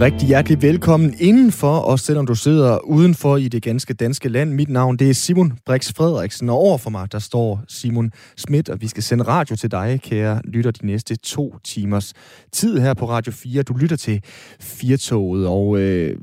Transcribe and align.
Rigtig 0.00 0.28
hjertelig 0.28 0.62
velkommen 0.62 1.14
indenfor, 1.18 1.76
også 1.78 2.04
selvom 2.04 2.26
du 2.26 2.34
sidder 2.34 2.78
udenfor 2.78 3.36
i 3.36 3.48
det 3.48 3.62
ganske 3.62 3.94
danske 3.94 4.28
land. 4.28 4.52
Mit 4.52 4.68
navn 4.68 4.96
det 4.96 5.10
er 5.10 5.14
Simon 5.14 5.58
Brix 5.66 5.92
Frederiksen, 5.92 6.48
og 6.48 6.56
over 6.56 6.78
for 6.78 6.90
mig 6.90 7.12
der 7.12 7.18
står 7.18 7.62
Simon 7.68 8.10
Schmidt, 8.36 8.68
og 8.68 8.80
vi 8.80 8.88
skal 8.88 9.02
sende 9.02 9.24
radio 9.24 9.56
til 9.56 9.70
dig, 9.70 10.00
kære 10.02 10.40
lytter, 10.44 10.70
de 10.70 10.86
næste 10.86 11.16
to 11.16 11.54
timers 11.64 12.14
tid 12.52 12.78
her 12.78 12.94
på 12.94 13.08
Radio 13.08 13.32
4. 13.32 13.62
Du 13.62 13.74
lytter 13.74 13.96
til 13.96 14.22
Firtoget, 14.60 15.46
og 15.46 15.78
øh, 15.78 16.16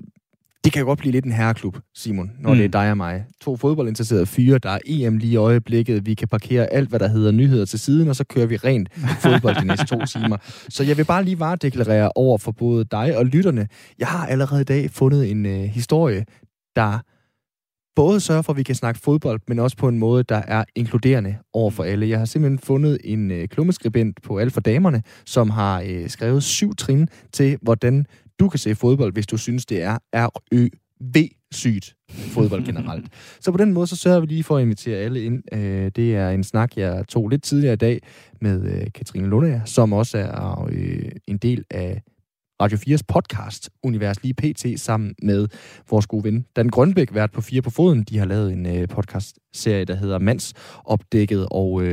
det 0.66 0.74
kan 0.74 0.80
jo 0.80 0.86
godt 0.86 1.00
blive 1.00 1.12
lidt 1.12 1.26
en 1.26 1.32
herreklub, 1.32 1.78
Simon, 1.96 2.32
når 2.40 2.50
mm. 2.50 2.58
det 2.58 2.66
er 2.66 2.70
dig 2.70 2.92
og 2.92 2.98
mig. 2.98 3.26
To 3.42 3.58
fodboldinteresserede 3.58 4.26
fyre, 4.26 4.58
der 4.58 4.70
er 4.70 4.80
EM 4.86 5.18
lige 5.18 5.34
i 5.34 5.36
øjeblikket. 5.36 6.06
Vi 6.06 6.14
kan 6.14 6.28
parkere 6.28 6.74
alt, 6.74 6.90
hvad 6.90 7.00
der 7.00 7.08
hedder 7.08 7.32
nyheder 7.32 7.66
til 7.66 7.80
siden, 7.80 8.08
og 8.08 8.16
så 8.16 8.24
kører 8.24 8.46
vi 8.46 8.56
rent 8.56 8.90
fodbold 9.24 9.56
de 9.56 9.66
næste 9.66 9.86
to 9.86 10.06
timer. 10.06 10.38
Så 10.70 10.84
jeg 10.84 10.98
vil 10.98 11.06
bare 11.06 11.24
lige 11.24 11.40
varedeklarere 11.40 12.12
over 12.16 12.38
for 12.38 12.52
både 12.52 12.86
dig 12.86 13.18
og 13.18 13.26
lytterne. 13.26 13.68
Jeg 14.00 14.08
har 14.08 14.28
allerede 14.28 14.62
i 14.62 14.64
dag 14.64 14.92
fundet 14.92 15.32
en 15.32 15.46
øh, 15.46 15.62
historie, 15.62 16.26
der 16.76 17.00
både 17.96 18.20
sørger 18.20 18.42
for, 18.42 18.54
at 18.54 18.58
vi 18.58 18.64
kan 18.64 18.76
snakke 18.76 19.00
fodbold, 19.00 19.40
men 19.48 19.60
også 19.60 19.78
på 19.78 19.88
en 19.88 20.00
måde, 20.00 20.24
der 20.24 20.42
er 20.48 20.64
inkluderende 20.76 21.36
over 21.54 21.72
for 21.72 21.84
alle. 21.84 22.10
Jeg 22.10 22.18
har 22.18 22.26
simpelthen 22.26 22.60
fundet 22.60 22.98
en 23.04 23.32
øh, 23.32 23.48
klummeskribent 23.48 24.22
på 24.22 24.40
Alt 24.40 24.54
for 24.54 24.62
Damerne, 24.62 25.04
som 25.26 25.50
har 25.50 25.84
øh, 25.88 26.10
skrevet 26.10 26.44
syv 26.44 26.76
trin 26.76 27.10
til, 27.34 27.58
hvordan 27.62 28.06
du 28.40 28.50
kan 28.50 28.60
se 28.60 28.76
fodbold, 28.76 29.14
hvis 29.14 29.28
du 29.28 29.38
synes, 29.38 29.66
det 29.66 29.82
er 29.82 29.98
R-Ø-V-sygt 30.14 31.96
fodbold 32.10 32.66
generelt. 32.66 33.06
så 33.44 33.52
på 33.52 33.58
den 33.58 33.74
måde, 33.74 33.88
så 33.88 33.96
sørger 33.96 34.20
vi 34.20 34.26
lige 34.26 34.44
for 34.44 34.58
at 34.58 34.62
invitere 34.62 34.98
alle 34.98 35.24
ind. 35.24 35.44
Øh, 35.54 35.92
det 35.96 36.16
er 36.16 36.30
en 36.30 36.44
snak, 36.44 36.78
jeg 36.78 37.06
tog 37.08 37.30
lidt 37.30 37.44
tidligere 37.44 37.74
i 37.74 37.78
dag 37.78 38.02
med 38.42 38.72
øh, 38.72 38.88
Katrine 38.96 39.28
Lundager, 39.28 39.66
som 39.66 39.94
også 39.94 40.18
er 40.18 40.68
øh, 40.72 41.12
en 41.28 41.38
del 41.38 41.64
af 41.72 42.02
Radio 42.62 42.78
4's 42.78 43.02
podcast, 43.08 43.70
Univers 43.84 44.24
lige 44.24 44.34
PT, 44.34 44.80
sammen 44.82 45.16
med 45.22 45.48
vores 45.90 46.08
gode 46.08 46.24
ven, 46.24 46.46
Dan 46.56 46.70
Grønbæk, 46.70 47.14
vært 47.14 47.32
på 47.32 47.42
Fire 47.42 47.62
på 47.62 47.70
Foden. 47.70 48.04
De 48.04 48.18
har 48.18 48.26
lavet 48.26 48.54
en 48.54 48.88
podcast-serie, 48.88 49.86
der 49.86 49.96
hedder 49.96 50.20
Mands 50.20 50.54
Opdækket, 50.86 51.48
og 51.52 51.84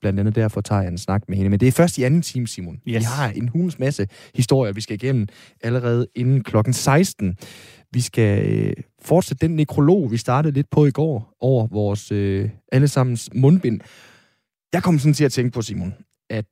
blandt 0.00 0.20
andet 0.20 0.34
derfor 0.34 0.60
tager 0.60 0.82
jeg 0.82 0.90
en 0.90 0.98
snak 0.98 1.22
med 1.28 1.36
hende. 1.36 1.50
Men 1.50 1.60
det 1.60 1.68
er 1.68 1.72
først 1.72 1.98
i 1.98 2.02
anden 2.02 2.22
time, 2.22 2.46
Simon. 2.46 2.74
Yes. 2.74 2.82
Vi 2.98 3.02
har 3.02 3.28
en 3.30 3.48
hulens 3.48 3.78
masse 3.78 4.06
historier, 4.34 4.72
vi 4.72 4.80
skal 4.80 4.94
igennem 4.94 5.26
allerede 5.62 6.06
inden 6.14 6.44
klokken 6.44 6.72
16. 6.72 7.36
Vi 7.92 8.00
skal 8.00 8.52
øh, 8.52 8.72
fortsætte 9.02 9.46
den 9.46 9.56
nekrolog, 9.56 10.10
vi 10.10 10.16
startede 10.16 10.54
lidt 10.54 10.70
på 10.70 10.86
i 10.86 10.90
går, 10.90 11.34
over 11.40 11.66
vores 11.66 12.12
øh, 12.12 12.50
allesammens 12.72 13.30
mundbind. 13.34 13.80
Jeg 14.72 14.82
kom 14.82 14.98
sådan 14.98 15.14
til 15.14 15.24
at 15.24 15.32
tænke 15.32 15.50
på, 15.50 15.62
Simon, 15.62 15.94
at 16.30 16.44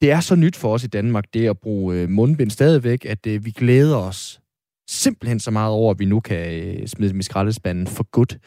det 0.00 0.10
er 0.10 0.20
så 0.20 0.36
nyt 0.36 0.56
for 0.56 0.74
os 0.74 0.84
i 0.84 0.86
Danmark, 0.86 1.24
det 1.34 1.48
at 1.48 1.58
bruge 1.58 1.96
øh, 1.96 2.08
mundbind 2.08 2.50
stadigvæk, 2.50 3.04
at 3.04 3.26
øh, 3.26 3.44
vi 3.44 3.50
glæder 3.50 3.96
os 3.96 4.40
simpelthen 4.88 5.40
så 5.40 5.50
meget 5.50 5.72
over, 5.72 5.90
at 5.90 5.98
vi 5.98 6.04
nu 6.04 6.20
kan 6.20 6.62
øh, 6.62 6.86
smide 6.86 7.10
dem 7.10 7.20
i 7.20 7.22
skraldespanden 7.22 7.86
for 7.86 8.10
godt. 8.10 8.38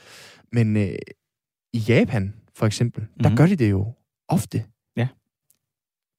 Men 0.52 0.78
øh, 0.78 0.96
i 1.74 1.78
Japan, 1.78 2.34
for 2.58 2.66
eksempel, 2.66 3.02
mm-hmm. 3.02 3.24
der 3.24 3.30
mhm. 3.30 3.38
gør 3.38 3.46
de 3.46 3.56
det 3.56 3.72
jo 3.72 3.94
ofte. 4.28 4.64
Ja. 4.98 5.08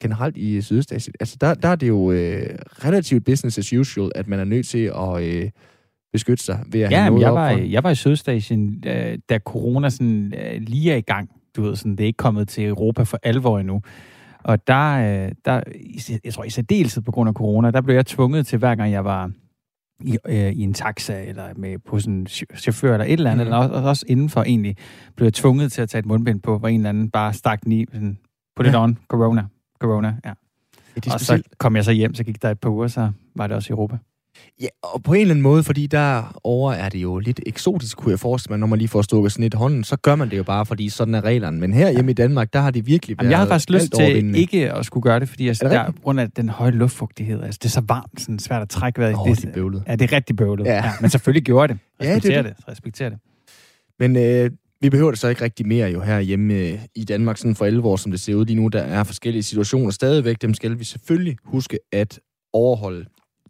Generelt 0.02 0.36
i 0.36 0.60
Sydøstasien. 0.60 1.14
Altså, 1.20 1.36
der, 1.40 1.54
der 1.54 1.68
er 1.68 1.76
det 1.76 1.88
jo 1.88 2.12
øh, 2.12 2.58
relativt 2.84 3.24
business 3.24 3.58
as 3.58 3.72
usual, 3.72 4.12
at 4.14 4.28
man 4.28 4.38
er 4.40 4.44
nødt 4.44 4.66
til 4.66 4.92
at 4.96 5.22
øh, 5.22 5.50
beskytte 6.12 6.44
sig 6.44 6.64
ved 6.66 6.80
at 6.80 6.90
ja, 6.90 7.00
have 7.00 7.10
noget 7.10 7.22
jeg 7.22 7.34
var, 7.34 7.50
jeg 7.50 7.84
var 7.84 7.90
i 7.90 7.94
Sydøstasien, 7.94 8.84
øh, 8.86 9.18
da 9.28 9.38
corona 9.38 9.88
sådan, 9.88 10.34
øh, 10.36 10.60
lige 10.60 10.92
er 10.92 10.96
i 10.96 11.00
gang. 11.00 11.30
Du 11.56 11.62
ved, 11.62 11.76
sådan, 11.76 11.92
det 11.92 12.00
er 12.00 12.06
ikke 12.06 12.16
kommet 12.16 12.48
til 12.48 12.64
Europa 12.64 13.02
for 13.02 13.18
alvor 13.22 13.58
endnu. 13.58 13.82
Og 14.44 14.66
der, 14.66 15.24
øh, 15.24 15.32
der 15.44 15.62
jeg 16.24 16.34
tror 16.34 16.44
i 16.44 16.50
særdeleshed 16.50 17.02
på 17.02 17.12
grund 17.12 17.28
af 17.28 17.34
corona, 17.34 17.70
der 17.70 17.80
blev 17.80 17.94
jeg 17.94 18.06
tvunget 18.06 18.46
til, 18.46 18.58
hver 18.58 18.74
gang 18.74 18.92
jeg 18.92 19.04
var 19.04 19.30
i, 20.04 20.18
øh, 20.26 20.52
i 20.52 20.62
en 20.62 20.74
taxa, 20.74 21.24
eller 21.24 21.48
med 21.56 21.78
på 21.78 22.00
sådan 22.00 22.14
en 22.14 22.26
chauffør, 22.56 22.92
eller 22.92 23.04
et 23.04 23.12
eller 23.12 23.30
andet, 23.30 23.46
mm. 23.46 23.52
eller 23.52 23.68
også, 23.68 23.88
også 23.88 24.04
indenfor 24.08 24.42
egentlig, 24.42 24.76
blev 25.16 25.32
tvunget 25.32 25.72
til 25.72 25.82
at 25.82 25.88
tage 25.88 26.00
et 26.00 26.06
mundbind 26.06 26.40
på, 26.40 26.58
hvor 26.58 26.68
en 26.68 26.80
eller 26.80 26.88
anden 26.88 27.10
bare 27.10 27.32
stak 27.32 27.64
den 27.64 27.72
i, 27.72 27.84
sådan, 27.92 28.18
put 28.56 28.66
it 28.66 28.72
ja. 28.72 28.82
on, 28.82 28.98
corona, 29.08 29.44
corona, 29.80 30.16
ja. 30.24 30.32
ja 31.06 31.12
og 31.12 31.20
så 31.20 31.42
kom 31.58 31.76
jeg 31.76 31.84
så 31.84 31.92
hjem, 31.92 32.14
så 32.14 32.24
gik 32.24 32.42
der 32.42 32.50
et 32.50 32.60
par 32.60 32.70
uger, 32.70 32.88
så 32.88 33.10
var 33.36 33.46
det 33.46 33.56
også 33.56 33.72
i 33.72 33.74
Europa. 33.74 33.98
Ja, 34.60 34.66
og 34.82 35.02
på 35.02 35.12
en 35.12 35.20
eller 35.20 35.32
anden 35.32 35.42
måde, 35.42 35.64
fordi 35.64 35.86
derovre 35.86 36.78
er 36.78 36.88
det 36.88 36.98
jo 36.98 37.18
lidt 37.18 37.40
eksotisk, 37.46 37.96
kunne 37.96 38.10
jeg 38.10 38.20
forestille 38.20 38.52
mig, 38.52 38.58
når 38.58 38.66
man 38.66 38.78
lige 38.78 38.88
får 38.88 39.02
stukket 39.02 39.32
sådan 39.32 39.44
et 39.44 39.54
hånden, 39.54 39.84
så 39.84 39.96
gør 39.96 40.14
man 40.14 40.30
det 40.30 40.36
jo 40.36 40.42
bare, 40.42 40.66
fordi 40.66 40.88
sådan 40.88 41.14
er 41.14 41.24
reglerne. 41.24 41.60
Men 41.60 41.72
her 41.72 41.90
hjemme 41.90 42.10
i 42.10 42.14
Danmark, 42.14 42.52
der 42.52 42.60
har 42.60 42.70
det 42.70 42.86
virkelig 42.86 43.16
været 43.18 43.24
Jamen, 43.24 43.30
Jeg 43.30 43.38
har 43.38 43.46
faktisk 43.46 43.70
lyst 43.70 43.92
til 43.92 44.34
ikke 44.34 44.72
at 44.72 44.86
skulle 44.86 45.02
gøre 45.02 45.20
det, 45.20 45.28
fordi 45.28 45.48
altså, 45.48 45.64
der, 45.64 45.90
på 45.90 46.02
grund 46.02 46.20
af 46.20 46.30
den 46.30 46.48
høje 46.48 46.70
luftfugtighed, 46.70 47.42
altså 47.42 47.58
det 47.62 47.68
er 47.68 47.72
så 47.72 47.82
varmt, 47.88 48.20
sådan 48.20 48.38
svært 48.38 48.62
at 48.62 48.68
trække 48.68 49.00
vejret. 49.00 49.16
Oh, 49.18 49.28
det, 49.28 49.36
det 49.36 49.48
er 49.48 49.52
bøvlet. 49.52 49.82
Ja, 49.86 49.96
det 49.96 50.12
er 50.12 50.16
rigtig 50.16 50.36
bøvlet. 50.36 50.66
Ja. 50.66 50.74
Ja, 50.74 50.92
men 51.00 51.10
selvfølgelig 51.10 51.44
gjorde 51.44 51.72
det. 51.72 51.80
Respekter 52.00 52.32
ja, 52.32 52.38
det, 52.38 52.44
det. 52.44 52.56
det. 52.56 52.68
Respekter 52.68 53.08
det. 53.08 53.18
Men 53.98 54.16
øh, 54.16 54.50
vi 54.80 54.90
behøver 54.90 55.10
det 55.10 55.20
så 55.20 55.28
ikke 55.28 55.44
rigtig 55.44 55.66
mere 55.66 55.90
jo 55.90 56.00
her 56.00 56.20
hjemme 56.20 56.54
øh, 56.54 56.78
i 56.94 57.04
Danmark, 57.04 57.36
sådan 57.36 57.54
for 57.54 57.64
11 57.66 57.88
år, 57.88 57.96
som 57.96 58.10
det 58.12 58.20
ser 58.20 58.34
ud 58.34 58.46
lige 58.46 58.56
nu. 58.56 58.68
Der 58.68 58.80
er 58.80 59.04
forskellige 59.04 59.42
situationer 59.42 59.90
stadigvæk. 59.90 60.42
Dem 60.42 60.54
skal 60.54 60.78
vi 60.78 60.84
selvfølgelig 60.84 61.36
huske 61.44 61.78
at 61.92 62.20
overholde. 62.52 63.06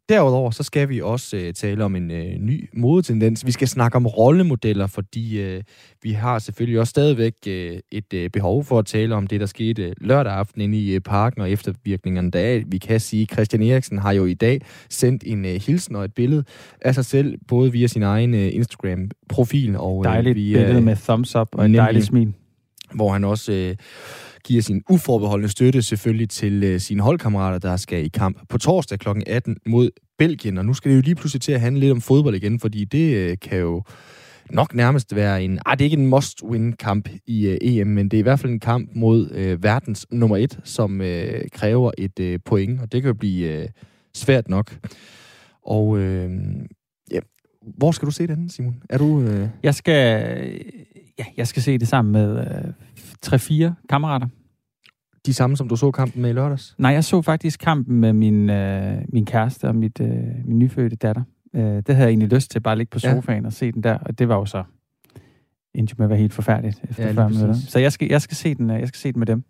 Derudover 0.09 0.51
så 0.51 0.63
skal 0.63 0.89
vi 0.89 1.01
også 1.01 1.37
øh, 1.37 1.55
tale 1.55 1.85
om 1.85 1.97
en 1.97 2.11
øh, 2.11 2.39
ny 2.39 2.69
modetendens. 2.73 3.47
Vi 3.47 3.53
skal 3.53 3.69
snakke 3.69 3.97
om 3.97 4.07
rollemodeller, 4.07 4.87
fordi 4.87 5.41
øh, 5.41 5.63
vi 6.03 6.13
har 6.13 6.39
selvfølgelig 6.39 6.81
også 6.81 6.91
stadigvæk 6.91 7.35
øh, 7.47 7.79
et 7.93 8.15
øh, 8.15 8.31
behov 8.31 8.65
for 8.65 8.79
at 8.79 8.87
tale 8.87 9.15
om 9.15 9.27
det, 9.27 9.41
der 9.41 9.47
skete 9.47 9.95
lørdag 10.01 10.33
aften 10.33 10.61
inde 10.61 10.79
i 10.79 10.95
øh, 10.95 11.01
parken 11.01 11.43
og 11.43 11.51
eftervirkningerne 11.51 12.31
der. 12.31 12.63
Vi 12.67 12.79
kan 12.79 13.01
sige, 13.01 13.23
at 13.23 13.33
Christian 13.33 13.63
Eriksen 13.63 13.99
har 13.99 14.13
jo 14.13 14.27
i 14.27 14.35
dag 14.35 14.61
sendt 14.91 15.23
en 15.27 15.45
øh, 15.45 15.61
hilsen 15.67 15.97
og 15.97 16.05
et 16.05 16.15
billede 16.15 16.45
af 16.83 16.95
sig 16.95 17.05
selv, 17.05 17.39
både 17.49 17.73
via 17.73 17.87
sin 17.87 18.03
egen 18.03 18.35
øh, 18.35 18.55
Instagram-profil 18.55 19.77
og 19.77 20.05
øh, 20.07 20.13
Dejligt 20.13 20.37
via... 20.37 20.59
billede 20.59 20.81
med 20.81 20.97
thumbs 20.97 21.37
up 21.37 21.49
og 21.53 21.65
en 21.65 21.75
dejlig 21.75 22.05
smil. 22.05 22.33
Hvor 22.95 23.13
han 23.13 23.25
også... 23.25 23.53
Øh, 23.53 23.77
giver 24.45 24.63
sin 24.63 24.83
uforbeholdende 24.91 25.49
støtte 25.49 25.83
selvfølgelig 25.83 26.31
til 26.31 26.65
øh, 26.65 26.81
sine 26.81 27.03
holdkammerater, 27.03 27.59
der 27.59 27.77
skal 27.77 28.05
i 28.05 28.09
kamp 28.09 28.49
på 28.49 28.59
torsdag 28.59 28.99
kl. 28.99 29.09
18 29.27 29.57
mod 29.67 29.91
Belgien. 30.19 30.59
Og 30.59 30.67
nu 30.67 30.75
skal 30.75 30.91
det 30.91 30.97
jo 30.97 31.03
lige 31.03 31.15
pludselig 31.15 31.43
til 31.43 31.53
at 31.53 31.61
handle 31.61 31.81
lidt 31.81 31.93
om 31.93 32.01
fodbold 32.01 32.35
igen, 32.35 32.61
fordi 32.61 32.85
det 32.85 33.15
øh, 33.15 33.37
kan 33.43 33.59
jo 33.59 33.83
nok 34.51 34.75
nærmest 34.75 35.15
være 35.15 35.45
en... 35.45 35.59
Ah, 35.67 35.79
det 35.79 35.85
er 35.85 35.91
ikke 35.91 36.03
en 36.03 36.07
must-win-kamp 36.07 37.09
i 37.27 37.47
øh, 37.47 37.59
EM, 37.61 37.87
men 37.87 38.09
det 38.09 38.17
er 38.17 38.19
i 38.19 38.23
hvert 38.23 38.41
fald 38.41 38.53
en 38.53 38.61
kamp 38.61 38.91
mod 38.95 39.31
øh, 39.31 39.63
verdens 39.63 40.07
nummer 40.11 40.37
et, 40.37 40.61
som 40.65 41.01
øh, 41.01 41.43
kræver 41.53 41.91
et 41.99 42.21
øh, 42.21 42.39
point, 42.45 42.81
og 42.81 42.93
det 42.93 43.03
kan 43.03 43.09
jo 43.09 43.15
blive 43.15 43.63
øh, 43.63 43.69
svært 44.15 44.49
nok. 44.49 44.79
Og 45.67 45.99
øh, 45.99 46.31
ja, 47.11 47.21
hvor 47.63 47.93
skal 47.93 48.07
du 48.07 48.13
se 48.13 48.27
den, 48.27 48.49
Simon? 48.49 48.83
Er 48.91 48.99
du... 48.99 49.23
Øh... 49.23 49.49
Jeg 49.63 49.75
skal... 49.75 50.25
Ja, 51.19 51.25
jeg 51.37 51.47
skal 51.47 51.63
se 51.63 51.79
det 51.79 51.89
sammen 51.89 52.13
med 52.13 52.39
øh, 52.41 52.73
3-4 53.27 53.87
kammerater 53.89 54.29
de 55.27 55.35
samme, 55.35 55.57
som 55.57 55.69
du 55.69 55.77
så 55.77 55.91
kampen 55.91 56.23
med 56.23 56.31
i 56.31 56.33
lørdags? 56.33 56.75
Nej, 56.79 56.93
jeg 56.93 57.05
så 57.05 57.23
faktisk 57.23 57.61
kampen 57.61 58.01
med 58.01 58.13
min, 58.13 58.51
øh, 58.51 59.03
min 59.09 59.27
kæreste 59.27 59.69
og 59.69 59.77
mit, 59.77 60.01
øh, 60.01 60.09
min 60.45 60.59
nyfødte 60.59 60.97
datter. 60.97 61.23
Øh, 61.55 61.63
det 61.63 61.89
havde 61.89 62.01
jeg 62.01 62.09
egentlig 62.09 62.33
lyst 62.33 62.51
til, 62.51 62.61
bare 62.61 62.73
at 62.73 62.79
ligge 62.79 62.91
på 62.91 62.99
sofaen 62.99 63.43
ja. 63.43 63.47
og 63.47 63.53
se 63.53 63.73
den 63.73 63.83
der, 63.83 63.99
og 63.99 64.19
det 64.19 64.29
var 64.29 64.37
jo 64.37 64.47
så 64.47 64.65
endte 65.75 65.95
med 65.99 66.07
at 66.07 66.11
være 66.11 66.19
helt 66.19 66.33
forfærdeligt 66.33 66.81
efter 66.91 67.07
ja, 67.07 67.13
40 67.13 67.31
minutter. 67.31 67.55
Så 67.55 67.79
jeg 67.79 67.93
skal, 67.93 68.09
jeg, 68.09 68.23
skal 68.23 68.37
se 68.37 68.55
den, 68.55 68.71
øh, 68.71 68.81
jeg 68.81 68.89
skal 68.89 68.99
se 68.99 69.13
den 69.13 69.19
med 69.19 69.27
dem. 69.27 69.45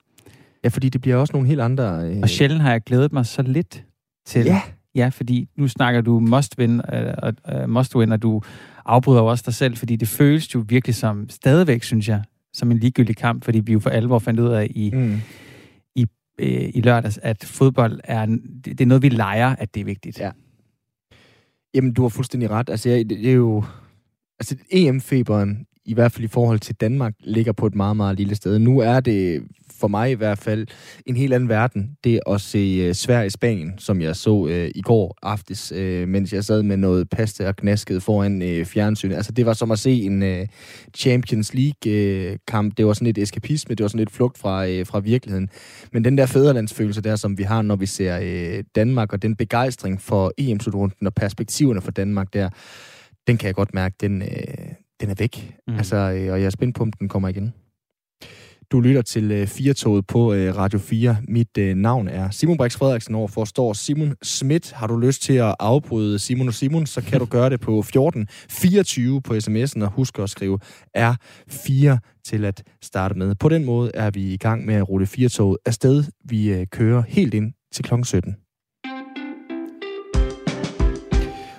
Ja, 0.65 0.69
fordi 0.69 0.89
det 0.89 1.01
bliver 1.01 1.17
også 1.17 1.33
nogle 1.33 1.49
helt 1.49 1.61
andre... 1.61 2.11
Øh... 2.11 2.19
Og 2.23 2.29
sjældent 2.29 2.63
har 2.63 2.71
jeg 2.71 2.81
glædet 2.81 3.13
mig 3.13 3.27
så 3.27 3.43
lidt 3.43 3.85
til 4.27 4.45
Ja. 4.45 4.61
Ja, 4.95 5.09
fordi 5.09 5.49
nu 5.57 5.69
snakker 5.69 6.01
du 6.01 6.21
must 6.21 6.59
win, 6.59 6.81
uh, 6.81 7.63
uh, 7.63 7.71
must 7.71 7.97
win, 7.97 8.13
og 8.13 8.23
du 8.23 8.43
afbryder 8.85 9.21
også 9.21 9.45
dig 9.47 9.55
selv, 9.55 9.77
fordi 9.77 9.97
det 9.97 10.09
føles 10.09 10.55
jo 10.55 10.65
virkelig 10.69 10.95
som, 10.95 11.29
stadigvæk 11.29 11.83
synes 11.83 12.09
jeg, 12.09 12.23
som 12.59 12.71
en 12.71 12.79
ligegyldig 12.79 13.17
kamp, 13.17 13.45
fordi 13.45 13.61
vi 13.61 13.73
jo 13.73 13.81
for 13.81 13.91
alvor 13.91 14.19
fandt 14.19 14.41
ud 14.41 14.49
af 14.49 14.67
i, 14.71 14.91
mm 14.95 15.21
øh, 16.39 16.71
i 16.75 16.81
lørdags, 16.81 17.19
at 17.23 17.45
fodbold 17.45 18.01
er, 18.05 18.27
det 18.65 18.81
er 18.81 18.87
noget, 18.87 19.03
vi 19.03 19.09
leger, 19.09 19.57
at 19.57 19.75
det 19.75 19.81
er 19.81 19.85
vigtigt. 19.85 20.21
Ja. 20.21 20.31
Jamen, 21.75 21.93
du 21.93 22.03
har 22.03 22.09
fuldstændig 22.09 22.51
ret. 22.51 22.71
Altså, 22.71 22.89
jeg, 22.89 23.11
det 23.11 23.29
er 23.29 23.33
jo... 23.33 23.65
Altså, 24.41 24.57
EM-feberen, 24.71 25.67
i 25.85 25.95
hvert 25.95 26.13
fald 26.13 26.25
i 26.25 26.29
forhold 26.29 26.59
til 26.59 26.75
Danmark, 26.75 27.15
ligger 27.21 27.53
på 27.53 27.67
et 27.67 27.75
meget, 27.75 27.97
meget 27.97 28.17
lille 28.17 28.35
sted. 28.35 28.59
Nu 28.59 28.79
er 28.79 29.01
det 29.01 29.43
for 29.81 29.89
mig 29.89 30.11
i 30.11 30.15
hvert 30.15 30.39
fald 30.39 30.67
en 31.07 31.17
helt 31.17 31.35
anden 31.35 31.49
verden, 31.49 31.91
det 32.05 32.21
at 32.27 32.41
se 32.41 32.89
uh, 32.89 32.95
Sverige-Spanien, 32.95 33.75
som 33.79 34.01
jeg 34.01 34.17
så 34.17 34.31
uh, 34.31 34.51
i 34.51 34.83
går 34.83 35.19
aftes, 35.23 35.73
uh, 35.73 36.09
mens 36.09 36.33
jeg 36.33 36.45
sad 36.45 36.63
med 36.63 36.77
noget 36.77 37.11
pasta 37.11 37.49
og 37.49 37.57
knaskede 37.57 38.01
foran 38.01 38.43
uh, 38.43 38.67
fjernsyn. 38.67 39.13
Altså, 39.13 39.33
det 39.33 39.47
var 39.47 39.53
som 39.53 39.71
at 39.71 39.79
se 39.79 39.91
en 39.91 40.23
uh, 40.23 40.47
Champions 40.97 41.55
League-kamp. 41.55 42.73
Uh, 42.73 42.77
det 42.77 42.87
var 42.87 42.93
sådan 42.93 43.09
et 43.09 43.19
eskapisme, 43.19 43.75
det 43.75 43.85
var 43.85 43.89
sådan 43.89 44.03
et 44.03 44.11
flugt 44.11 44.39
fra, 44.39 44.67
uh, 44.67 44.87
fra 44.87 44.99
virkeligheden. 44.99 45.49
Men 45.93 46.05
den 46.05 46.19
der 46.19 46.27
fædrelandsfølelse 46.27 47.01
der, 47.01 47.17
som 47.17 47.39
vi 47.39 47.43
har, 47.43 47.63
når 47.63 47.77
vi 47.77 47.87
ser 47.87 48.19
uh, 48.19 48.65
Danmark, 48.75 49.13
og 49.13 49.23
den 49.23 49.37
begejstring 49.37 50.01
for 50.01 50.33
EM-slutrunden 50.39 51.07
og 51.07 51.15
perspektiverne 51.15 51.81
for 51.81 51.91
Danmark 51.91 52.33
der, 52.33 52.49
den 53.27 53.37
kan 53.37 53.47
jeg 53.47 53.55
godt 53.55 53.75
mærke, 53.75 53.95
den, 54.01 54.23
uh, 54.23 54.29
den 55.01 55.11
er 55.11 55.15
væk. 55.19 55.55
Mm. 55.69 55.75
Altså, 55.77 55.97
uh, 55.97 56.33
og 56.33 56.41
jeg 56.41 56.47
er 56.47 56.51
spændt 56.51 56.77
på, 56.77 56.83
om 56.83 56.93
den 56.93 57.09
kommer 57.09 57.29
igen. 57.29 57.53
Du 58.73 58.81
lytter 58.81 59.03
til 59.03 59.31
øh, 59.31 59.47
Firtoget 59.47 60.07
på 60.07 60.33
øh, 60.33 60.57
Radio 60.57 60.79
4. 60.79 61.17
Mit 61.29 61.59
øh, 61.59 61.77
navn 61.77 62.09
er 62.09 62.31
Simon 62.31 62.57
Brix 62.57 62.77
Frederiksen. 62.77 63.15
Overfor 63.15 63.45
står 63.45 63.73
Simon 63.73 64.15
Schmidt. 64.23 64.73
Har 64.73 64.87
du 64.87 64.97
lyst 64.97 65.23
til 65.23 65.33
at 65.33 65.55
afbryde 65.59 66.19
Simon 66.19 66.49
og 66.49 66.55
Simon, 66.55 66.87
så 66.87 67.01
kan 67.01 67.19
du 67.19 67.27
gøre 67.37 67.51
det 67.51 67.61
på 67.61 67.83
14 67.83 68.29
24 68.51 69.23
på 69.23 69.35
sms'en, 69.35 69.85
og 69.85 69.91
husk 69.91 70.19
at 70.19 70.31
skrive 70.31 70.59
R4 70.99 71.99
til 72.25 72.45
at 72.45 72.63
starte 72.83 73.15
med. 73.15 73.35
På 73.35 73.49
den 73.49 73.65
måde 73.65 73.91
er 73.95 74.11
vi 74.11 74.33
i 74.33 74.37
gang 74.37 74.67
med 74.67 74.75
at 74.75 74.89
rulle 74.89 75.07
Firtoget 75.07 75.59
afsted. 75.67 76.05
Vi 76.25 76.67
kører 76.71 77.03
helt 77.09 77.35
ind 77.35 77.53
til 77.73 77.85
kl. 77.85 77.95
17. 78.03 78.37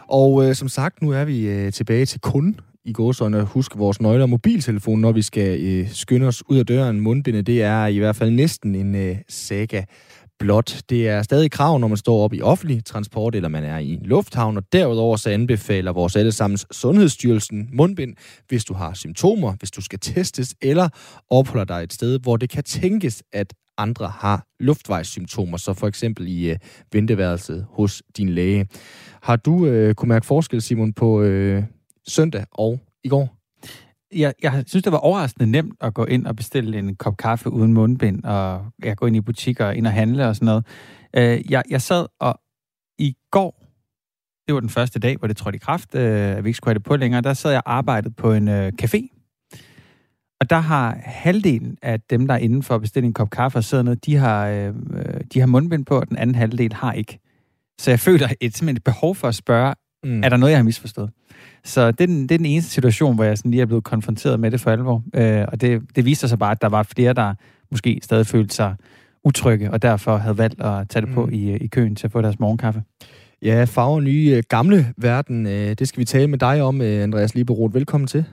Og 0.10 0.46
øh, 0.46 0.56
som 0.56 0.68
sagt, 0.68 1.02
nu 1.02 1.12
er 1.12 1.26
vi 1.26 1.48
øh, 1.50 1.72
tilbage 1.74 2.06
til 2.06 2.20
kun 2.20 2.60
i 2.90 2.94
gåsøjne 2.94 3.44
huske 3.44 3.78
vores 3.78 4.02
nøgler 4.02 4.24
og 4.24 4.30
mobiltelefon, 4.30 5.00
når 5.00 5.12
vi 5.12 5.22
skal 5.22 5.62
øh, 5.62 5.90
skynde 5.90 6.28
os 6.28 6.44
ud 6.50 6.58
af 6.58 6.66
døren. 6.66 7.00
Mundbindet, 7.00 7.48
det 7.48 7.64
er 7.64 7.86
i 7.86 7.98
hvert 7.98 8.16
fald 8.16 8.32
næsten 8.32 8.76
en 8.76 8.96
øh, 8.96 9.18
saga 9.30 9.84
blot. 10.40 10.82
Det 10.90 11.08
er 11.08 11.22
stadig 11.22 11.52
krav, 11.52 11.80
når 11.80 11.88
man 11.88 11.98
står 11.98 12.24
op 12.24 12.34
i 12.34 12.42
offentlig 12.42 12.86
transport, 12.86 13.36
eller 13.36 13.50
man 13.50 13.64
er 13.64 13.78
i 13.78 13.94
en 13.94 14.06
lufthavn, 14.06 14.58
og 14.58 14.64
derudover 14.74 15.18
så 15.18 15.30
anbefaler 15.30 15.92
vores 15.92 16.16
allesammens 16.16 16.66
Sundhedsstyrelsen 16.72 17.70
mundbind, 17.74 18.16
hvis 18.48 18.66
du 18.66 18.74
har 18.74 18.94
symptomer, 18.94 19.54
hvis 19.60 19.72
du 19.72 19.82
skal 19.82 20.00
testes, 20.00 20.56
eller 20.62 20.90
opholder 21.30 21.66
dig 21.66 21.84
et 21.84 21.94
sted, 21.94 22.20
hvor 22.20 22.38
det 22.38 22.50
kan 22.50 22.64
tænkes, 22.64 23.24
at 23.34 23.54
andre 23.78 24.08
har 24.08 24.46
luftvejssymptomer, 24.60 25.58
så 25.58 25.74
for 25.74 25.88
eksempel 25.88 26.28
i 26.28 26.50
øh, 26.50 26.58
venteværelset 26.94 27.66
hos 27.70 28.04
din 28.18 28.30
læge. 28.30 28.68
Har 29.22 29.36
du 29.36 29.66
øh, 29.66 29.96
kunne 29.96 30.10
mærke 30.10 30.26
forskel, 30.26 30.62
Simon, 30.62 30.94
på 30.94 31.22
øh, 31.22 31.64
søndag 32.10 32.46
og 32.52 32.80
i 33.04 33.10
går? 33.10 33.36
Jeg, 34.16 34.34
jeg 34.44 34.64
synes, 34.68 34.84
det 34.84 34.92
var 34.92 34.98
overraskende 34.98 35.52
nemt 35.52 35.76
at 35.82 35.94
gå 35.94 36.06
ind 36.06 36.28
og 36.28 36.36
bestille 36.36 36.80
en 36.80 36.96
kop 36.96 37.18
kaffe 37.18 37.50
uden 37.50 37.74
mundbind, 37.74 38.24
og 38.24 38.66
jeg 38.84 38.98
går 38.98 39.08
ind 39.08 39.16
i 39.16 39.22
butikker 39.22 39.66
og 39.66 39.76
ind 39.76 39.88
og 39.88 39.94
handle 39.94 40.28
og 40.28 40.36
sådan 40.36 40.46
noget. 40.46 40.66
Øh, 41.16 41.52
jeg, 41.52 41.64
jeg 41.70 41.82
sad 41.82 42.06
og 42.20 42.40
i 42.98 43.16
går, 43.32 43.66
det 44.48 44.54
var 44.54 44.60
den 44.60 44.70
første 44.70 45.00
dag, 45.00 45.18
hvor 45.18 45.28
det 45.28 45.38
trådte 45.38 45.56
i 45.56 45.60
kraft, 45.60 45.96
øh, 45.96 46.38
at 46.38 46.44
vi 46.44 46.50
ikke 46.50 46.58
skulle 46.58 46.70
have 46.70 46.80
det 46.80 46.84
på 46.84 46.96
længere, 46.96 47.22
der 47.22 47.34
sad 47.34 47.52
jeg 47.52 47.62
og 47.66 47.74
arbejdede 47.74 48.14
på 48.14 48.34
en 48.34 48.48
øh, 48.48 48.72
café. 48.82 49.16
Og 50.40 50.50
der 50.50 50.60
har 50.60 50.98
halvdelen 51.04 51.78
af 51.82 52.02
dem, 52.02 52.28
der 52.28 52.34
er 52.34 52.38
inden 52.38 52.64
for 52.64 52.76
at 52.76 52.82
bestille 52.82 53.08
en 53.08 53.14
kop 53.14 53.30
kaffe 53.30 53.58
og 53.58 53.64
sidder 53.64 53.84
ned, 53.84 53.96
de 53.96 54.16
har, 54.16 54.48
øh, 54.48 54.74
de 55.34 55.40
har 55.40 55.48
mundbind 55.48 55.86
på, 55.86 56.00
og 56.00 56.10
den 56.10 56.18
anden 56.18 56.36
halvdel 56.36 56.74
har 56.74 56.94
ikke. 56.94 57.20
Så 57.80 57.92
jeg 57.92 58.00
føler 58.00 58.28
et, 58.42 58.58
simpelthen 58.58 58.78
et 58.78 58.84
behov 58.84 59.16
for 59.16 59.28
at 59.28 59.36
spørge, 59.36 59.76
mm. 60.04 60.24
er 60.24 60.30
der 60.30 60.38
noget, 60.38 60.52
jeg 60.52 60.60
har 60.60 60.64
misforstået? 60.64 61.12
Så 61.64 61.92
det 61.92 62.02
er, 62.02 62.08
den, 62.08 62.22
det 62.22 62.32
er 62.32 62.38
den 62.38 62.46
eneste 62.46 62.72
situation, 62.72 63.16
hvor 63.16 63.24
jeg 63.24 63.38
sådan 63.38 63.52
lige 63.52 63.62
er 63.62 63.66
blevet 63.66 63.84
konfronteret 63.84 64.40
med 64.40 64.52
det 64.52 64.60
for 64.60 64.72
alvor. 64.72 65.04
Øh, 65.16 65.46
og 65.52 65.62
det, 65.62 65.82
det 65.96 66.06
viser 66.06 66.28
sig 66.28 66.40
bare, 66.40 66.52
at 66.52 66.62
der 66.62 66.70
var 66.70 66.84
flere, 66.84 67.14
der 67.14 67.34
måske 67.72 68.00
stadig 68.04 68.26
følte 68.26 68.56
sig 68.56 68.76
utrygge, 69.24 69.72
og 69.72 69.82
derfor 69.82 70.18
havde 70.18 70.38
valgt 70.38 70.62
at 70.62 70.90
tage 70.90 71.06
det 71.06 71.14
på 71.14 71.26
mm. 71.26 71.34
i, 71.34 71.56
i 71.56 71.68
køen 71.68 71.96
til 71.96 72.08
at 72.08 72.12
få 72.12 72.22
deres 72.22 72.40
morgenkaffe. 72.40 72.84
Ja, 73.42 73.66
farver 73.68 74.02
nye 74.02 74.34
øh, 74.38 74.44
gamle 74.50 74.86
verden. 74.98 75.48
Øh, 75.48 75.52
det 75.80 75.88
skal 75.88 76.00
vi 76.00 76.06
tale 76.06 76.28
med 76.28 76.38
dig 76.38 76.62
om, 76.62 76.82
øh, 76.82 77.04
Andreas 77.04 77.36
Liberoth. 77.36 77.76
Velkommen 77.76 78.08
til. 78.08 78.26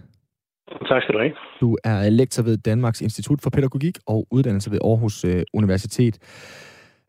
Tak 0.89 1.03
skal 1.03 1.15
du 1.15 1.19
have. 1.19 1.33
Du 1.61 1.77
er 1.85 2.11
lektor 2.11 2.43
ved 2.43 2.57
Danmarks 2.57 3.01
Institut 3.01 3.43
for 3.43 3.51
Pædagogik 3.51 3.99
og 4.07 4.27
uddannelse 4.31 4.71
ved 4.71 4.79
Aarhus 4.85 5.25
Universitet. 5.55 6.19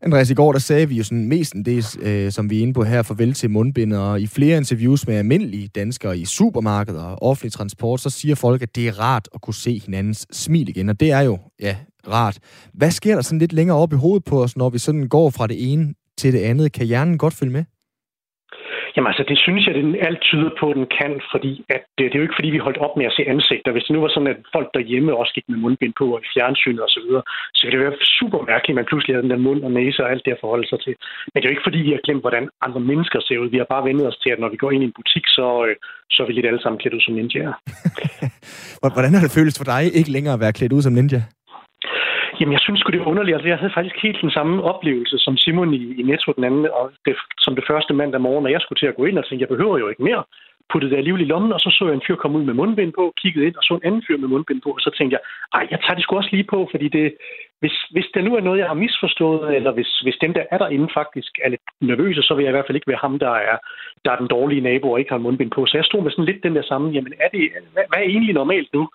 Andreas, 0.01 0.29
i 0.29 0.33
går 0.33 0.51
der 0.51 0.59
sagde 0.59 0.89
vi 0.89 0.95
jo 0.95 1.03
sådan 1.03 1.27
mest 1.27 1.53
en 1.53 1.65
del, 1.65 1.85
øh, 1.99 2.31
som 2.31 2.49
vi 2.49 2.57
er 2.57 2.61
inde 2.61 2.73
på 2.73 2.83
her, 2.83 3.01
farvel 3.01 3.33
til 3.33 3.49
mundbinder, 3.49 3.99
og 3.99 4.21
i 4.21 4.27
flere 4.27 4.57
interviews 4.57 5.07
med 5.07 5.15
almindelige 5.15 5.67
danskere 5.67 6.17
i 6.17 6.25
supermarkeder 6.25 7.03
og 7.03 7.23
offentlig 7.23 7.51
transport, 7.51 8.01
så 8.01 8.09
siger 8.09 8.35
folk, 8.35 8.61
at 8.61 8.75
det 8.75 8.87
er 8.87 8.99
rart 8.99 9.29
at 9.35 9.41
kunne 9.41 9.53
se 9.53 9.81
hinandens 9.85 10.27
smil 10.31 10.69
igen, 10.69 10.89
og 10.89 10.99
det 10.99 11.11
er 11.11 11.19
jo, 11.19 11.39
ja, 11.61 11.75
rart. 12.07 12.39
Hvad 12.73 12.91
sker 12.91 13.15
der 13.15 13.21
sådan 13.21 13.39
lidt 13.39 13.53
længere 13.53 13.77
op 13.77 13.93
i 13.93 13.95
hovedet 13.95 14.23
på 14.23 14.43
os, 14.43 14.57
når 14.57 14.69
vi 14.69 14.79
sådan 14.79 15.07
går 15.07 15.29
fra 15.29 15.47
det 15.47 15.73
ene 15.73 15.93
til 16.17 16.33
det 16.33 16.39
andet? 16.39 16.71
Kan 16.71 16.85
hjernen 16.85 17.17
godt 17.17 17.33
følge 17.33 17.53
med? 17.53 17.63
Jamen 18.97 19.11
altså, 19.11 19.25
det 19.31 19.37
synes 19.45 19.63
jeg, 19.65 19.73
det 19.75 20.05
alt 20.07 20.21
tyder 20.29 20.51
på, 20.59 20.65
at 20.71 20.77
den 20.79 20.87
kan, 20.99 21.11
fordi 21.33 21.51
at, 21.75 21.81
det, 21.97 22.03
det 22.09 22.15
er 22.15 22.21
jo 22.21 22.27
ikke 22.27 22.39
fordi, 22.39 22.49
vi 22.55 22.65
holdt 22.67 22.83
op 22.85 22.93
med 22.99 23.05
at 23.09 23.15
se 23.17 23.23
ansigter. 23.33 23.71
Hvis 23.71 23.85
det 23.87 23.93
nu 23.95 24.01
var 24.05 24.11
sådan, 24.11 24.33
at 24.33 24.39
folk 24.55 24.67
derhjemme 24.77 25.19
også 25.21 25.33
gik 25.37 25.47
med 25.51 25.59
mundbind 25.63 25.93
på 25.99 26.05
og 26.15 26.19
i 26.23 26.29
fjernsynet 26.33 26.81
osv., 26.87 26.91
så, 26.95 26.99
videre, 27.05 27.23
så 27.55 27.61
ville 27.63 27.75
det 27.75 27.85
være 27.85 27.99
super 28.19 28.39
mærkeligt, 28.51 28.75
at 28.75 28.79
man 28.79 28.89
pludselig 28.89 29.13
havde 29.13 29.25
den 29.25 29.33
der 29.33 29.45
mund 29.47 29.61
og 29.67 29.71
næse 29.79 29.99
og 30.03 30.09
alt 30.13 30.23
det 30.25 30.35
at 30.35 30.43
forholde 30.43 30.67
sig 30.71 30.79
til. 30.85 30.93
Men 31.29 31.37
det 31.37 31.45
er 31.45 31.49
jo 31.51 31.55
ikke 31.55 31.67
fordi, 31.67 31.79
vi 31.87 31.93
har 31.95 32.05
glemt, 32.07 32.23
hvordan 32.25 32.45
andre 32.65 32.81
mennesker 32.91 33.19
ser 33.27 33.37
ud. 33.41 33.49
Vi 33.55 33.61
har 33.61 33.69
bare 33.73 33.87
vendt 33.87 34.09
os 34.11 34.21
til, 34.23 34.31
at 34.33 34.39
når 34.43 34.49
vi 34.53 34.61
går 34.63 34.71
ind 34.73 34.83
i 34.83 34.89
en 34.89 34.97
butik, 34.99 35.25
så, 35.37 35.47
øh, 35.67 35.75
så 36.13 36.17
er 36.23 36.27
vi 36.27 36.33
lidt 36.33 36.49
alle 36.49 36.61
sammen 36.61 36.79
klædt 36.81 36.97
ud 36.97 37.03
som 37.05 37.13
ninjaer. 37.17 37.55
hvordan 38.95 39.13
har 39.15 39.21
det 39.25 39.37
føles 39.39 39.55
for 39.59 39.67
dig 39.73 39.81
ikke 39.99 40.11
længere 40.15 40.35
at 40.37 40.43
være 40.43 40.57
klædt 40.57 40.73
ud 40.77 40.81
som 40.85 40.93
ninja? 40.99 41.21
Jamen, 42.39 42.53
jeg 42.53 42.59
synes 42.61 42.81
det 42.81 43.01
er 43.01 43.11
underligt. 43.11 43.35
Altså, 43.35 43.47
jeg 43.47 43.57
havde 43.57 43.77
faktisk 43.77 43.97
helt 44.03 44.21
den 44.21 44.31
samme 44.31 44.63
oplevelse 44.63 45.17
som 45.17 45.37
Simon 45.37 45.73
i, 45.73 45.81
i 46.01 46.03
Netto 46.03 46.31
den 46.31 46.43
anden, 46.43 46.65
og 46.79 46.91
det, 47.05 47.15
som 47.37 47.55
det 47.55 47.63
første 47.69 47.93
mandag 47.93 48.21
morgen, 48.21 48.43
når 48.43 48.49
jeg 48.49 48.61
skulle 48.61 48.79
til 48.79 48.91
at 48.91 48.95
gå 48.95 49.05
ind 49.05 49.17
og 49.17 49.25
tænkte, 49.25 49.43
jeg 49.43 49.53
behøver 49.55 49.77
jo 49.77 49.87
ikke 49.87 50.03
mere 50.03 50.23
puttede 50.71 50.91
det 50.91 50.97
alligevel 50.97 51.21
i 51.21 51.31
lommen, 51.33 51.53
og 51.53 51.59
så 51.59 51.69
så 51.69 51.85
jeg 51.85 51.93
en 51.93 52.05
fyr 52.07 52.15
komme 52.15 52.37
ud 52.39 52.43
med 52.43 52.53
mundbind 52.53 52.93
på, 52.93 53.13
kiggede 53.21 53.45
ind 53.47 53.55
og 53.55 53.63
så 53.63 53.73
en 53.73 53.87
anden 53.87 54.03
fyr 54.07 54.17
med 54.17 54.27
mundbind 54.27 54.61
på, 54.61 54.69
og 54.69 54.81
så 54.85 54.91
tænkte 54.97 55.13
jeg, 55.15 55.21
ej, 55.57 55.67
jeg 55.71 55.79
tager 55.79 55.95
det 55.95 56.03
sgu 56.03 56.15
også 56.17 56.29
lige 56.31 56.51
på, 56.53 56.67
fordi 56.71 56.87
det, 56.97 57.15
hvis, 57.59 57.75
hvis 57.91 58.07
der 58.13 58.21
nu 58.21 58.35
er 58.35 58.41
noget, 58.41 58.59
jeg 58.59 58.67
har 58.67 58.83
misforstået, 58.83 59.55
eller 59.55 59.71
hvis, 59.71 59.91
hvis 60.05 60.17
dem, 60.21 60.33
der 60.33 60.43
er 60.51 60.57
derinde 60.57 60.87
faktisk 60.93 61.31
er 61.43 61.49
lidt 61.49 61.61
nervøse, 61.81 62.21
så 62.21 62.33
vil 62.33 62.43
jeg 62.43 62.51
i 62.51 62.55
hvert 62.55 62.67
fald 62.67 62.79
ikke 62.79 62.91
være 62.91 63.05
ham, 63.05 63.19
der 63.19 63.33
er, 63.51 63.57
der 64.05 64.11
er 64.11 64.17
den 64.17 64.27
dårlige 64.27 64.61
nabo 64.61 64.91
og 64.91 64.99
ikke 64.99 65.11
har 65.11 65.25
mundbind 65.25 65.51
på. 65.51 65.65
Så 65.65 65.77
jeg 65.77 65.85
stod 65.85 66.01
med 66.01 66.11
sådan 66.11 66.25
lidt 66.25 66.43
den 66.43 66.55
der 66.55 66.63
samme, 66.71 66.91
jamen 66.91 67.13
er 67.19 67.29
det, 67.33 67.43
hvad, 67.73 67.83
hvad 67.89 67.99
er 67.99 68.09
egentlig 68.13 68.33
normalt 68.33 68.73
nu? 68.73 68.89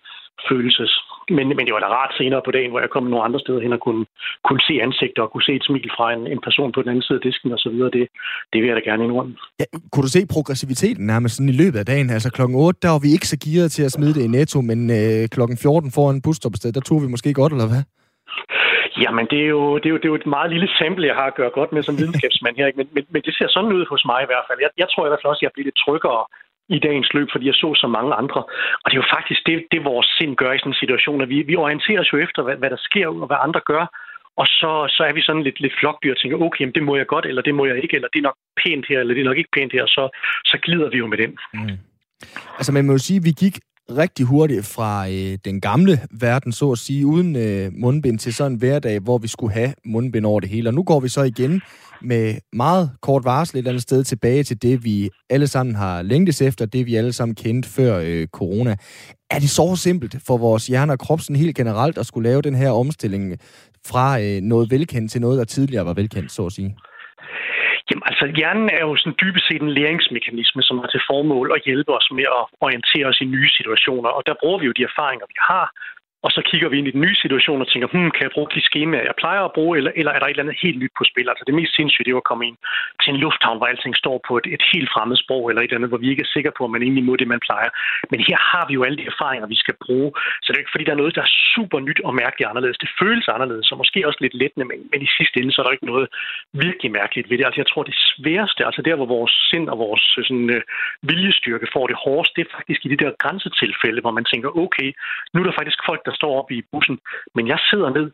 Følelses. 0.50 0.92
Men, 1.36 1.46
men 1.56 1.64
det 1.66 1.74
var 1.74 1.82
da 1.84 1.88
rart 1.98 2.12
senere 2.20 2.42
på 2.44 2.50
dagen, 2.56 2.70
hvor 2.70 2.80
jeg 2.80 2.90
kom 2.90 3.04
nogle 3.04 3.24
andre 3.26 3.40
steder 3.40 3.60
hen 3.64 3.72
og 3.72 3.80
kunne, 3.86 4.04
kunne 4.46 4.62
se 4.68 4.74
ansigter 4.86 5.22
og 5.22 5.30
kunne 5.30 5.46
se 5.48 5.54
et 5.60 5.64
smil 5.68 5.90
fra 5.96 6.06
en, 6.16 6.22
en 6.34 6.40
person 6.46 6.72
på 6.72 6.82
den 6.82 6.90
anden 6.90 7.02
side 7.06 7.18
af 7.20 7.24
disken 7.28 7.52
og 7.52 7.58
så 7.58 7.68
videre. 7.74 7.90
Det, 7.96 8.04
det 8.52 8.58
vil 8.60 8.68
jeg 8.68 8.76
da 8.76 8.84
gerne 8.90 9.04
indrømme. 9.04 9.34
Ja, 9.60 9.66
kunne 9.92 10.04
du 10.06 10.12
se 10.16 10.22
progressiviteten 10.34 11.04
nærmest 11.06 11.34
sådan 11.36 11.54
i 11.54 11.60
løbet 11.62 11.78
af 11.78 11.86
dagen? 11.86 12.10
Altså 12.10 12.30
klokken 12.36 12.56
8, 12.56 12.78
der 12.82 12.90
var 12.94 13.02
vi 13.06 13.10
ikke 13.12 13.28
så 13.32 13.38
gearet 13.44 13.72
til 13.72 13.84
at 13.88 13.92
smide 13.96 14.14
det 14.14 14.24
i 14.24 14.34
netto, 14.38 14.58
men 14.70 14.80
øh, 14.98 15.28
klokken 15.34 15.56
14 15.62 15.90
foran 15.96 16.22
busstoppested, 16.26 16.72
der 16.72 16.80
tog 16.80 16.98
vi 17.02 17.08
måske 17.14 17.34
godt, 17.40 17.52
eller 17.52 17.68
hvad? 17.72 17.82
Jamen, 19.04 19.26
det 19.32 19.40
er, 19.46 19.50
jo, 19.56 19.62
det, 19.80 19.86
er 19.88 19.94
jo, 19.94 19.98
det 20.00 20.06
er 20.06 20.14
jo 20.14 20.20
et 20.22 20.34
meget 20.36 20.50
lille 20.54 20.68
sample, 20.78 21.10
jeg 21.10 21.16
har 21.20 21.28
at 21.30 21.38
gøre 21.40 21.56
godt 21.58 21.72
med 21.72 21.82
som 21.82 21.98
videnskabsmand 22.00 22.56
her. 22.56 22.66
Men, 22.78 22.86
men, 22.94 23.04
men 23.12 23.22
det 23.26 23.32
ser 23.34 23.48
sådan 23.50 23.72
ud 23.76 23.84
hos 23.92 24.02
mig 24.10 24.20
i 24.22 24.30
hvert 24.30 24.46
fald. 24.48 24.58
Jeg, 24.64 24.70
jeg 24.82 24.88
tror 24.88 25.04
i 25.04 25.10
hvert 25.10 25.22
fald 25.22 25.32
også, 25.32 25.42
at 25.42 25.46
jeg 25.46 25.54
bliver 25.54 25.68
lidt 25.68 25.82
tryggere 25.84 26.22
i 26.76 26.78
dagens 26.86 27.10
løb, 27.14 27.28
fordi 27.32 27.46
jeg 27.46 27.54
så 27.54 27.68
så 27.82 27.88
mange 27.96 28.12
andre. 28.20 28.40
Og 28.82 28.86
det 28.86 28.96
er 28.96 29.02
jo 29.04 29.14
faktisk 29.16 29.40
det, 29.46 29.56
det 29.72 29.84
vores 29.84 30.08
sind 30.18 30.36
gør 30.36 30.52
i 30.52 30.58
sådan 30.58 30.72
en 30.72 30.82
situation, 30.82 31.20
at 31.20 31.28
vi, 31.28 31.38
vi 31.50 31.56
orienterer 31.56 32.00
os 32.00 32.12
jo 32.12 32.18
efter, 32.26 32.40
hvad, 32.42 32.56
hvad 32.56 32.70
der 32.70 32.80
sker 32.88 33.06
og 33.08 33.26
hvad 33.30 33.40
andre 33.46 33.60
gør. 33.72 33.84
Og 34.40 34.46
så, 34.46 34.72
så 34.96 35.02
er 35.08 35.12
vi 35.12 35.22
sådan 35.22 35.42
lidt, 35.42 35.60
lidt 35.60 35.78
flokdyr 35.80 36.12
og 36.14 36.18
tænker, 36.20 36.36
okay, 36.46 36.60
jamen, 36.60 36.74
det 36.74 36.82
må 36.82 36.96
jeg 36.96 37.06
godt, 37.06 37.26
eller 37.26 37.42
det 37.42 37.54
må 37.54 37.64
jeg 37.66 37.76
ikke, 37.84 37.94
eller 37.96 38.08
det 38.12 38.18
er 38.18 38.28
nok 38.28 38.38
pænt 38.62 38.84
her, 38.88 38.98
eller 39.00 39.14
det 39.14 39.20
er 39.20 39.30
nok 39.30 39.38
ikke 39.38 39.56
pænt 39.56 39.72
her, 39.72 39.86
så, 39.86 40.02
så 40.44 40.56
glider 40.62 40.88
vi 40.90 40.98
jo 40.98 41.06
med 41.06 41.18
den. 41.18 41.32
Mm. 41.54 41.78
Altså 42.58 42.72
man 42.72 42.86
må 42.86 42.92
jo 42.92 42.98
sige, 42.98 43.18
at 43.20 43.24
vi 43.24 43.32
gik 43.44 43.56
rigtig 43.90 44.26
hurtigt 44.26 44.66
fra 44.66 45.08
øh, 45.08 45.38
den 45.44 45.60
gamle 45.60 46.00
verden, 46.10 46.52
så 46.52 46.72
at 46.72 46.78
sige, 46.78 47.06
uden 47.06 47.36
øh, 47.36 47.72
mundbind 47.72 48.18
til 48.18 48.34
sådan 48.34 48.52
en 48.52 48.58
hverdag, 48.58 48.98
hvor 48.98 49.18
vi 49.18 49.28
skulle 49.28 49.52
have 49.52 49.74
mundbind 49.84 50.26
over 50.26 50.40
det 50.40 50.48
hele. 50.48 50.68
Og 50.68 50.74
nu 50.74 50.82
går 50.82 51.00
vi 51.00 51.08
så 51.08 51.22
igen 51.22 51.60
med 52.02 52.34
meget 52.52 52.90
kort 53.02 53.24
varsel 53.24 53.56
et 53.56 53.58
eller 53.58 53.70
andet 53.70 53.82
sted 53.82 54.04
tilbage 54.04 54.42
til 54.42 54.62
det, 54.62 54.84
vi 54.84 55.10
alle 55.30 55.46
sammen 55.46 55.74
har 55.74 56.02
længtes 56.02 56.42
efter, 56.42 56.66
det 56.66 56.86
vi 56.86 56.94
alle 56.96 57.12
sammen 57.12 57.34
kendte 57.34 57.68
før 57.68 57.98
øh, 58.04 58.26
corona. 58.26 58.76
Er 59.30 59.38
det 59.38 59.50
så 59.50 59.76
simpelt 59.76 60.16
for 60.26 60.36
vores 60.36 60.66
hjerne 60.66 60.92
og 60.92 60.98
krop 60.98 61.20
sådan 61.20 61.36
helt 61.36 61.56
generelt 61.56 61.98
at 61.98 62.06
skulle 62.06 62.28
lave 62.28 62.42
den 62.42 62.54
her 62.54 62.70
omstilling 62.70 63.38
fra 63.86 64.20
øh, 64.20 64.40
noget 64.40 64.70
velkendt 64.70 65.12
til 65.12 65.20
noget, 65.20 65.38
der 65.38 65.44
tidligere 65.44 65.86
var 65.86 65.94
velkendt, 65.94 66.32
så 66.32 66.46
at 66.46 66.52
sige? 66.52 66.76
Jamen 67.88 68.04
altså, 68.10 68.24
hjernen 68.36 68.68
er 68.78 68.82
jo 68.88 68.96
sådan 68.96 69.18
dybest 69.22 69.46
set 69.48 69.62
en 69.62 69.76
læringsmekanisme, 69.78 70.62
som 70.62 70.78
har 70.78 70.88
til 70.90 71.02
formål 71.10 71.46
at 71.56 71.64
hjælpe 71.68 71.92
os 71.98 72.08
med 72.18 72.26
at 72.38 72.44
orientere 72.64 73.06
os 73.12 73.20
i 73.24 73.24
nye 73.34 73.50
situationer. 73.58 74.10
Og 74.16 74.22
der 74.26 74.34
bruger 74.40 74.58
vi 74.58 74.66
jo 74.66 74.78
de 74.78 74.88
erfaringer, 74.90 75.26
vi 75.32 75.38
har, 75.50 75.66
og 76.24 76.30
så 76.36 76.40
kigger 76.50 76.68
vi 76.68 76.76
ind 76.78 76.88
i 76.88 76.96
den 76.96 77.04
nye 77.06 77.16
situation 77.24 77.62
og 77.62 77.68
tænker, 77.68 77.88
hmm, 77.92 78.10
kan 78.10 78.22
jeg 78.26 78.34
bruge 78.34 78.50
de 78.54 78.68
skemaer, 78.68 79.08
jeg 79.10 79.16
plejer 79.22 79.42
at 79.44 79.52
bruge, 79.58 79.72
eller, 79.78 79.92
eller 79.98 80.12
er 80.12 80.18
der 80.18 80.26
et 80.26 80.30
eller 80.30 80.44
andet 80.44 80.62
helt 80.64 80.78
nyt 80.82 80.94
på 80.98 81.04
spil? 81.10 81.28
Altså 81.32 81.44
det 81.46 81.54
mest 81.54 81.72
sindssyge, 81.76 82.04
det 82.06 82.14
var 82.14 82.24
at 82.24 82.30
komme 82.30 82.46
ind 82.48 82.58
til 83.02 83.10
en 83.14 83.20
lufthavn, 83.24 83.58
hvor 83.58 83.66
alting 83.72 83.96
står 83.96 84.16
på 84.28 84.32
et, 84.40 84.46
et 84.56 84.64
helt 84.72 84.90
fremmed 84.94 85.16
sprog, 85.24 85.42
eller 85.48 85.60
et 85.62 85.68
eller 85.68 85.80
andet, 85.80 85.92
hvor 85.92 86.02
vi 86.04 86.10
ikke 86.10 86.24
er 86.26 86.34
sikre 86.36 86.52
på, 86.58 86.62
at 86.64 86.72
man 86.74 86.82
egentlig 86.82 87.04
må 87.08 87.14
det, 87.16 87.28
man 87.34 87.44
plejer. 87.48 87.70
Men 88.12 88.20
her 88.28 88.38
har 88.50 88.64
vi 88.68 88.74
jo 88.78 88.82
alle 88.86 88.98
de 89.00 89.10
erfaringer, 89.12 89.46
vi 89.54 89.58
skal 89.64 89.76
bruge. 89.84 90.10
Så 90.42 90.46
det 90.48 90.56
er 90.56 90.64
ikke, 90.64 90.74
fordi 90.74 90.84
der 90.86 90.94
er 90.94 91.02
noget, 91.02 91.14
der 91.18 91.24
er 91.28 91.32
super 91.54 91.78
nyt 91.88 92.00
og 92.08 92.12
mærkeligt 92.22 92.50
anderledes. 92.50 92.78
Det 92.84 92.90
føles 93.00 93.26
anderledes, 93.36 93.72
og 93.72 93.78
måske 93.82 94.06
også 94.08 94.20
lidt 94.24 94.36
lettende, 94.42 94.66
men, 94.70 94.78
men 94.92 95.00
i 95.06 95.08
sidste 95.18 95.36
ende, 95.40 95.52
så 95.52 95.58
er 95.60 95.66
der 95.66 95.76
ikke 95.76 95.92
noget 95.92 96.06
virkelig 96.66 96.90
mærkeligt 97.00 97.30
ved 97.30 97.38
det. 97.38 97.46
Altså 97.46 97.60
jeg 97.62 97.70
tror, 97.70 97.82
det 97.82 97.96
sværeste, 98.10 98.66
altså 98.68 98.82
der, 98.82 98.96
hvor 98.96 99.08
vores 99.16 99.34
sind 99.50 99.66
og 99.72 99.78
vores 99.86 100.04
øh, 100.18 100.24
sådan, 100.28 100.50
øh, 100.56 100.62
viljestyrke 101.10 101.66
får 101.74 101.86
det 101.90 101.96
hårdest, 102.04 102.32
det 102.36 102.42
er 102.44 102.54
faktisk 102.56 102.80
i 102.84 102.92
de 102.92 103.00
der 103.02 103.10
grænsetilfælde, 103.22 104.00
hvor 104.00 104.14
man 104.18 104.24
tænker, 104.32 104.48
okay, 104.64 104.88
nu 105.32 105.36
er 105.40 105.46
der 105.46 105.58
faktisk 105.60 105.80
folk, 105.90 106.02
der 106.06 106.11
står 106.14 106.38
op 106.40 106.50
i 106.50 106.62
bussen, 106.72 106.98
men 107.34 107.44
jeg 107.52 107.58
sidder 107.70 107.90
ned 107.90 108.10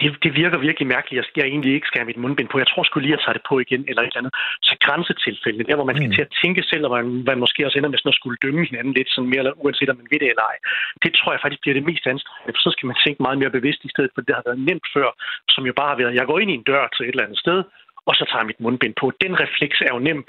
det, 0.00 0.10
det 0.24 0.32
virker 0.42 0.58
virkelig 0.58 0.86
mærkeligt, 0.94 1.20
at 1.20 1.30
jeg 1.36 1.46
egentlig 1.52 1.72
ikke 1.74 1.88
skal 1.88 2.00
have 2.00 2.10
mit 2.10 2.22
mundbind 2.22 2.48
på. 2.48 2.58
Jeg 2.58 2.68
tror 2.70 2.82
skulle 2.84 3.06
lige 3.06 3.18
at 3.18 3.22
tage 3.24 3.36
det 3.38 3.44
på 3.48 3.54
igen, 3.64 3.82
eller 3.88 4.02
et 4.02 4.06
eller 4.10 4.22
andet. 4.22 4.34
Så 4.68 4.74
grænsetilfælde, 4.84 5.64
der 5.68 5.76
hvor 5.76 5.88
man 5.90 5.96
skal 5.96 6.08
mm. 6.08 6.16
til 6.16 6.26
at 6.26 6.34
tænke 6.42 6.62
selv, 6.70 6.84
og 6.86 6.92
man, 6.96 7.06
man 7.30 7.38
måske 7.44 7.66
også 7.66 7.78
ender 7.78 7.90
med 7.90 7.98
sådan 7.98 8.14
at 8.14 8.20
skulle 8.20 8.38
dømme 8.44 8.62
hinanden 8.70 8.92
lidt, 8.98 9.10
sådan 9.10 9.30
mere 9.30 9.42
eller 9.42 9.60
uanset 9.64 9.90
om 9.90 9.96
man 10.00 10.12
ved 10.12 10.20
det 10.22 10.28
eller 10.32 10.46
ej. 10.52 10.56
Det 11.04 11.10
tror 11.14 11.32
jeg 11.32 11.40
faktisk 11.42 11.62
bliver 11.62 11.76
det 11.78 11.88
mest 11.90 12.04
anstrengende, 12.12 12.54
for 12.56 12.62
så 12.66 12.70
skal 12.74 12.86
man 12.90 12.96
tænke 13.04 13.22
meget 13.26 13.38
mere 13.40 13.56
bevidst 13.58 13.80
i 13.84 13.92
stedet 13.94 14.10
for 14.12 14.20
det, 14.20 14.28
der 14.28 14.38
har 14.40 14.48
været 14.48 14.64
nemt 14.68 14.86
før, 14.94 15.08
som 15.54 15.62
jo 15.68 15.72
bare 15.80 15.90
har 15.92 16.00
været, 16.02 16.18
jeg 16.18 16.26
går 16.30 16.38
ind 16.38 16.50
i 16.50 16.58
en 16.60 16.68
dør 16.70 16.84
til 16.88 17.02
et 17.04 17.14
eller 17.14 17.26
andet 17.26 17.42
sted, 17.44 17.58
og 18.08 18.14
så 18.18 18.24
tager 18.24 18.42
jeg 18.42 18.50
mit 18.50 18.64
mundbind 18.64 18.94
på. 19.00 19.06
Den 19.24 19.32
refleks 19.44 19.78
er 19.86 19.90
jo 19.94 20.00
nem, 20.08 20.20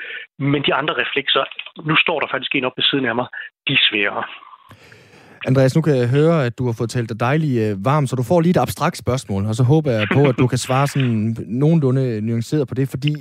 men 0.54 0.62
de 0.68 0.74
andre 0.80 0.94
reflekser, 1.04 1.44
nu 1.90 1.96
står 2.04 2.18
der 2.20 2.28
faktisk 2.34 2.56
en 2.56 2.68
op 2.70 2.78
ved 2.78 2.88
siden 2.90 3.06
af 3.06 3.16
mig, 3.16 3.28
de 3.68 3.74
er 3.74 3.86
sværere. 3.90 4.24
Andreas, 5.48 5.76
nu 5.76 5.82
kan 5.82 5.96
jeg 5.96 6.08
høre, 6.08 6.46
at 6.46 6.58
du 6.58 6.66
har 6.66 6.72
fået 6.72 6.90
talt 6.90 7.10
dig 7.10 7.20
dejligt 7.20 7.62
øh, 7.62 7.86
varm, 7.86 8.08
så 8.08 8.16
du 8.16 8.24
får 8.24 8.42
lige 8.42 8.52
et 8.52 8.58
abstrakt 8.58 8.98
spørgsmål, 8.98 9.46
og 9.46 9.56
så 9.56 9.64
håber 9.64 9.92
jeg 9.92 10.08
på, 10.14 10.24
at 10.30 10.36
du 10.40 10.48
kan 10.48 10.58
svare 10.58 10.88
sådan 10.88 11.38
nogenlunde 11.48 12.22
nuanceret 12.22 12.68
på 12.68 12.76
det, 12.76 12.90
fordi 12.90 13.16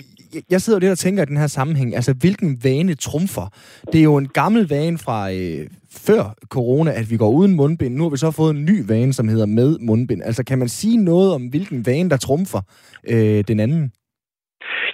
jeg 0.50 0.62
sidder 0.62 0.78
lidt 0.78 0.92
og 0.92 0.98
tænker 0.98 1.22
i 1.22 1.26
den 1.26 1.36
her 1.36 1.46
sammenhæng, 1.46 1.94
altså 1.94 2.12
hvilken 2.12 2.64
vane 2.64 2.94
trumfer? 2.94 3.52
Det 3.92 3.98
er 3.98 4.02
jo 4.02 4.16
en 4.16 4.28
gammel 4.28 4.68
vane 4.68 4.98
fra 4.98 5.32
øh, 5.32 5.66
før 5.90 6.34
corona, 6.48 6.90
at 6.90 7.10
vi 7.10 7.16
går 7.16 7.30
uden 7.30 7.54
mundbind. 7.54 7.94
Nu 7.94 8.02
har 8.02 8.10
vi 8.10 8.16
så 8.16 8.30
fået 8.30 8.56
en 8.56 8.64
ny 8.64 8.86
vane, 8.86 9.12
som 9.12 9.28
hedder 9.28 9.46
med 9.46 9.78
mundbind. 9.80 10.22
Altså 10.24 10.44
kan 10.44 10.58
man 10.58 10.68
sige 10.68 10.96
noget 10.96 11.32
om, 11.32 11.42
hvilken 11.42 11.86
vane, 11.86 12.10
der 12.10 12.16
trumfer 12.16 12.60
øh, 13.08 13.44
den 13.48 13.60
anden? 13.60 13.90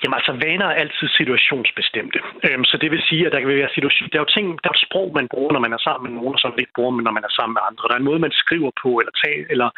Jamen 0.03 0.19
altså, 0.19 0.33
vaner 0.45 0.67
er 0.67 0.81
altid 0.83 1.09
situationsbestemte. 1.21 2.19
Øhm, 2.47 2.65
så 2.71 2.77
det 2.83 2.91
vil 2.91 3.03
sige, 3.09 3.27
at 3.27 3.33
der 3.33 3.41
kan 3.41 3.49
være 3.49 3.75
situation. 3.77 4.09
Der 4.09 4.19
er 4.19 4.25
jo 4.27 4.35
ting, 4.37 4.47
der 4.63 4.69
er 4.71 4.77
et 4.79 4.87
sprog, 4.87 5.09
man 5.19 5.29
bruger, 5.35 5.53
når 5.53 5.63
man 5.67 5.73
er 5.77 5.83
sammen 5.87 6.05
med 6.07 6.15
nogen, 6.19 6.35
og 6.37 6.41
så 6.43 6.49
ikke 6.63 6.77
bruger 6.79 6.95
man, 6.97 7.05
når 7.05 7.15
man 7.19 7.25
er 7.29 7.33
sammen 7.39 7.55
med 7.57 7.63
andre. 7.69 7.89
Der 7.89 7.95
er 7.95 8.01
en 8.03 8.11
måde, 8.11 8.25
man 8.27 8.35
skriver 8.43 8.71
på, 8.83 8.89
eller 9.01 9.15
tager, 9.23 9.45
eller 9.55 9.69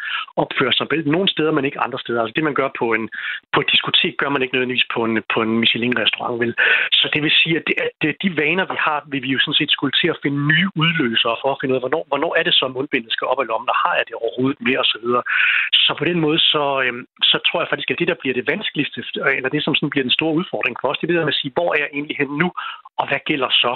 opfører 0.43 0.73
sig 0.75 0.85
på. 0.87 0.95
Nogle 1.17 1.29
steder, 1.35 1.51
men 1.55 1.65
ikke 1.65 1.83
andre 1.85 1.99
steder. 2.03 2.19
Altså 2.21 2.35
det, 2.37 2.43
man 2.49 2.57
gør 2.59 2.69
på, 2.81 2.85
en, 2.97 3.05
på 3.53 3.57
et 3.63 3.71
diskotek, 3.73 4.13
gør 4.21 4.29
man 4.33 4.41
ikke 4.41 4.55
nødvendigvis 4.55 4.87
på 4.95 4.99
en, 5.07 5.13
på 5.33 5.39
en 5.45 5.51
Michelin-restaurant, 5.61 6.39
vel? 6.43 6.53
Så 6.99 7.05
det 7.13 7.21
vil 7.25 7.33
sige, 7.41 7.55
at, 7.59 7.63
det, 7.67 7.75
at 8.11 8.17
de 8.23 8.29
vaner, 8.43 8.65
vi 8.73 8.77
har, 8.87 8.99
vil 9.11 9.21
vi 9.25 9.31
jo 9.35 9.39
sådan 9.39 9.59
set 9.59 9.71
skulle 9.75 9.95
til 10.01 10.09
at 10.13 10.21
finde 10.23 10.39
nye 10.51 10.69
udløsere 10.81 11.35
for 11.41 11.49
at 11.51 11.59
finde 11.59 11.71
ud 11.73 11.79
af, 11.79 11.83
hvornår, 11.85 12.03
hvornår 12.11 12.31
er 12.39 12.43
det 12.47 12.53
så, 12.59 12.65
mundbindet 12.67 13.11
skal 13.15 13.27
op 13.31 13.41
i 13.43 13.49
lommen, 13.51 13.73
og 13.73 13.77
har 13.83 13.93
jeg 13.97 14.05
det 14.07 14.15
overhovedet 14.23 14.59
med, 14.67 14.75
og 14.83 14.87
så 14.93 14.97
videre. 15.03 15.23
Så 15.85 15.91
på 15.99 16.05
den 16.09 16.19
måde, 16.25 16.39
så, 16.53 16.63
øhm, 16.85 17.03
så 17.29 17.37
tror 17.47 17.59
jeg 17.61 17.69
faktisk, 17.69 17.91
at 17.91 17.99
det, 17.99 18.07
der 18.11 18.21
bliver 18.21 18.35
det 18.39 18.49
vanskeligste, 18.53 18.99
eller 19.37 19.49
det, 19.55 19.63
som 19.63 19.75
sådan 19.75 19.93
bliver 19.93 20.07
den 20.07 20.14
store 20.17 20.37
udfordring 20.39 20.75
for 20.81 20.87
os, 20.89 20.99
det 21.01 21.09
er 21.09 21.31
at 21.33 21.39
sige, 21.41 21.55
hvor 21.57 21.69
er 21.73 21.79
jeg 21.83 21.89
egentlig 21.97 22.17
hen 22.21 22.31
nu, 22.41 22.47
og 22.99 23.05
hvad 23.07 23.21
gælder 23.29 23.51
så? 23.63 23.73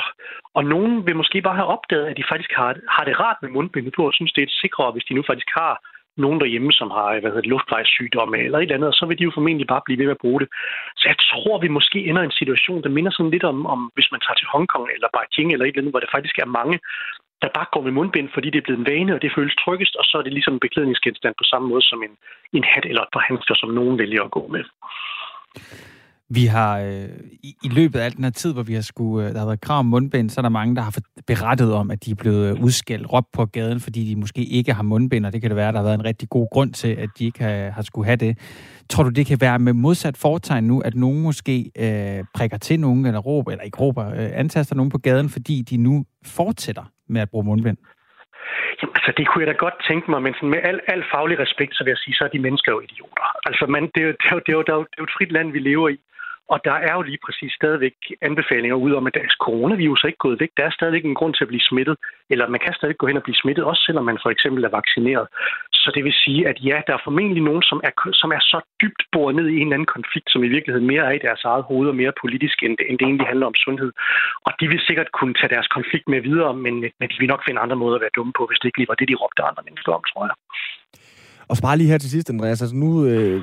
Og 0.57 0.63
nogen 0.73 0.93
vil 1.07 1.19
måske 1.21 1.37
bare 1.47 1.59
have 1.59 1.73
opdaget, 1.75 2.05
at 2.09 2.17
de 2.17 2.29
faktisk 2.31 2.51
har, 2.59 2.71
har 2.95 3.03
det 3.05 3.19
rart 3.23 3.39
med 3.41 3.49
mundbindet 3.57 3.93
på, 3.95 4.01
og 4.07 4.13
synes, 4.13 4.33
det 4.33 4.43
er 4.43 4.57
sikrere, 4.61 4.91
hvis 4.93 5.07
de 5.09 5.17
nu 5.17 5.23
faktisk 5.29 5.49
har 5.61 5.73
nogen 6.25 6.39
derhjemme, 6.43 6.71
som 6.79 6.89
har 6.95 7.07
hvad 7.11 7.31
hedder 7.31 7.45
det, 7.45 7.53
luftvejssygdomme 7.53 8.37
eller 8.37 8.57
et 8.57 8.61
eller 8.61 8.75
andet, 8.75 8.91
og 8.93 8.97
så 8.99 9.05
vil 9.05 9.17
de 9.19 9.27
jo 9.27 9.35
formentlig 9.37 9.67
bare 9.67 9.85
blive 9.85 9.99
ved 9.99 10.07
med 10.07 10.17
at 10.17 10.23
bruge 10.23 10.39
det. 10.41 10.49
Så 10.99 11.05
jeg 11.11 11.17
tror, 11.29 11.55
vi 11.65 11.77
måske 11.77 11.99
ender 12.09 12.21
i 12.21 12.29
en 12.31 12.39
situation, 12.41 12.83
der 12.83 12.95
minder 12.97 13.11
sådan 13.11 13.35
lidt 13.35 13.47
om, 13.51 13.57
om 13.73 13.79
hvis 13.95 14.11
man 14.11 14.21
tager 14.21 14.37
til 14.39 14.51
Hongkong 14.53 14.87
eller 14.95 15.09
Beijing 15.15 15.49
eller 15.51 15.65
et 15.65 15.69
eller 15.69 15.81
andet, 15.81 15.93
hvor 15.93 16.03
der 16.03 16.15
faktisk 16.15 16.37
er 16.39 16.55
mange, 16.59 16.77
der 17.41 17.49
bare 17.57 17.71
går 17.73 17.81
med 17.81 17.91
mundbind, 17.97 18.29
fordi 18.33 18.47
det 18.49 18.59
er 18.59 18.67
blevet 18.67 18.79
en 18.81 18.89
vane, 18.91 19.15
og 19.15 19.21
det 19.21 19.35
føles 19.37 19.55
tryggest, 19.63 19.95
og 19.95 20.05
så 20.09 20.17
er 20.17 20.23
det 20.23 20.33
ligesom 20.33 20.53
en 20.53 20.65
beklædningsgenstand 20.65 21.35
på 21.37 21.45
samme 21.51 21.67
måde 21.67 21.81
som 21.81 21.99
en, 22.07 22.13
en 22.57 22.63
hat 22.71 22.85
eller 22.85 23.01
et 23.01 23.13
par 23.13 23.25
handsker, 23.29 23.55
som 23.55 23.69
nogen 23.69 23.97
vælger 23.97 24.23
at 24.23 24.31
gå 24.37 24.43
med. 24.55 24.63
Vi 26.31 26.45
har 26.45 26.79
øh, 26.79 27.09
i, 27.43 27.55
i 27.63 27.69
løbet 27.69 27.99
af 27.99 28.05
al 28.05 28.15
den 28.15 28.23
her 28.23 28.31
tid, 28.31 28.53
hvor 28.53 28.63
vi 28.63 28.73
har 28.73 28.81
skulle, 28.81 29.27
øh, 29.27 29.33
der 29.33 29.39
har 29.39 29.45
været 29.45 29.61
krav 29.61 29.79
om 29.79 29.85
mundbind, 29.85 30.29
så 30.29 30.39
er 30.39 30.41
der 30.41 30.49
mange, 30.49 30.75
der 30.75 30.81
har 30.81 30.93
berettet 31.27 31.73
om, 31.73 31.91
at 31.91 32.05
de 32.05 32.11
er 32.11 32.15
blevet 32.15 32.49
øh, 32.49 32.63
udskældt, 32.63 33.13
råbt 33.13 33.31
på 33.33 33.45
gaden, 33.45 33.79
fordi 33.79 34.09
de 34.09 34.19
måske 34.19 34.41
ikke 34.43 34.73
har 34.73 34.83
mundbind, 34.83 35.25
og 35.25 35.33
det 35.33 35.41
kan 35.41 35.49
det 35.49 35.55
være, 35.55 35.67
at 35.67 35.73
der 35.73 35.79
har 35.79 35.87
været 35.89 35.99
en 35.99 36.05
rigtig 36.05 36.29
god 36.29 36.47
grund 36.51 36.73
til, 36.73 36.87
at 36.87 37.09
de 37.19 37.25
ikke 37.25 37.43
har, 37.43 37.69
har 37.69 37.81
skulle 37.81 38.05
have 38.05 38.15
det. 38.15 38.37
Tror 38.89 39.03
du, 39.03 39.09
det 39.09 39.25
kan 39.25 39.37
være 39.41 39.59
med 39.59 39.73
modsat 39.73 40.17
fortegn 40.17 40.63
nu, 40.63 40.81
at 40.81 40.95
nogen 40.95 41.21
måske 41.21 41.71
øh, 41.85 42.23
prikker 42.33 42.57
til 42.57 42.79
nogen, 42.79 43.05
eller 43.05 43.19
råber, 43.19 43.51
eller 43.51 43.63
ikke 43.63 43.77
råber, 43.77 44.05
øh, 44.07 44.29
antaster 44.33 44.75
nogen 44.75 44.91
på 44.91 44.97
gaden, 44.97 45.29
fordi 45.29 45.61
de 45.61 45.77
nu 45.77 46.05
fortsætter 46.25 46.85
med 47.07 47.21
at 47.21 47.29
bruge 47.29 47.45
mundbind? 47.45 47.77
Jamen, 48.81 48.93
altså, 48.95 49.11
det 49.17 49.27
kunne 49.27 49.41
jeg 49.43 49.51
da 49.53 49.57
godt 49.65 49.77
tænke 49.89 50.11
mig, 50.11 50.19
men 50.25 50.33
sådan 50.33 50.49
med 50.49 50.61
al, 50.69 50.79
al 50.93 51.03
faglig 51.13 51.39
respekt, 51.39 51.75
så 51.75 51.83
vil 51.83 51.91
jeg 51.91 52.01
sige, 52.03 52.15
så 52.15 52.23
er 52.23 52.31
de 52.35 52.45
mennesker 52.47 52.71
jo 52.71 52.79
idioter. 52.87 53.27
Altså, 53.49 53.65
man, 53.75 53.83
det, 53.93 54.01
er 54.03 54.07
jo, 54.07 54.13
det, 54.21 54.27
er 54.31 54.35
jo, 54.35 54.63
det, 54.67 54.71
er 54.73 54.77
jo, 54.79 54.85
det 54.89 54.95
er 54.97 55.03
jo 55.03 55.09
et 55.09 55.17
frit 55.17 55.31
land, 55.31 55.51
vi 55.51 55.59
lever 55.59 55.89
i. 55.89 55.97
Og 56.53 56.59
der 56.67 56.77
er 56.87 56.93
jo 56.97 57.01
lige 57.01 57.23
præcis 57.25 57.51
stadigvæk 57.59 57.95
anbefalinger 58.21 58.77
ud 58.85 58.93
om, 58.99 59.07
at 59.07 59.17
deres 59.19 59.35
coronavirus 59.45 60.03
er 60.03 60.07
ikke 60.07 60.25
gået 60.27 60.39
væk. 60.39 60.51
Der 60.57 60.65
er 60.65 60.77
stadigvæk 60.77 61.05
en 61.05 61.19
grund 61.19 61.33
til 61.33 61.43
at 61.43 61.51
blive 61.51 61.67
smittet, 61.69 61.95
eller 62.29 62.47
man 62.47 62.59
kan 62.65 62.73
stadig 62.73 62.97
gå 62.97 63.07
hen 63.07 63.17
og 63.17 63.23
blive 63.23 63.41
smittet, 63.41 63.63
også 63.65 63.83
selvom 63.85 64.05
man 64.05 64.19
for 64.23 64.29
eksempel 64.29 64.63
er 64.63 64.75
vaccineret. 64.79 65.27
Så 65.83 65.89
det 65.95 66.03
vil 66.03 66.13
sige, 66.23 66.41
at 66.51 66.57
ja, 66.69 66.77
der 66.87 66.93
er 66.93 67.05
formentlig 67.07 67.43
nogen, 67.43 67.63
som 67.69 67.79
er, 67.87 67.93
som 68.21 68.29
er 68.37 68.39
så 68.39 68.59
dybt 68.81 69.03
boret 69.11 69.35
ned 69.35 69.47
i 69.47 69.55
en 69.55 69.67
eller 69.67 69.75
anden 69.77 69.95
konflikt, 69.97 70.29
som 70.31 70.43
i 70.43 70.53
virkeligheden 70.55 70.87
mere 70.87 71.05
er 71.09 71.13
i 71.15 71.25
deres 71.27 71.43
eget 71.43 71.63
hoved 71.63 71.87
og 71.89 71.95
mere 71.95 72.13
politisk, 72.21 72.57
end 72.63 72.77
det, 72.77 72.85
end 72.89 72.97
det 72.99 73.05
egentlig 73.05 73.27
handler 73.27 73.47
om 73.47 73.55
sundhed. 73.65 73.91
Og 74.45 74.51
de 74.59 74.67
vil 74.67 74.81
sikkert 74.87 75.09
kunne 75.11 75.33
tage 75.33 75.53
deres 75.55 75.67
konflikt 75.67 76.07
med 76.13 76.21
videre, 76.21 76.53
men, 76.65 76.73
men 76.99 77.07
de 77.11 77.19
vil 77.19 77.31
nok 77.33 77.45
finde 77.47 77.61
andre 77.61 77.75
måder 77.83 77.95
at 77.95 78.01
være 78.01 78.15
dumme 78.17 78.33
på, 78.37 78.43
hvis 78.45 78.59
det 78.59 78.67
ikke 78.67 78.79
lige 78.79 78.91
var 78.91 78.99
det, 78.99 79.09
de 79.09 79.21
råbte 79.21 79.43
andre 79.49 79.63
mennesker 79.67 79.91
om, 79.97 80.03
tror 80.11 80.23
jeg. 80.29 80.35
Og 81.49 81.55
så 81.55 81.61
bare 81.61 81.77
lige 81.77 81.89
her 81.89 81.97
til 81.97 82.09
sidst, 82.09 82.29
Andreas. 82.29 82.61
Altså 82.61 82.75
nu 82.75 83.05
øh, 83.05 83.41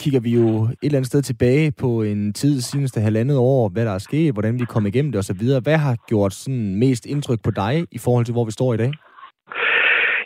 kigger 0.00 0.20
vi 0.20 0.30
jo 0.30 0.64
et 0.64 0.76
eller 0.82 0.98
andet 0.98 1.06
sted 1.06 1.22
tilbage 1.22 1.72
på 1.72 2.02
en 2.02 2.32
tid 2.32 2.60
seneste 2.60 3.00
halvandet 3.00 3.36
år, 3.36 3.68
hvad 3.68 3.84
der 3.84 3.90
er 3.90 3.98
sket, 3.98 4.32
hvordan 4.32 4.58
vi 4.58 4.64
kom 4.64 4.86
igennem 4.86 5.12
det 5.12 5.18
osv. 5.18 5.60
Hvad 5.62 5.76
har 5.76 5.96
gjort 6.08 6.34
sådan 6.34 6.74
mest 6.74 7.06
indtryk 7.06 7.42
på 7.42 7.50
dig 7.50 7.86
i 7.92 7.98
forhold 7.98 8.24
til, 8.24 8.32
hvor 8.32 8.44
vi 8.44 8.50
står 8.50 8.74
i 8.74 8.76
dag? 8.76 8.92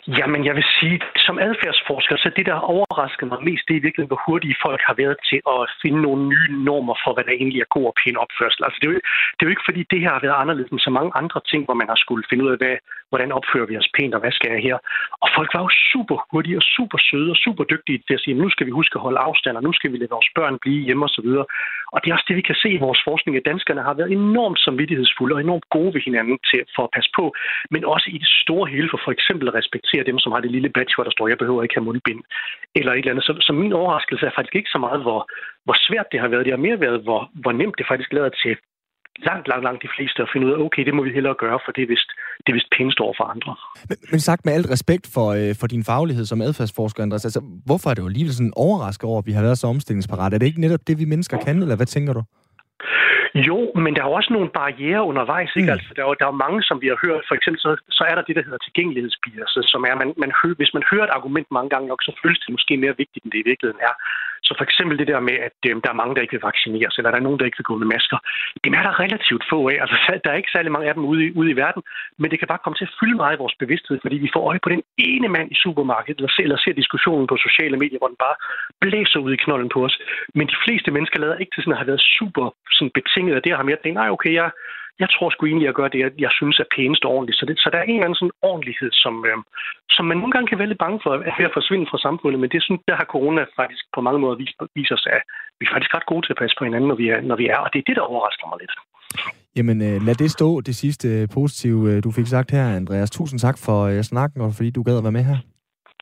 Jamen, 0.07 0.45
jeg 0.45 0.55
vil 0.55 0.67
sige, 0.79 0.99
som 1.25 1.39
adfærdsforsker, 1.47 2.15
så 2.17 2.29
det, 2.37 2.45
der 2.45 2.55
har 2.59 2.67
overrasket 2.75 3.27
mig 3.27 3.39
mest, 3.49 3.63
det 3.67 3.75
er 3.75 3.85
virkelig, 3.87 4.07
hvor 4.07 4.21
hurtige 4.27 4.55
folk 4.65 4.81
har 4.89 4.95
været 5.03 5.17
til 5.29 5.39
at 5.53 5.61
finde 5.81 5.99
nogle 6.01 6.21
nye 6.33 6.49
normer 6.67 6.95
for, 7.03 7.11
hvad 7.13 7.23
der 7.27 7.33
egentlig 7.35 7.61
er 7.61 7.73
god 7.75 7.85
og 7.91 7.95
pæn 8.01 8.17
opførsel. 8.25 8.61
Altså, 8.65 8.77
det 8.81 8.87
er, 8.87 8.91
jo, 8.91 8.95
det 9.35 9.41
er 9.41 9.47
jo 9.49 9.55
ikke, 9.55 9.67
fordi 9.69 9.81
det 9.91 9.99
her 10.03 10.11
har 10.15 10.25
været 10.25 10.41
anderledes 10.43 10.71
end 10.71 10.85
så 10.87 10.91
mange 10.97 11.11
andre 11.21 11.39
ting, 11.51 11.61
hvor 11.65 11.77
man 11.81 11.89
har 11.91 11.99
skulle 12.03 12.23
finde 12.29 12.43
ud 12.45 12.51
af, 12.55 12.57
hvad, 12.61 12.75
hvordan 13.11 13.31
opfører 13.37 13.67
vi 13.69 13.75
os 13.81 13.93
pænt, 13.97 14.13
og 14.15 14.21
hvad 14.21 14.33
skal 14.37 14.51
jeg 14.51 14.61
her? 14.67 14.77
Og 15.23 15.29
folk 15.37 15.49
var 15.55 15.61
jo 15.65 15.71
super 15.91 16.17
hurtige 16.31 16.57
og 16.61 16.65
super 16.75 16.99
søde 17.09 17.29
og 17.35 17.39
super 17.45 17.63
dygtige 17.73 17.99
til 18.07 18.17
at 18.17 18.23
sige, 18.23 18.41
nu 18.41 18.47
skal 18.49 18.67
vi 18.67 18.77
huske 18.79 18.97
at 18.97 19.05
holde 19.05 19.25
afstand, 19.27 19.57
og 19.59 19.63
nu 19.67 19.71
skal 19.77 19.91
vi 19.91 19.97
lade 19.97 20.15
vores 20.15 20.29
børn 20.37 20.55
blive 20.63 20.85
hjemme 20.87 21.05
osv. 21.07 21.29
Og 21.37 21.47
og 21.93 21.97
det 22.01 22.07
er 22.09 22.15
også 22.15 22.29
det, 22.29 22.39
vi 22.41 22.49
kan 22.49 22.61
se 22.63 22.69
i 22.73 22.83
vores 22.85 23.01
forskning, 23.09 23.37
at 23.37 23.45
danskerne 23.51 23.81
har 23.87 23.93
været 23.93 24.11
enormt 24.11 24.59
samvittighedsfulde 24.59 25.35
og 25.35 25.41
enormt 25.41 25.69
gode 25.75 25.93
ved 25.93 26.01
hinanden 26.07 26.37
til, 26.49 26.61
for 26.75 26.83
at 26.83 26.93
passe 26.95 27.09
på, 27.19 27.25
men 27.73 27.85
også 27.85 28.07
i 28.15 28.17
det 28.23 28.31
store 28.43 28.65
hele 28.73 28.89
for 28.91 28.99
for 29.05 29.11
eksempel 29.17 29.47
at 29.47 29.57
respektere 29.59 30.03
dem, 30.09 30.17
som 30.19 30.31
har 30.31 30.39
det 30.41 30.51
lille 30.51 30.69
badge, 30.69 30.95
hvor 30.95 31.03
der 31.03 31.15
står, 31.15 31.27
jeg 31.27 31.37
behøver 31.37 31.63
ikke 31.63 31.75
have 31.77 31.89
mundbind, 31.89 32.21
eller 32.79 32.91
et 32.91 32.97
eller 32.97 33.11
andet. 33.11 33.25
Så, 33.27 33.33
så 33.47 33.53
min 33.53 33.73
overraskelse 33.73 34.25
er 34.25 34.35
faktisk 34.35 34.55
ikke 34.55 34.75
så 34.75 34.79
meget, 34.85 35.01
hvor, 35.01 35.19
hvor 35.65 35.77
svært 35.87 36.07
det 36.11 36.19
har 36.19 36.27
været. 36.27 36.45
Det 36.45 36.53
har 36.53 36.65
mere 36.67 36.79
været, 36.85 36.99
hvor, 37.01 37.21
hvor 37.41 37.51
nemt 37.51 37.77
det 37.77 37.87
faktisk 37.91 38.13
lader 38.13 38.29
til 38.43 38.55
langt, 39.17 39.47
langt, 39.47 39.63
langt 39.63 39.83
de 39.83 39.89
fleste 39.97 40.21
at 40.21 40.29
finde 40.33 40.47
ud 40.47 40.51
af, 40.51 40.57
okay, 40.57 40.85
det 40.85 40.93
må 40.93 41.03
vi 41.03 41.11
hellere 41.17 41.35
gøre, 41.43 41.59
for 41.65 41.71
det 41.71 41.83
er 41.83 41.87
vist, 41.87 42.09
det 42.43 42.49
er 42.49 42.53
vist 42.53 42.69
pænest 42.77 42.99
over 42.99 43.13
for 43.17 43.23
andre. 43.23 43.55
Men, 43.89 43.97
men 44.11 44.19
sagt 44.19 44.45
med 44.45 44.53
alt 44.53 44.69
respekt 44.69 45.05
for, 45.13 45.27
øh, 45.39 45.55
for 45.59 45.67
din 45.67 45.83
faglighed 45.83 46.25
som 46.25 46.41
adfærdsforsker, 46.41 47.03
Andreas, 47.03 47.25
altså, 47.25 47.41
hvorfor 47.65 47.89
er 47.89 47.93
det 47.93 48.01
jo 48.01 48.07
alligevel 48.07 48.33
sådan 48.33 48.53
overrasket 48.55 49.05
over, 49.09 49.19
at 49.19 49.27
vi 49.27 49.31
har 49.31 49.41
været 49.41 49.57
så 49.57 49.67
omstillingsparat? 49.67 50.33
Er 50.33 50.37
det 50.37 50.45
ikke 50.45 50.61
netop 50.61 50.87
det, 50.87 50.99
vi 50.99 51.05
mennesker 51.05 51.37
kan, 51.45 51.61
eller 51.61 51.75
hvad 51.75 51.85
tænker 51.85 52.13
du? 52.13 52.23
Jo, 53.49 53.59
men 53.83 53.91
der 53.95 54.01
er 54.01 54.09
jo 54.09 54.19
også 54.19 54.33
nogle 54.33 54.49
barriere 54.59 55.03
undervejs. 55.11 55.51
Ikke? 55.55 55.71
Mm. 55.71 55.75
Altså, 55.75 55.89
der, 55.95 56.01
er 56.03 56.07
jo, 56.09 56.15
der 56.21 56.27
er 56.27 56.41
mange, 56.45 56.59
som 56.69 56.77
vi 56.83 56.87
har 56.91 56.99
hørt. 57.05 57.23
For 57.29 57.35
eksempel 57.35 57.59
så, 57.65 57.71
så 57.97 58.03
er 58.09 58.15
der 58.15 58.23
det, 58.27 58.35
der 58.35 58.43
hedder 58.47 58.61
tilgængelighedsbias, 58.65 59.51
som 59.73 59.81
er, 59.89 59.95
man, 60.01 60.09
man 60.23 60.31
hø, 60.39 60.49
hvis 60.59 60.73
man 60.77 60.83
hører 60.91 61.05
et 61.07 61.17
argument 61.17 61.47
mange 61.57 61.69
gange 61.73 61.87
nok, 61.91 62.01
så 62.03 62.11
føles 62.23 62.39
det 62.39 62.55
måske 62.55 62.73
mere 62.83 62.99
vigtigt, 63.01 63.23
end 63.23 63.31
det 63.31 63.39
i 63.41 63.49
virkeligheden 63.49 63.81
er. 63.89 63.93
Så 64.47 64.51
for 64.57 64.63
eksempel 64.67 64.95
det 64.99 65.07
der 65.11 65.19
med, 65.29 65.37
at 65.47 65.57
øh, 65.69 65.75
der 65.83 65.89
er 65.91 65.99
mange, 66.01 66.15
der 66.15 66.21
ikke 66.21 66.35
vil 66.35 66.47
vaccineres, 66.49 66.97
eller 66.97 67.11
der 67.11 67.19
er 67.19 67.27
nogen, 67.27 67.39
der 67.39 67.45
ikke 67.45 67.59
vil 67.59 67.71
gå 67.71 67.75
med 67.81 67.87
masker. 67.95 68.17
Dem 68.65 68.73
er 68.79 68.83
der 68.87 68.99
relativt 69.03 69.43
få 69.51 69.59
af. 69.71 69.77
Altså, 69.83 69.95
der 70.23 70.29
er 70.31 70.37
ikke 70.41 70.55
særlig 70.55 70.71
mange 70.71 70.87
af 70.89 70.93
dem 70.93 71.05
ude 71.11 71.21
i, 71.25 71.29
ude 71.39 71.49
i 71.51 71.59
verden, 71.63 71.81
men 72.19 72.31
det 72.31 72.39
kan 72.39 72.51
bare 72.51 72.63
komme 72.63 72.77
til 72.77 72.87
at 72.89 72.95
fylde 72.99 73.17
meget 73.21 73.35
i 73.35 73.41
vores 73.43 73.55
bevidsthed, 73.63 73.97
fordi 74.01 74.17
vi 74.25 74.33
får 74.33 74.43
øje 74.49 74.63
på 74.63 74.69
den 74.73 74.81
ene 74.97 75.27
mand 75.35 75.47
i 75.51 75.61
supermarkedet, 75.63 76.17
eller 76.17 76.31
eller 76.45 76.57
ser 76.57 76.73
diskussionen 76.81 77.27
på 77.27 77.37
sociale 77.47 77.77
medier, 77.83 77.99
hvor 77.99 78.11
den 78.13 78.23
bare 78.25 78.37
blæser 78.81 79.19
ud 79.25 79.31
i 79.33 79.43
knolden 79.43 79.69
på 79.75 79.79
os. 79.87 79.95
Men 80.37 80.47
de 80.47 80.57
fleste 80.65 80.89
mennesker 80.91 81.19
lader 81.19 81.37
ikke 81.37 81.51
til 81.53 81.63
sådan 81.63 81.75
at 81.75 81.81
have 81.81 81.91
været 81.91 82.07
super 82.17 82.45
sådan 82.71 82.91
betinget 82.99 83.35
af 83.35 83.41
det, 83.41 83.55
har 83.55 83.63
mere 83.69 83.81
tænkt, 83.83 83.97
nej, 84.01 84.09
okay, 84.15 84.33
jeg, 84.33 84.49
jeg 85.03 85.09
tror 85.13 85.29
sgu 85.29 85.41
egentlig, 85.45 85.67
at 85.67 85.71
jeg 85.71 85.79
gør 85.79 85.89
det, 85.93 85.99
jeg 86.25 86.31
synes 86.39 86.57
er 86.59 86.73
pænest 86.75 87.05
og 87.05 87.11
ordentligt. 87.15 87.39
Så, 87.39 87.45
det, 87.47 87.55
så 87.63 87.69
der 87.73 87.79
er 87.79 87.87
en 87.87 87.95
eller 87.95 88.07
anden 88.07 88.21
sådan 88.21 88.39
ordentlighed, 88.51 88.91
som, 89.03 89.13
øh, 89.29 89.37
som 89.95 90.05
man 90.09 90.17
nogle 90.17 90.33
gange 90.35 90.47
kan 90.49 90.59
være 90.59 90.71
lidt 90.71 90.83
bange 90.85 90.99
for, 91.03 91.11
at 91.13 91.35
ved 91.37 91.49
at 91.49 91.57
forsvinde 91.59 91.85
fra 91.91 92.03
samfundet. 92.05 92.39
Men 92.41 92.49
det 92.53 92.61
synes 92.63 92.81
der 92.89 92.95
har 93.01 93.07
corona 93.15 93.41
faktisk 93.61 93.83
på 93.95 93.99
mange 94.07 94.19
måder 94.23 94.35
vist, 94.43 94.57
vist 94.77 94.91
os, 94.97 95.07
at 95.15 95.21
vi 95.59 95.63
er 95.65 95.71
faktisk 95.73 95.93
ret 95.97 96.09
gode 96.11 96.23
til 96.25 96.33
at 96.35 96.41
passe 96.41 96.55
på 96.57 96.63
hinanden, 96.67 96.87
når 96.91 96.97
vi 97.01 97.07
er, 97.13 97.19
når 97.29 97.37
vi 97.41 97.45
er. 97.53 97.59
Og 97.65 97.69
det 97.73 97.79
er 97.79 97.87
det, 97.89 97.95
der 97.99 98.05
overrasker 98.11 98.45
mig 98.49 98.57
lidt. 98.63 98.73
Jamen, 99.57 99.77
øh, 99.89 99.97
lad 100.07 100.15
det 100.23 100.31
stå, 100.37 100.49
det 100.61 100.75
sidste 100.83 101.07
øh, 101.15 101.27
positive, 101.37 101.81
øh, 101.91 101.97
du 102.05 102.11
fik 102.17 102.27
sagt 102.27 102.51
her, 102.51 102.65
Andreas. 102.81 103.11
Tusind 103.11 103.39
tak 103.39 103.57
for 103.65 104.01
snakken, 104.11 104.41
og 104.41 104.49
fordi 104.57 104.69
du 104.77 104.83
gad 104.83 104.97
at 104.97 105.03
være 105.07 105.17
med 105.19 105.25
her. 105.31 105.37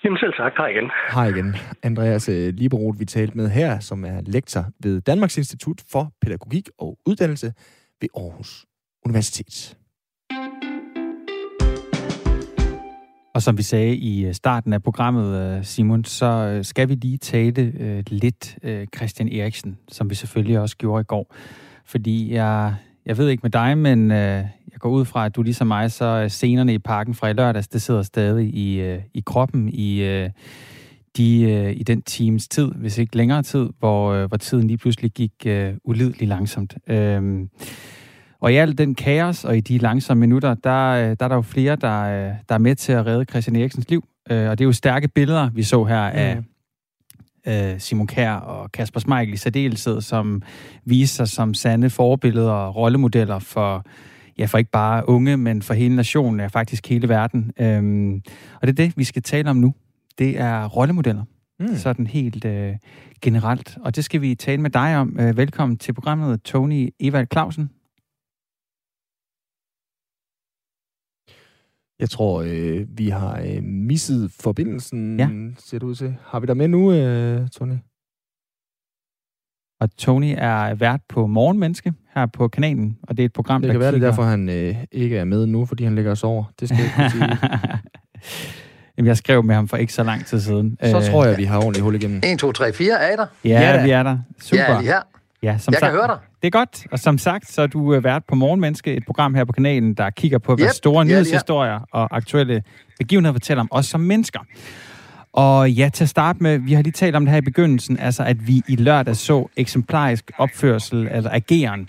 Jamen 0.03 0.17
selv 0.17 0.33
tak. 0.33 0.53
Hej 0.57 0.67
igen. 0.67 0.91
Hej 1.15 1.27
igen. 1.33 1.55
Andreas 1.83 2.29
Liberoth, 2.61 2.99
vi 2.99 3.05
talte 3.05 3.37
med 3.37 3.49
her, 3.49 3.79
som 3.79 4.05
er 4.05 4.17
lektor 4.35 4.63
ved 4.83 5.01
Danmarks 5.01 5.37
Institut 5.37 5.79
for 5.91 6.03
Pædagogik 6.21 6.67
og 6.79 6.97
Uddannelse 7.05 7.47
ved 8.01 8.09
Aarhus 8.15 8.65
Universitet. 9.05 9.77
Og 13.33 13.41
som 13.41 13.57
vi 13.57 13.63
sagde 13.63 13.95
i 13.95 14.25
øh, 14.25 14.33
starten 14.33 14.73
af 14.73 14.83
programmet, 14.83 15.57
øh, 15.57 15.65
Simon, 15.65 16.03
så 16.03 16.25
øh, 16.25 16.65
skal 16.65 16.89
vi 16.89 16.95
lige 16.95 17.17
tale 17.17 18.03
lidt 18.07 18.57
Christian 18.95 19.29
Eriksen, 19.29 19.77
som 19.89 20.09
vi 20.09 20.15
selvfølgelig 20.15 20.59
også 20.59 20.77
gjorde 20.77 21.01
i 21.01 21.03
går. 21.03 21.35
Fordi 21.85 22.33
jeg, 22.33 22.75
jeg 23.05 23.17
ved 23.17 23.29
ikke 23.29 23.41
med 23.43 23.51
dig, 23.51 23.77
men 23.77 24.11
jeg 24.11 24.79
går 24.79 24.89
ud 24.89 25.05
fra, 25.05 25.25
at 25.25 25.35
du 25.35 25.41
ligesom 25.41 25.67
mig, 25.67 25.91
så 25.91 26.25
scenerne 26.29 26.73
i 26.73 26.79
parken 26.79 27.13
fra 27.13 27.27
i 27.27 27.33
lørdags, 27.33 27.67
det 27.67 27.81
sidder 27.81 28.01
stadig 28.01 28.55
i, 28.55 28.97
i 29.13 29.23
kroppen 29.25 29.69
i, 29.69 29.99
de, 31.17 31.73
i 31.73 31.83
den 31.83 32.01
times 32.01 32.47
tid, 32.47 32.71
hvis 32.75 32.97
ikke 32.97 33.17
længere 33.17 33.43
tid, 33.43 33.69
hvor, 33.79 34.27
hvor 34.27 34.37
tiden 34.37 34.67
lige 34.67 34.77
pludselig 34.77 35.11
gik 35.11 35.47
ulideligt 35.83 36.29
langsomt. 36.29 36.77
Øhm, 36.87 37.49
og 38.43 38.53
i 38.53 38.55
al 38.55 38.77
den 38.77 38.95
kaos 38.95 39.45
og 39.45 39.57
i 39.57 39.59
de 39.59 39.77
langsomme 39.77 40.21
minutter, 40.21 40.53
der, 40.53 40.89
øh, 40.89 41.15
der 41.19 41.25
er 41.25 41.27
der 41.27 41.35
jo 41.35 41.41
flere, 41.41 41.75
der, 41.75 42.01
øh, 42.01 42.35
der 42.49 42.55
er 42.55 42.57
med 42.57 42.75
til 42.75 42.91
at 42.91 43.05
redde 43.05 43.25
Christian 43.25 43.55
Eriksens 43.55 43.89
liv. 43.89 44.03
Øh, 44.31 44.49
og 44.49 44.57
det 44.57 44.63
er 44.63 44.65
jo 44.65 44.71
stærke 44.71 45.07
billeder, 45.07 45.49
vi 45.49 45.63
så 45.63 45.83
her 45.83 45.99
af 45.99 46.37
mm. 46.37 47.79
Simon 47.79 48.07
Kær 48.07 48.33
og 48.33 48.71
Kasper 48.71 48.99
Smeichel 48.99 49.33
i 49.33 49.37
særdeleshed, 49.37 50.01
som 50.01 50.41
viser 50.85 51.25
sig 51.25 51.35
som 51.35 51.53
sande 51.53 51.89
forbilleder 51.89 52.51
og 52.51 52.75
rollemodeller 52.75 53.39
for, 53.39 53.85
ja, 54.37 54.45
for 54.45 54.57
ikke 54.57 54.71
bare 54.71 55.09
unge, 55.09 55.37
men 55.37 55.61
for 55.61 55.73
hele 55.73 55.95
nationen, 55.95 56.39
ja, 56.39 56.47
faktisk 56.47 56.89
hele 56.89 57.09
verden. 57.09 57.51
Øhm, 57.59 58.21
og 58.61 58.67
det 58.67 58.69
er 58.69 58.85
det, 58.85 58.93
vi 58.97 59.03
skal 59.03 59.21
tale 59.21 59.49
om 59.49 59.55
nu. 59.55 59.73
Det 60.17 60.39
er 60.39 60.65
rollemodeller. 60.67 61.23
Mm. 61.59 61.75
Sådan 61.75 62.07
helt 62.07 62.45
øh, 62.45 62.75
generelt. 63.21 63.77
Og 63.81 63.95
det 63.95 64.05
skal 64.05 64.21
vi 64.21 64.35
tale 64.35 64.61
med 64.61 64.69
dig 64.69 64.97
om. 64.97 65.19
Øh, 65.19 65.37
velkommen 65.37 65.77
til 65.77 65.93
programmet, 65.93 66.43
Tony 66.43 66.89
Evald 66.99 67.27
Clausen. 67.33 67.69
Jeg 71.99 72.09
tror, 72.09 72.41
øh, 72.47 72.85
vi 72.97 73.09
har 73.09 73.41
øh, 73.45 73.63
misset 73.63 74.31
forbindelsen, 74.39 75.19
ja. 75.19 75.29
ser 75.57 75.79
det 75.79 75.85
ud 75.85 75.95
til. 75.95 76.15
Har 76.25 76.39
vi 76.39 76.47
dig 76.47 76.57
med 76.57 76.67
nu, 76.67 76.93
øh, 76.93 77.49
Tony? 77.49 77.75
Og 79.81 79.97
Tony 79.97 80.35
er 80.37 80.73
vært 80.73 81.01
på 81.09 81.27
Morgenmenneske 81.27 81.93
her 82.15 82.25
på 82.25 82.47
kanalen, 82.47 82.97
og 83.03 83.17
det 83.17 83.23
er 83.23 83.25
et 83.25 83.33
program, 83.33 83.61
det 83.61 83.67
der 83.67 83.73
kan 83.73 83.79
være, 83.79 83.91
kigger... 83.91 84.07
det 84.07 84.17
derfor, 84.17 84.29
han 84.29 84.49
øh, 84.49 84.75
ikke 84.91 85.17
er 85.17 85.23
med 85.23 85.45
nu, 85.45 85.65
fordi 85.65 85.83
han 85.83 85.95
ligger 85.95 86.11
os 86.11 86.23
over. 86.23 86.43
Det 86.59 86.69
skal 86.69 86.77
jeg 86.77 86.85
ikke 86.85 87.09
sige. 87.11 87.37
Jamen, 88.97 89.07
jeg 89.07 89.17
skrev 89.17 89.43
med 89.43 89.55
ham 89.55 89.67
for 89.67 89.77
ikke 89.77 89.93
så 89.93 90.03
lang 90.03 90.25
tid 90.25 90.39
siden. 90.39 90.77
Så 90.83 90.97
øh, 90.97 91.03
tror 91.03 91.25
jeg, 91.25 91.37
vi 91.37 91.43
har 91.43 91.57
ordentligt 91.57 91.83
hul 91.83 91.95
igennem. 91.95 92.21
1, 92.23 92.39
2, 92.39 92.51
3, 92.51 92.73
4, 92.73 92.93
er 92.93 93.13
I 93.13 93.15
der? 93.17 93.25
Ja, 93.45 93.49
ja 93.49 93.83
vi 93.83 93.91
er 93.91 94.03
der. 94.03 94.17
Super. 94.41 94.63
Ja, 94.63 94.79
her. 94.79 95.01
Ja, 95.43 95.57
som 95.57 95.73
jeg 95.73 95.79
sagt, 95.79 95.91
kan 95.91 95.99
høre 95.99 96.07
dig. 96.07 96.17
Det 96.43 96.47
er 96.47 96.59
godt, 96.59 96.87
og 96.91 96.99
som 96.99 97.17
sagt, 97.17 97.51
så 97.51 97.61
er 97.61 97.67
du 97.67 97.93
øh, 97.93 98.03
vært 98.03 98.23
på 98.27 98.35
Morgenmenneske, 98.35 98.93
et 98.93 99.05
program 99.05 99.35
her 99.35 99.45
på 99.45 99.51
kanalen, 99.51 99.93
der 99.93 100.09
kigger 100.09 100.37
på, 100.37 100.55
hvad 100.55 100.65
yep, 100.65 100.73
store 100.73 101.05
nyhedshistorier 101.05 101.79
og 101.91 102.15
aktuelle 102.15 102.63
begivenheder 102.99 103.33
fortæller 103.33 103.61
om 103.61 103.67
os 103.71 103.85
som 103.85 104.01
mennesker. 104.01 104.39
Og 105.33 105.71
ja, 105.71 105.89
til 105.93 106.03
at 106.03 106.09
starte 106.09 106.43
med, 106.43 106.57
vi 106.57 106.73
har 106.73 106.81
lige 106.81 106.91
talt 106.91 107.15
om 107.15 107.25
det 107.25 107.31
her 107.31 107.37
i 107.37 107.41
begyndelsen, 107.41 107.99
altså 107.99 108.23
at 108.23 108.47
vi 108.47 108.61
i 108.67 108.75
lørdag 108.75 109.15
så 109.15 109.47
eksemplarisk 109.57 110.31
opførsel, 110.37 111.07
eller 111.11 111.29
ageren 111.33 111.87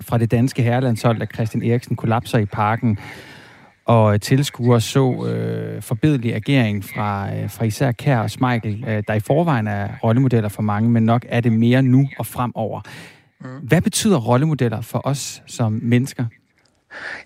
fra 0.00 0.18
det 0.18 0.30
danske 0.30 0.62
herrelandshold, 0.62 1.18
da 1.18 1.26
Christian 1.26 1.62
Eriksen 1.62 1.96
kollapser 1.96 2.38
i 2.38 2.46
parken, 2.46 2.98
og 3.84 4.20
tilskuere 4.20 4.80
så 4.80 5.26
øh, 5.26 5.82
forbedelig 5.82 6.34
agering 6.34 6.84
fra, 6.84 7.34
øh, 7.34 7.50
fra 7.50 7.64
især 7.64 7.92
Kær 7.92 8.18
og 8.18 8.30
Smeichel, 8.30 8.84
øh, 8.88 9.02
der 9.08 9.14
i 9.14 9.20
forvejen 9.20 9.66
er 9.66 9.88
rollemodeller 10.04 10.48
for 10.48 10.62
mange, 10.62 10.90
men 10.90 11.02
nok 11.02 11.26
er 11.28 11.40
det 11.40 11.52
mere 11.52 11.82
nu 11.82 12.08
og 12.18 12.26
fremover. 12.26 12.80
Mm. 13.44 13.50
Hvad 13.62 13.82
betyder 13.82 14.18
rollemodeller 14.18 14.80
for 14.80 15.00
os 15.04 15.42
som 15.46 15.72
mennesker? 15.82 16.24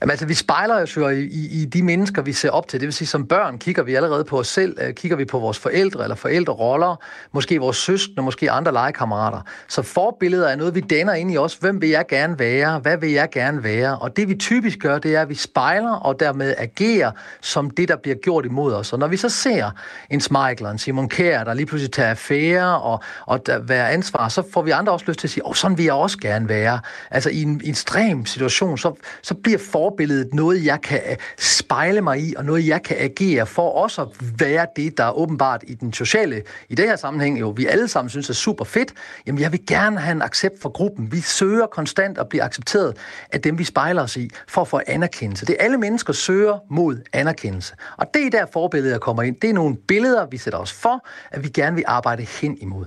Jamen 0.01 0.11
altså, 0.11 0.27
vi 0.27 0.35
spejler 0.35 0.87
jo 0.97 1.09
i, 1.09 1.23
i, 1.23 1.63
i 1.63 1.65
de 1.65 1.83
mennesker, 1.83 2.23
vi 2.23 2.33
ser 2.33 2.51
op 2.51 2.69
til. 2.69 2.81
Det 2.81 2.87
vil 2.87 2.93
sige, 2.93 3.09
som 3.09 3.27
børn 3.27 3.59
kigger 3.59 3.83
vi 3.83 3.95
allerede 3.95 4.25
på 4.25 4.39
os 4.39 4.49
selv, 4.49 4.77
øh, 4.81 4.95
kigger 4.95 5.17
vi 5.17 5.25
på 5.25 5.39
vores 5.39 5.59
forældre 5.59 6.03
eller 6.03 6.17
forældreroller, 6.17 6.97
måske 7.33 7.59
vores 7.59 7.77
søskende, 7.77 8.23
måske 8.23 8.51
andre 8.51 8.73
legekammerater. 8.73 9.41
Så 9.69 9.83
forbilleder 9.83 10.49
er 10.49 10.57
noget, 10.57 10.75
vi 10.75 10.81
danner 10.81 11.15
ind 11.15 11.33
i 11.33 11.37
os. 11.37 11.55
Hvem 11.55 11.81
vil 11.81 11.89
jeg 11.89 12.05
gerne 12.09 12.39
være? 12.39 12.79
Hvad 12.79 12.97
vil 12.97 13.11
jeg 13.11 13.29
gerne 13.33 13.63
være? 13.63 13.99
Og 13.99 14.17
det 14.17 14.29
vi 14.29 14.35
typisk 14.35 14.79
gør, 14.79 14.99
det 14.99 15.15
er, 15.15 15.23
at 15.23 15.29
vi 15.29 15.35
spejler 15.35 15.95
og 15.95 16.21
dermed 16.21 16.55
agerer 16.59 17.11
som 17.41 17.71
det, 17.71 17.89
der 17.89 17.97
bliver 17.97 18.17
gjort 18.17 18.45
imod 18.45 18.75
os. 18.75 18.93
Og 18.93 18.99
når 18.99 19.07
vi 19.07 19.17
så 19.17 19.29
ser 19.29 19.71
en 20.11 20.21
Michael 20.31 20.73
en 20.73 20.79
Simon 20.79 21.09
Kjær, 21.09 21.45
der 21.45 21.55
lige 21.55 21.67
pludselig 21.67 21.93
tager 21.93 22.11
affære 22.11 22.81
og, 22.81 23.01
og 23.27 23.47
der 23.47 23.59
være 23.59 23.91
ansvar, 23.91 24.29
så 24.29 24.43
får 24.53 24.63
vi 24.63 24.71
andre 24.71 24.93
også 24.93 25.05
lyst 25.09 25.21
til 25.21 25.27
at 25.27 25.31
sige, 25.31 25.47
åh, 25.47 25.51
oh, 25.51 25.55
sådan 25.55 25.79
vil 25.79 25.85
jeg 25.85 25.95
også 25.95 26.19
gerne 26.19 26.49
være. 26.49 26.81
Altså 27.11 27.31
i 27.31 27.43
en, 27.43 27.61
i 27.65 27.69
en 27.69 27.75
ekstrem 27.89 28.27
situation, 28.27 28.79
så, 28.79 28.95
så 29.23 29.35
bliver 29.35 29.58
bliver 29.59 29.71
forbilledet 29.71 30.35
noget, 30.35 30.65
jeg 30.65 30.81
kan 30.81 31.01
øh, 31.11 31.17
spejle 31.39 32.01
mig 32.01 32.21
i, 32.21 32.35
og 32.37 32.45
noget, 32.45 32.67
jeg 32.67 32.83
kan 32.83 32.97
agere 33.01 33.47
for 33.47 33.71
også 33.71 34.03
at 34.03 34.09
være 34.39 34.67
det, 34.77 34.99
der 34.99 35.19
åbenbart 35.19 35.65
i 35.67 35.75
den 35.75 35.93
sociale, 35.93 36.43
i 36.69 36.75
det 36.75 36.85
her 36.85 36.97
sammenhæng 36.97 37.41
jo, 37.41 37.49
vi 37.51 37.67
alle 37.67 37.89
sammen 37.89 38.11
synes 38.11 38.31
er 38.31 38.35
super 38.35 38.65
fedt. 38.65 38.93
Jamen, 39.27 39.41
jeg 39.41 39.53
vil 39.53 39.67
gerne 39.67 40.01
have 40.01 40.13
en 40.13 40.23
accept 40.23 40.63
for 40.63 40.69
gruppen. 40.69 41.13
Vi 41.13 41.21
søger 41.21 41.67
konstant 41.67 42.19
at 42.19 42.29
blive 42.29 42.43
accepteret 42.43 42.97
af 43.33 43.41
dem, 43.41 43.59
vi 43.59 43.65
spejler 43.65 44.03
os 44.03 44.17
i, 44.17 44.31
for 44.49 44.61
at 44.61 44.69
få 44.69 44.81
anerkendelse. 44.87 45.47
Det 45.47 45.57
er 45.59 45.65
alle 45.65 45.77
mennesker 45.77 46.13
søger 46.13 46.59
mod 46.71 47.01
anerkendelse. 47.13 47.75
Og 47.97 48.07
det 48.15 48.27
er 48.27 48.31
der 48.31 48.47
forbilledet 48.53 49.01
kommer 49.01 49.23
ind. 49.23 49.37
Det 49.43 49.51
er 49.51 49.55
nogle 49.55 49.77
billeder, 49.77 50.27
vi 50.27 50.37
sætter 50.37 50.59
os 50.59 50.73
for, 50.73 51.07
at 51.31 51.45
vi 51.45 51.49
gerne 51.49 51.77
vil 51.77 51.85
arbejde 51.87 52.27
hen 52.41 52.59
imod. 52.61 52.87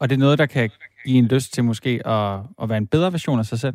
Og 0.00 0.10
det 0.10 0.14
er 0.14 0.20
noget, 0.20 0.38
der 0.38 0.46
kan 0.46 0.70
give 1.04 1.18
en 1.18 1.24
lyst 1.24 1.52
til 1.52 1.64
måske 1.64 2.06
at, 2.06 2.38
at 2.62 2.68
være 2.68 2.78
en 2.78 2.86
bedre 2.86 3.12
version 3.12 3.38
af 3.38 3.46
sig 3.46 3.58
selv? 3.58 3.74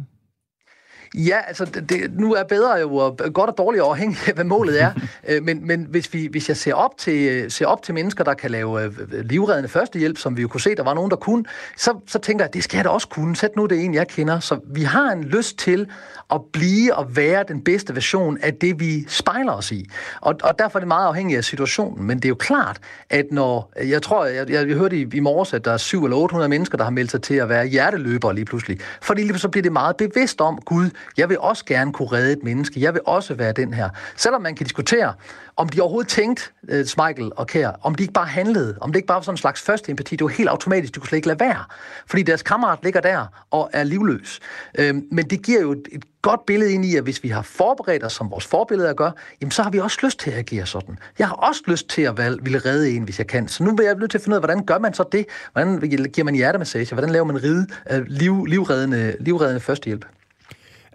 Ja, 1.16 1.38
altså 1.48 1.66
det, 1.66 2.20
nu 2.20 2.34
er 2.34 2.44
bedre 2.44 2.76
jo 2.76 3.16
godt 3.34 3.50
og 3.50 3.58
dårligt 3.58 3.84
afhængig 3.84 4.18
af, 4.28 4.34
hvad 4.34 4.44
målet 4.44 4.82
er. 4.82 4.92
Øh, 5.28 5.44
men 5.44 5.68
men 5.68 5.88
hvis, 5.90 6.14
vi, 6.14 6.28
hvis 6.32 6.50
jeg 6.50 6.58
ser 6.58 6.74
op, 6.74 6.98
til, 6.98 7.52
ser 7.52 7.66
op 7.66 7.84
til 7.84 7.94
mennesker, 7.94 8.24
der 8.24 8.34
kan 8.34 8.52
lave 8.52 8.84
øh, 8.84 8.92
livreddende 9.24 9.70
førstehjælp, 9.70 10.18
som 10.18 10.38
vi 10.38 10.42
jo 10.42 10.48
kunne 10.48 10.62
se, 10.62 10.76
der 10.76 10.84
var 10.84 10.94
nogen, 10.94 11.12
der 11.12 11.18
kunne, 11.18 11.46
så, 11.78 11.94
så 12.08 12.20
tænker 12.20 12.46
jeg, 12.46 12.54
det 12.54 12.64
skal 12.64 12.78
jeg 12.78 12.86
da 12.86 12.90
også 12.90 13.08
kunne. 13.08 13.36
Sæt 13.36 13.56
nu 13.56 13.66
det 13.66 13.86
en, 13.86 13.94
jeg 13.94 14.08
kender. 14.08 14.40
Så 14.40 14.60
vi 14.66 14.82
har 14.84 15.12
en 15.12 15.24
lyst 15.24 15.58
til 15.58 15.88
at 16.34 16.42
blive 16.54 16.96
og 16.96 17.16
være 17.16 17.44
den 17.48 17.62
bedste 17.62 17.96
version 17.96 18.38
af 18.42 18.54
det, 18.54 18.80
vi 18.80 19.06
spejler 19.08 19.52
os 19.52 19.72
i. 19.72 19.90
Og, 20.22 20.36
og 20.44 20.60
derfor 20.60 20.80
er 20.80 20.82
det 20.82 20.88
meget 20.88 21.08
afhængigt 21.08 21.38
af 21.38 21.44
situationen. 21.44 22.08
Men 22.08 22.18
det 22.18 22.26
er 22.26 22.30
jo 22.30 22.36
klart, 22.36 22.80
at 23.10 23.26
når... 23.32 23.74
Jeg 23.84 24.02
tror, 24.02 24.26
jeg, 24.26 24.50
jeg, 24.50 24.68
jeg 24.68 24.78
hørte 24.78 24.98
i, 24.98 25.08
i 25.14 25.20
morges, 25.20 25.54
at 25.54 25.66
der 25.66 25.72
er 25.72 25.78
700 25.78 26.10
eller 26.10 26.24
800 26.24 26.50
mennesker, 26.50 26.78
der 26.78 26.84
har 26.84 26.92
meldt 26.92 27.12
sig 27.12 27.22
til 27.22 27.36
at 27.36 27.50
være 27.50 27.66
hjerteløbere 27.66 28.36
lige 28.36 28.46
pludselig. 28.46 28.80
Fordi 29.02 29.22
lige 29.22 29.40
så 29.40 29.50
bliver 29.50 29.62
det 29.62 29.72
meget 29.72 29.98
bevidst 29.98 30.42
om, 30.42 30.60
Gud, 30.66 30.90
jeg 31.18 31.30
vil 31.30 31.40
også 31.40 31.66
gerne 31.66 31.94
kunne 31.94 32.08
redde 32.12 32.32
et 32.32 32.44
menneske. 32.44 32.82
Jeg 32.82 32.94
vil 32.94 33.02
også 33.06 33.34
være 33.34 33.52
den 33.52 33.74
her. 33.74 33.90
Selvom 34.16 34.42
man 34.42 34.56
kan 34.56 34.66
diskutere, 34.66 35.14
om 35.56 35.70
de 35.70 35.82
overhovedet 35.82 36.10
tænkte, 36.10 36.44
uh, 36.64 36.70
øh, 36.76 36.80
Michael 36.80 37.32
og 37.36 37.48
Kær, 37.48 37.72
om 37.82 37.96
de 37.96 38.04
ikke 38.04 38.14
bare 38.14 38.26
handlede, 38.26 38.78
om 38.82 38.92
det 38.92 38.98
ikke 38.98 39.08
bare 39.08 39.16
var 39.16 39.22
sådan 39.22 39.34
en 39.34 39.38
slags 39.38 39.62
første 39.62 39.90
empati, 39.92 40.16
det 40.16 40.24
var 40.24 40.30
helt 40.30 40.50
automatisk, 40.50 40.96
de 40.96 41.00
kunne 41.00 41.08
slet 41.08 41.18
ikke 41.18 41.28
lade 41.28 41.40
være. 41.40 41.64
Fordi 42.08 42.24
deres 42.24 42.44
kammerat 42.44 42.80
ligger 42.84 43.02
der 43.02 43.26
og 43.52 43.70
er 43.74 43.84
livløs. 43.84 44.40
Uh, 44.80 44.86
men 45.12 45.30
det 45.30 45.42
giver 45.42 45.62
jo 45.62 45.72
et, 45.72 45.88
et 45.92 46.04
godt 46.22 46.46
billede 46.46 46.74
ind 46.74 46.86
i, 46.86 46.96
at 46.96 47.04
hvis 47.04 47.24
vi 47.24 47.30
har 47.30 47.42
forberedt 47.42 48.04
os, 48.04 48.14
som 48.14 48.32
vores 48.32 48.46
forbilleder 48.46 48.94
gør, 48.94 49.12
jamen 49.42 49.52
så 49.52 49.64
har 49.64 49.70
vi 49.70 49.80
også 49.80 49.98
lyst 50.04 50.20
til 50.20 50.32
at 50.32 50.38
agere 50.38 50.66
sådan. 50.66 51.00
Jeg 51.20 51.28
har 51.28 51.36
også 51.36 51.62
lyst 51.68 51.90
til 51.90 52.02
at 52.02 52.18
valg, 52.18 52.46
ville 52.46 52.60
redde 52.60 52.96
en, 52.96 53.04
hvis 53.04 53.20
jeg 53.20 53.28
kan. 53.28 53.48
Så 53.48 53.64
nu 53.64 53.76
vil 53.76 53.86
jeg 53.86 53.96
nødt 53.96 54.12
til 54.12 54.18
at 54.18 54.22
finde 54.24 54.34
ud 54.34 54.38
af, 54.38 54.42
hvordan 54.42 54.66
gør 54.66 54.80
man 54.80 54.94
så 54.94 55.04
det? 55.12 55.26
Hvordan 55.54 55.80
giver 56.14 56.24
man 56.24 56.36
hjertemassage? 56.36 56.94
Hvordan 56.96 57.10
laver 57.10 57.26
man 57.26 57.44
ride, 57.44 57.68
øh, 57.92 58.06
liv, 58.08 58.46
livreddende, 58.46 59.16
livreddende 59.20 59.60
førstehjælp? 59.60 60.06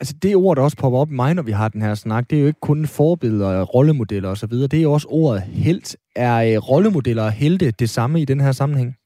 Altså 0.00 0.14
det 0.22 0.36
ord, 0.36 0.56
der 0.56 0.62
også 0.62 0.76
popper 0.76 0.98
op 0.98 1.10
i 1.10 1.14
mig, 1.14 1.34
når 1.34 1.42
vi 1.42 1.52
har 1.52 1.68
den 1.68 1.82
her 1.82 1.94
snak, 1.94 2.30
det 2.30 2.36
er 2.36 2.40
jo 2.40 2.46
ikke 2.46 2.60
kun 2.60 2.86
forbilleder, 2.86 3.62
rollemodeller 3.62 4.28
osv., 4.28 4.52
det 4.52 4.74
er 4.74 4.82
jo 4.82 4.92
også 4.92 5.08
ordet 5.10 5.42
helt. 5.42 5.96
Er 6.16 6.36
øh, 6.36 6.56
rollemodeller 6.56 7.22
og 7.22 7.32
helte 7.32 7.70
det 7.70 7.90
samme 7.90 8.20
i 8.20 8.24
den 8.24 8.40
her 8.40 8.52
sammenhæng? 8.52 8.96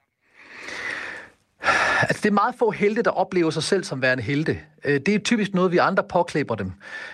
Altså, 2.08 2.20
det 2.22 2.28
er 2.28 2.32
meget 2.32 2.54
få 2.58 2.70
helte, 2.70 3.02
der 3.02 3.10
oplever 3.10 3.50
sig 3.50 3.62
selv 3.62 3.84
som 3.84 4.02
værende 4.02 4.22
helte. 4.22 4.58
Øh, 4.84 5.00
det 5.06 5.14
er 5.14 5.18
typisk 5.18 5.54
noget, 5.54 5.72
vi 5.72 5.78
andre 5.78 6.02
påklæber 6.08 6.54
dem. 6.54 6.72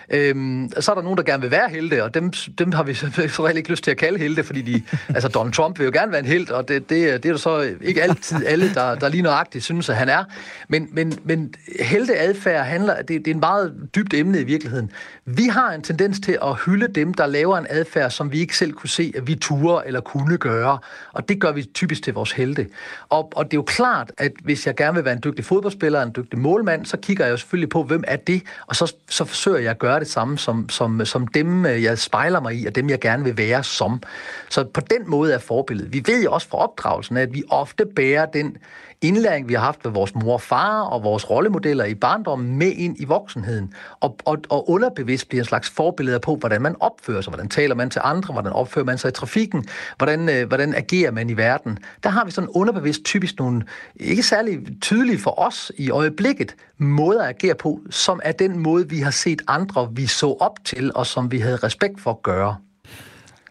Øhm, 0.09 0.71
så 0.79 0.91
er 0.91 0.95
der 0.95 1.01
nogen, 1.01 1.17
der 1.17 1.23
gerne 1.23 1.41
vil 1.41 1.51
være 1.51 1.69
helte, 1.69 2.03
og 2.03 2.13
dem, 2.13 2.31
dem 2.57 2.71
har 2.71 2.83
vi 2.83 2.93
så 3.29 3.53
ikke 3.57 3.69
lyst 3.69 3.83
til 3.83 3.91
at 3.91 3.97
kalde 3.97 4.19
helte, 4.19 4.43
fordi 4.43 4.61
de, 4.61 4.83
altså 5.15 5.29
Donald 5.29 5.53
Trump 5.53 5.79
vil 5.79 5.85
jo 5.85 5.91
gerne 5.93 6.11
være 6.11 6.19
en 6.19 6.25
helt, 6.25 6.51
og 6.51 6.67
det, 6.67 6.89
det, 6.89 7.23
det 7.23 7.25
er 7.25 7.29
jo 7.29 7.37
så 7.37 7.75
ikke 7.81 8.03
altid 8.03 8.45
alle, 8.45 8.73
der, 8.73 8.95
der 8.95 9.09
lige 9.09 9.23
nøjagtigt 9.23 9.63
synes, 9.63 9.89
at 9.89 9.95
han 9.95 10.09
er. 10.09 10.23
Men, 10.67 10.89
men, 10.91 11.19
men 11.23 11.53
helteadfærd 11.79 12.65
handler, 12.65 12.95
det, 12.95 13.07
det 13.07 13.27
er 13.27 13.33
en 13.33 13.39
meget 13.39 13.89
dybt 13.95 14.13
emne 14.13 14.41
i 14.41 14.43
virkeligheden. 14.43 14.91
Vi 15.25 15.43
har 15.43 15.71
en 15.71 15.81
tendens 15.81 16.19
til 16.19 16.37
at 16.43 16.55
hylde 16.65 16.87
dem, 16.87 17.13
der 17.13 17.27
laver 17.27 17.57
en 17.57 17.67
adfærd, 17.69 18.11
som 18.11 18.31
vi 18.31 18.39
ikke 18.39 18.57
selv 18.57 18.73
kunne 18.73 18.89
se, 18.89 19.13
at 19.15 19.27
vi 19.27 19.35
turer 19.35 19.81
eller 19.81 20.01
kunne 20.01 20.37
gøre, 20.37 20.79
og 21.13 21.29
det 21.29 21.41
gør 21.41 21.51
vi 21.51 21.63
typisk 21.63 22.03
til 22.03 22.13
vores 22.13 22.31
helte. 22.31 22.67
Og, 23.09 23.31
og 23.35 23.45
det 23.45 23.53
er 23.53 23.57
jo 23.57 23.63
klart, 23.63 24.11
at 24.17 24.31
hvis 24.43 24.67
jeg 24.67 24.75
gerne 24.75 24.95
vil 24.95 25.05
være 25.05 25.13
en 25.13 25.21
dygtig 25.23 25.45
fodboldspiller, 25.45 26.01
en 26.01 26.13
dygtig 26.15 26.39
målmand, 26.39 26.85
så 26.85 26.97
kigger 26.97 27.25
jeg 27.25 27.31
jo 27.31 27.37
selvfølgelig 27.37 27.58
på, 27.67 27.83
hvem 27.83 28.03
er 28.07 28.15
det, 28.15 28.41
og 28.67 28.75
så, 28.75 28.93
så 29.09 29.25
forsøger 29.25 29.59
jeg 29.59 29.71
at 29.71 29.79
gøre 29.79 29.99
det 29.99 30.07
samme 30.07 30.37
som, 30.37 30.69
som, 30.69 31.05
som 31.05 31.27
dem, 31.27 31.65
øh, 31.65 31.83
jeg 31.83 31.99
spejler 31.99 32.41
mig 32.41 32.55
i, 32.55 32.65
og 32.65 32.75
dem, 32.75 32.89
jeg 32.89 32.99
gerne 32.99 33.23
vil 33.23 33.37
være 33.37 33.63
som. 33.63 34.01
Så 34.49 34.63
på 34.63 34.81
den 34.81 35.09
måde 35.09 35.33
er 35.33 35.39
forbilledet. 35.39 35.93
Vi 35.93 36.03
ved 36.05 36.23
jo 36.23 36.31
også 36.31 36.47
fra 36.47 36.57
opdragelsen, 36.57 37.17
at 37.17 37.33
vi 37.33 37.43
ofte 37.49 37.85
bærer 37.85 38.25
den 38.25 38.57
indlæring, 39.01 39.49
vi 39.49 39.53
har 39.53 39.61
haft 39.61 39.85
med 39.85 39.93
vores 39.93 40.15
mor 40.15 40.33
og 40.33 40.41
far 40.41 40.81
og 40.81 41.03
vores 41.03 41.29
rollemodeller 41.29 41.85
i 41.85 41.95
barndommen 41.95 42.57
med 42.57 42.71
ind 42.71 42.95
i 42.99 43.05
voksenheden. 43.05 43.73
Og, 43.99 44.17
og, 44.25 44.37
og 44.49 44.69
underbevidst 44.69 45.29
bliver 45.29 45.41
en 45.41 45.45
slags 45.45 45.69
forbilleder 45.69 46.19
på, 46.19 46.35
hvordan 46.35 46.61
man 46.61 46.75
opfører 46.79 47.21
sig, 47.21 47.31
hvordan 47.31 47.49
taler 47.49 47.75
man 47.75 47.89
til 47.89 48.01
andre, 48.03 48.33
hvordan 48.33 48.51
opfører 48.51 48.85
man 48.85 48.97
sig 48.97 49.09
i 49.09 49.11
trafikken, 49.11 49.65
hvordan, 49.97 50.29
øh, 50.29 50.47
hvordan 50.47 50.73
agerer 50.73 51.11
man 51.11 51.29
i 51.29 51.37
verden. 51.37 51.77
Der 52.03 52.09
har 52.09 52.25
vi 52.25 52.31
sådan 52.31 52.49
underbevidst 52.49 53.03
typisk 53.03 53.39
nogle, 53.39 53.63
ikke 53.95 54.23
særlig 54.23 54.59
tydelige 54.81 55.19
for 55.19 55.39
os 55.39 55.71
i 55.77 55.89
øjeblikket, 55.89 56.55
måder 56.77 57.23
at 57.23 57.29
agere 57.29 57.55
på, 57.55 57.79
som 57.89 58.19
er 58.23 58.31
den 58.31 58.59
måde, 58.59 58.89
vi 58.89 58.99
har 58.99 59.11
set 59.11 59.41
andre, 59.47 59.89
vi 59.91 60.07
så 60.07 60.37
op 60.39 60.65
til, 60.65 60.91
og 60.95 61.05
som 61.05 61.31
vi 61.31 61.39
havde 61.39 61.55
respekt 61.55 62.01
for 62.01 62.11
at 62.11 62.21
gøre. 62.23 62.55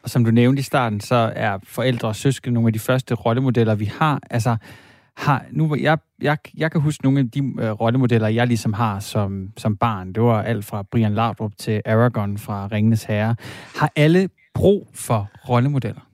Og 0.02 0.10
som 0.10 0.24
du 0.24 0.30
nævnte 0.30 0.60
i 0.60 0.62
starten, 0.62 1.00
så 1.00 1.32
er 1.36 1.58
forældre 1.64 2.08
og 2.08 2.16
søskende 2.16 2.54
nogle 2.54 2.68
af 2.68 2.72
de 2.72 2.78
første 2.78 3.14
rollemodeller, 3.14 3.74
vi 3.74 3.84
har. 3.84 4.20
Altså, 4.30 4.56
har, 5.18 5.44
nu, 5.50 5.76
jeg, 5.80 5.98
jeg, 6.22 6.38
jeg 6.56 6.72
kan 6.72 6.80
huske 6.80 7.04
nogle 7.04 7.20
af 7.20 7.30
de 7.30 7.38
øh, 7.38 7.70
rollemodeller, 7.70 8.28
jeg 8.28 8.46
ligesom 8.46 8.72
har 8.72 9.00
som, 9.00 9.48
som 9.56 9.76
barn. 9.76 10.12
Det 10.12 10.22
var 10.22 10.42
alt 10.42 10.64
fra 10.64 10.82
Brian 10.82 11.14
Laudrup 11.14 11.52
til 11.58 11.82
Aragorn 11.86 12.38
fra 12.38 12.68
Ringenes 12.72 13.04
Herre. 13.04 13.36
Har 13.76 13.92
alle 13.96 14.28
brug 14.54 14.88
for 14.94 15.30
rollemodeller? 15.48 16.07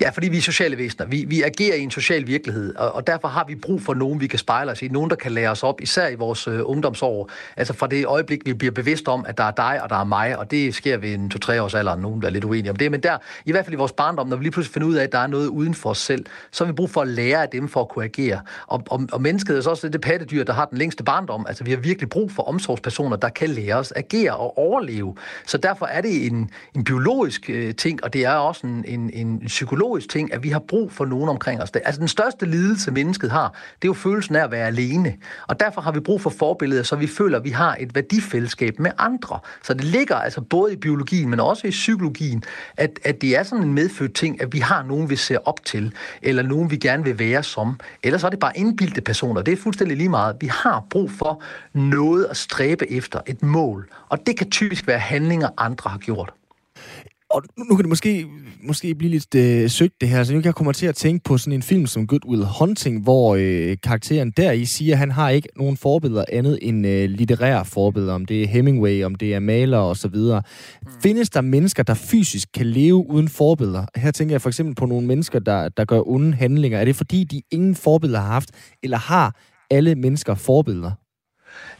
Ja, 0.00 0.10
fordi 0.10 0.28
vi 0.28 0.36
er 0.36 0.42
sociale 0.42 0.78
væsener. 0.78 1.06
Vi, 1.06 1.24
vi 1.28 1.42
agerer 1.42 1.76
i 1.76 1.80
en 1.80 1.90
social 1.90 2.26
virkelighed, 2.26 2.76
og, 2.76 2.94
og 2.94 3.06
derfor 3.06 3.28
har 3.28 3.44
vi 3.48 3.54
brug 3.54 3.82
for 3.82 3.94
nogen, 3.94 4.20
vi 4.20 4.26
kan 4.26 4.38
spejle 4.38 4.70
os 4.70 4.82
i. 4.82 4.88
Nogen, 4.88 5.10
der 5.10 5.16
kan 5.16 5.32
lære 5.32 5.50
os 5.50 5.62
op, 5.62 5.80
især 5.80 6.08
i 6.08 6.14
vores 6.14 6.48
øh, 6.48 6.60
ungdomsår. 6.64 7.30
Altså 7.56 7.72
fra 7.72 7.86
det 7.86 8.06
øjeblik, 8.06 8.40
vi 8.44 8.52
bliver 8.52 8.72
bevidst 8.72 9.08
om, 9.08 9.24
at 9.28 9.38
der 9.38 9.44
er 9.44 9.50
dig, 9.50 9.82
og 9.82 9.90
der 9.90 9.96
er 9.96 10.04
mig, 10.04 10.38
og 10.38 10.50
det 10.50 10.74
sker 10.74 10.96
ved 10.96 11.14
en 11.14 11.32
2-3 11.44 11.60
års 11.60 11.74
alder, 11.74 11.96
nogen 11.96 12.22
der 12.22 12.28
er 12.28 12.32
lidt 12.32 12.44
uenige 12.44 12.70
om 12.70 12.76
det. 12.76 12.90
Men 12.90 13.00
der, 13.00 13.18
i 13.44 13.50
hvert 13.50 13.64
fald 13.64 13.74
i 13.74 13.76
vores 13.76 13.92
barndom, 13.92 14.28
når 14.28 14.36
vi 14.36 14.44
lige 14.44 14.52
pludselig 14.52 14.74
finder 14.74 14.88
ud 14.88 14.94
af, 14.94 15.02
at 15.02 15.12
der 15.12 15.18
er 15.18 15.26
noget 15.26 15.46
uden 15.46 15.74
for 15.74 15.90
os 15.90 15.98
selv, 15.98 16.26
så 16.50 16.64
har 16.64 16.72
vi 16.72 16.76
brug 16.76 16.90
for 16.90 17.00
at 17.00 17.08
lære 17.08 17.42
af 17.42 17.48
dem 17.48 17.68
for 17.68 17.80
at 17.80 17.88
kunne 17.88 18.04
agere. 18.04 18.40
Og, 18.66 18.82
og, 18.90 19.08
og 19.12 19.22
mennesket 19.22 19.56
er 19.56 19.60
så 19.60 19.70
også 19.70 19.88
det 19.88 20.00
pattedyr, 20.00 20.44
der 20.44 20.52
har 20.52 20.64
den 20.64 20.78
længste 20.78 21.04
barndom. 21.04 21.46
Altså 21.48 21.64
vi 21.64 21.70
har 21.70 21.78
virkelig 21.78 22.08
brug 22.08 22.32
for 22.32 22.42
omsorgspersoner, 22.42 23.16
der 23.16 23.28
kan 23.28 23.48
lære 23.48 23.74
os 23.74 23.92
at 23.92 24.04
agere 24.04 24.36
og 24.36 24.58
overleve. 24.58 25.16
Så 25.46 25.58
derfor 25.58 25.86
er 25.86 26.00
det 26.00 26.26
en, 26.26 26.50
en 26.76 26.84
biologisk 26.84 27.50
øh, 27.50 27.74
ting, 27.74 28.04
og 28.04 28.12
det 28.12 28.24
er 28.24 28.32
også 28.32 28.66
en, 28.66 28.84
en, 28.88 29.10
en 29.12 29.48
psykologisk 29.60 30.08
ting, 30.08 30.34
at 30.34 30.42
vi 30.42 30.48
har 30.48 30.58
brug 30.58 30.92
for 30.92 31.04
nogen 31.04 31.28
omkring 31.28 31.62
os. 31.62 31.70
Altså 31.70 32.00
den 32.00 32.08
største 32.08 32.46
lidelse, 32.46 32.90
mennesket 32.90 33.30
har, 33.30 33.48
det 33.82 33.84
er 33.84 33.88
jo 33.88 33.92
følelsen 33.92 34.36
af 34.36 34.44
at 34.44 34.50
være 34.50 34.66
alene. 34.66 35.14
Og 35.48 35.60
derfor 35.60 35.80
har 35.80 35.92
vi 35.92 36.00
brug 36.00 36.20
for 36.20 36.30
forbilleder, 36.30 36.82
så 36.82 36.96
vi 36.96 37.06
føler, 37.06 37.38
at 37.38 37.44
vi 37.44 37.50
har 37.50 37.76
et 37.80 37.94
værdifællesskab 37.94 38.78
med 38.78 38.90
andre. 38.98 39.38
Så 39.62 39.74
det 39.74 39.84
ligger 39.84 40.16
altså 40.16 40.40
både 40.40 40.72
i 40.72 40.76
biologien, 40.76 41.30
men 41.30 41.40
også 41.40 41.66
i 41.66 41.70
psykologien, 41.70 42.42
at, 42.76 43.00
at 43.04 43.20
det 43.20 43.36
er 43.36 43.42
sådan 43.42 43.64
en 43.64 43.74
medfødt 43.74 44.14
ting, 44.14 44.42
at 44.42 44.52
vi 44.52 44.58
har 44.58 44.82
nogen, 44.82 45.10
vi 45.10 45.16
ser 45.16 45.38
op 45.44 45.64
til, 45.64 45.92
eller 46.22 46.42
nogen, 46.42 46.70
vi 46.70 46.76
gerne 46.76 47.04
vil 47.04 47.18
være 47.18 47.42
som. 47.42 47.80
Ellers 48.02 48.24
er 48.24 48.28
det 48.28 48.38
bare 48.38 48.58
indbildte 48.58 49.00
personer. 49.00 49.42
Det 49.42 49.52
er 49.52 49.56
fuldstændig 49.56 49.96
lige 49.96 50.08
meget. 50.08 50.36
Vi 50.40 50.46
har 50.46 50.86
brug 50.90 51.10
for 51.10 51.42
noget 51.72 52.24
at 52.24 52.36
stræbe 52.36 52.92
efter, 52.92 53.20
et 53.26 53.42
mål. 53.42 53.88
Og 54.08 54.18
det 54.26 54.38
kan 54.38 54.50
typisk 54.50 54.86
være 54.86 54.98
handlinger, 54.98 55.48
andre 55.56 55.90
har 55.90 55.98
gjort. 55.98 56.32
Og 57.30 57.42
nu 57.56 57.76
kan 57.76 57.84
det 57.84 57.88
måske, 57.88 58.26
måske 58.62 58.94
blive 58.94 59.10
lidt 59.10 59.34
øh, 59.34 59.70
søgt 59.70 60.00
det 60.00 60.08
her, 60.08 60.24
så 60.24 60.32
nu 60.32 60.38
kan 60.40 60.46
jeg 60.46 60.54
komme 60.54 60.72
til 60.72 60.86
at 60.86 60.94
tænke 60.94 61.24
på 61.24 61.38
sådan 61.38 61.52
en 61.52 61.62
film 61.62 61.86
som 61.86 62.06
Good 62.06 62.26
Will 62.26 62.46
Hunting, 62.58 63.02
hvor 63.02 63.36
øh, 63.38 63.76
karakteren 63.82 64.30
der 64.30 64.52
i 64.52 64.64
siger, 64.64 64.94
at 64.94 64.98
han 64.98 65.10
har 65.10 65.30
ikke 65.30 65.48
nogen 65.56 65.76
forbilleder 65.76 66.24
andet 66.32 66.58
end 66.62 66.86
øh, 66.86 67.10
litterære 67.10 67.64
forbilleder, 67.64 68.14
om 68.14 68.24
det 68.24 68.42
er 68.42 68.46
Hemingway, 68.46 69.04
om 69.04 69.14
det 69.14 69.34
er 69.34 69.38
maler 69.38 69.78
og 69.78 69.96
så 69.96 70.08
videre. 70.08 70.42
Mm. 70.82 70.88
Findes 71.02 71.30
der 71.30 71.40
mennesker, 71.40 71.82
der 71.82 71.94
fysisk 71.94 72.48
kan 72.54 72.66
leve 72.66 73.10
uden 73.10 73.28
forbilleder? 73.28 73.86
Her 73.96 74.10
tænker 74.10 74.34
jeg 74.34 74.42
for 74.42 74.48
eksempel 74.48 74.74
på 74.74 74.86
nogle 74.86 75.06
mennesker, 75.06 75.38
der, 75.38 75.68
der 75.68 75.84
gør 75.84 76.08
onde 76.08 76.34
handlinger. 76.34 76.78
Er 76.78 76.84
det 76.84 76.96
fordi, 76.96 77.24
de 77.24 77.42
ingen 77.50 77.74
forbilleder 77.74 78.20
har 78.20 78.32
haft, 78.32 78.50
eller 78.82 78.98
har 78.98 79.36
alle 79.70 79.94
mennesker 79.94 80.34
forbilleder? 80.34 80.92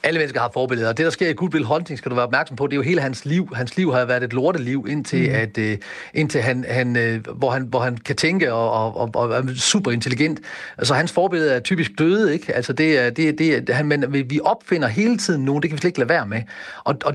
Alle 0.03 0.19
mennesker 0.19 0.41
har 0.41 0.51
forbilleder. 0.53 0.93
Det, 0.93 1.05
der 1.05 1.11
sker 1.11 1.29
i 1.29 1.33
Good 1.33 1.55
Will 1.55 1.65
Hunting, 1.65 1.99
skal 1.99 2.11
du 2.11 2.15
være 2.15 2.25
opmærksom 2.25 2.57
på, 2.57 2.67
det 2.67 2.73
er 2.73 2.77
jo 2.77 2.83
hele 2.83 3.01
hans 3.01 3.25
liv. 3.25 3.49
Hans 3.55 3.77
liv 3.77 3.93
har 3.93 4.05
været 4.05 4.23
et 4.23 4.33
lorteliv, 4.33 4.87
indtil, 4.89 5.29
mm. 5.29 5.35
at, 5.35 5.59
uh, 5.59 5.79
indtil 6.15 6.43
han, 6.43 6.65
han, 6.69 6.97
uh, 6.97 7.37
hvor, 7.37 7.51
han, 7.51 7.63
hvor 7.63 7.81
han 7.81 7.97
kan 7.97 8.17
tænke 8.17 8.53
og, 8.53 8.95
og, 8.95 9.11
og, 9.15 9.31
er 9.31 9.43
super 9.57 9.91
intelligent. 9.91 10.41
Altså, 10.79 10.95
hans 10.95 11.13
forbilleder 11.13 11.55
er 11.55 11.61
typisk 11.61 11.91
døde, 11.99 12.33
ikke? 12.33 12.55
Altså, 12.55 12.73
det 12.73 12.99
er, 12.99 13.11
det, 13.11 13.39
det, 13.39 13.75
han, 13.75 13.87
men 13.87 14.31
vi 14.31 14.41
opfinder 14.45 14.89
hele 14.89 15.19
tiden 15.19 15.45
nogen, 15.45 15.63
det 15.63 15.71
kan 15.71 15.77
vi 15.77 15.81
slet 15.81 15.89
ikke 15.89 15.99
lade 15.99 16.09
være 16.09 16.27
med. 16.27 16.43
Og, 16.85 16.97
og 17.05 17.15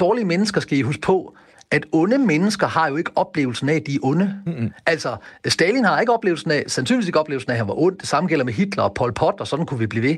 dårlige 0.00 0.24
mennesker 0.24 0.60
skal 0.60 0.78
I 0.78 0.82
huske 0.82 1.00
på, 1.00 1.36
at 1.70 1.86
onde 1.92 2.18
mennesker 2.18 2.66
har 2.66 2.88
jo 2.88 2.96
ikke 2.96 3.10
oplevelsen 3.16 3.68
af, 3.68 3.74
at 3.74 3.86
de 3.86 3.94
er 3.94 3.98
onde. 4.02 4.34
Mm-hmm. 4.46 4.72
Altså, 4.86 5.16
Stalin 5.46 5.84
har 5.84 6.00
ikke 6.00 6.12
oplevelsen 6.12 6.50
af, 6.50 6.64
sandsynligvis 6.66 7.08
ikke 7.08 7.20
oplevelsen 7.20 7.50
af, 7.50 7.54
at 7.54 7.58
han 7.58 7.68
var 7.68 7.78
ond. 7.78 7.98
Det 7.98 8.08
samme 8.08 8.28
gælder 8.28 8.44
med 8.44 8.52
Hitler 8.52 8.82
og 8.82 8.94
Pol 8.94 9.12
Pot, 9.12 9.34
og 9.40 9.46
sådan 9.46 9.66
kunne 9.66 9.80
vi 9.80 9.86
blive 9.86 10.02
ved. 10.02 10.16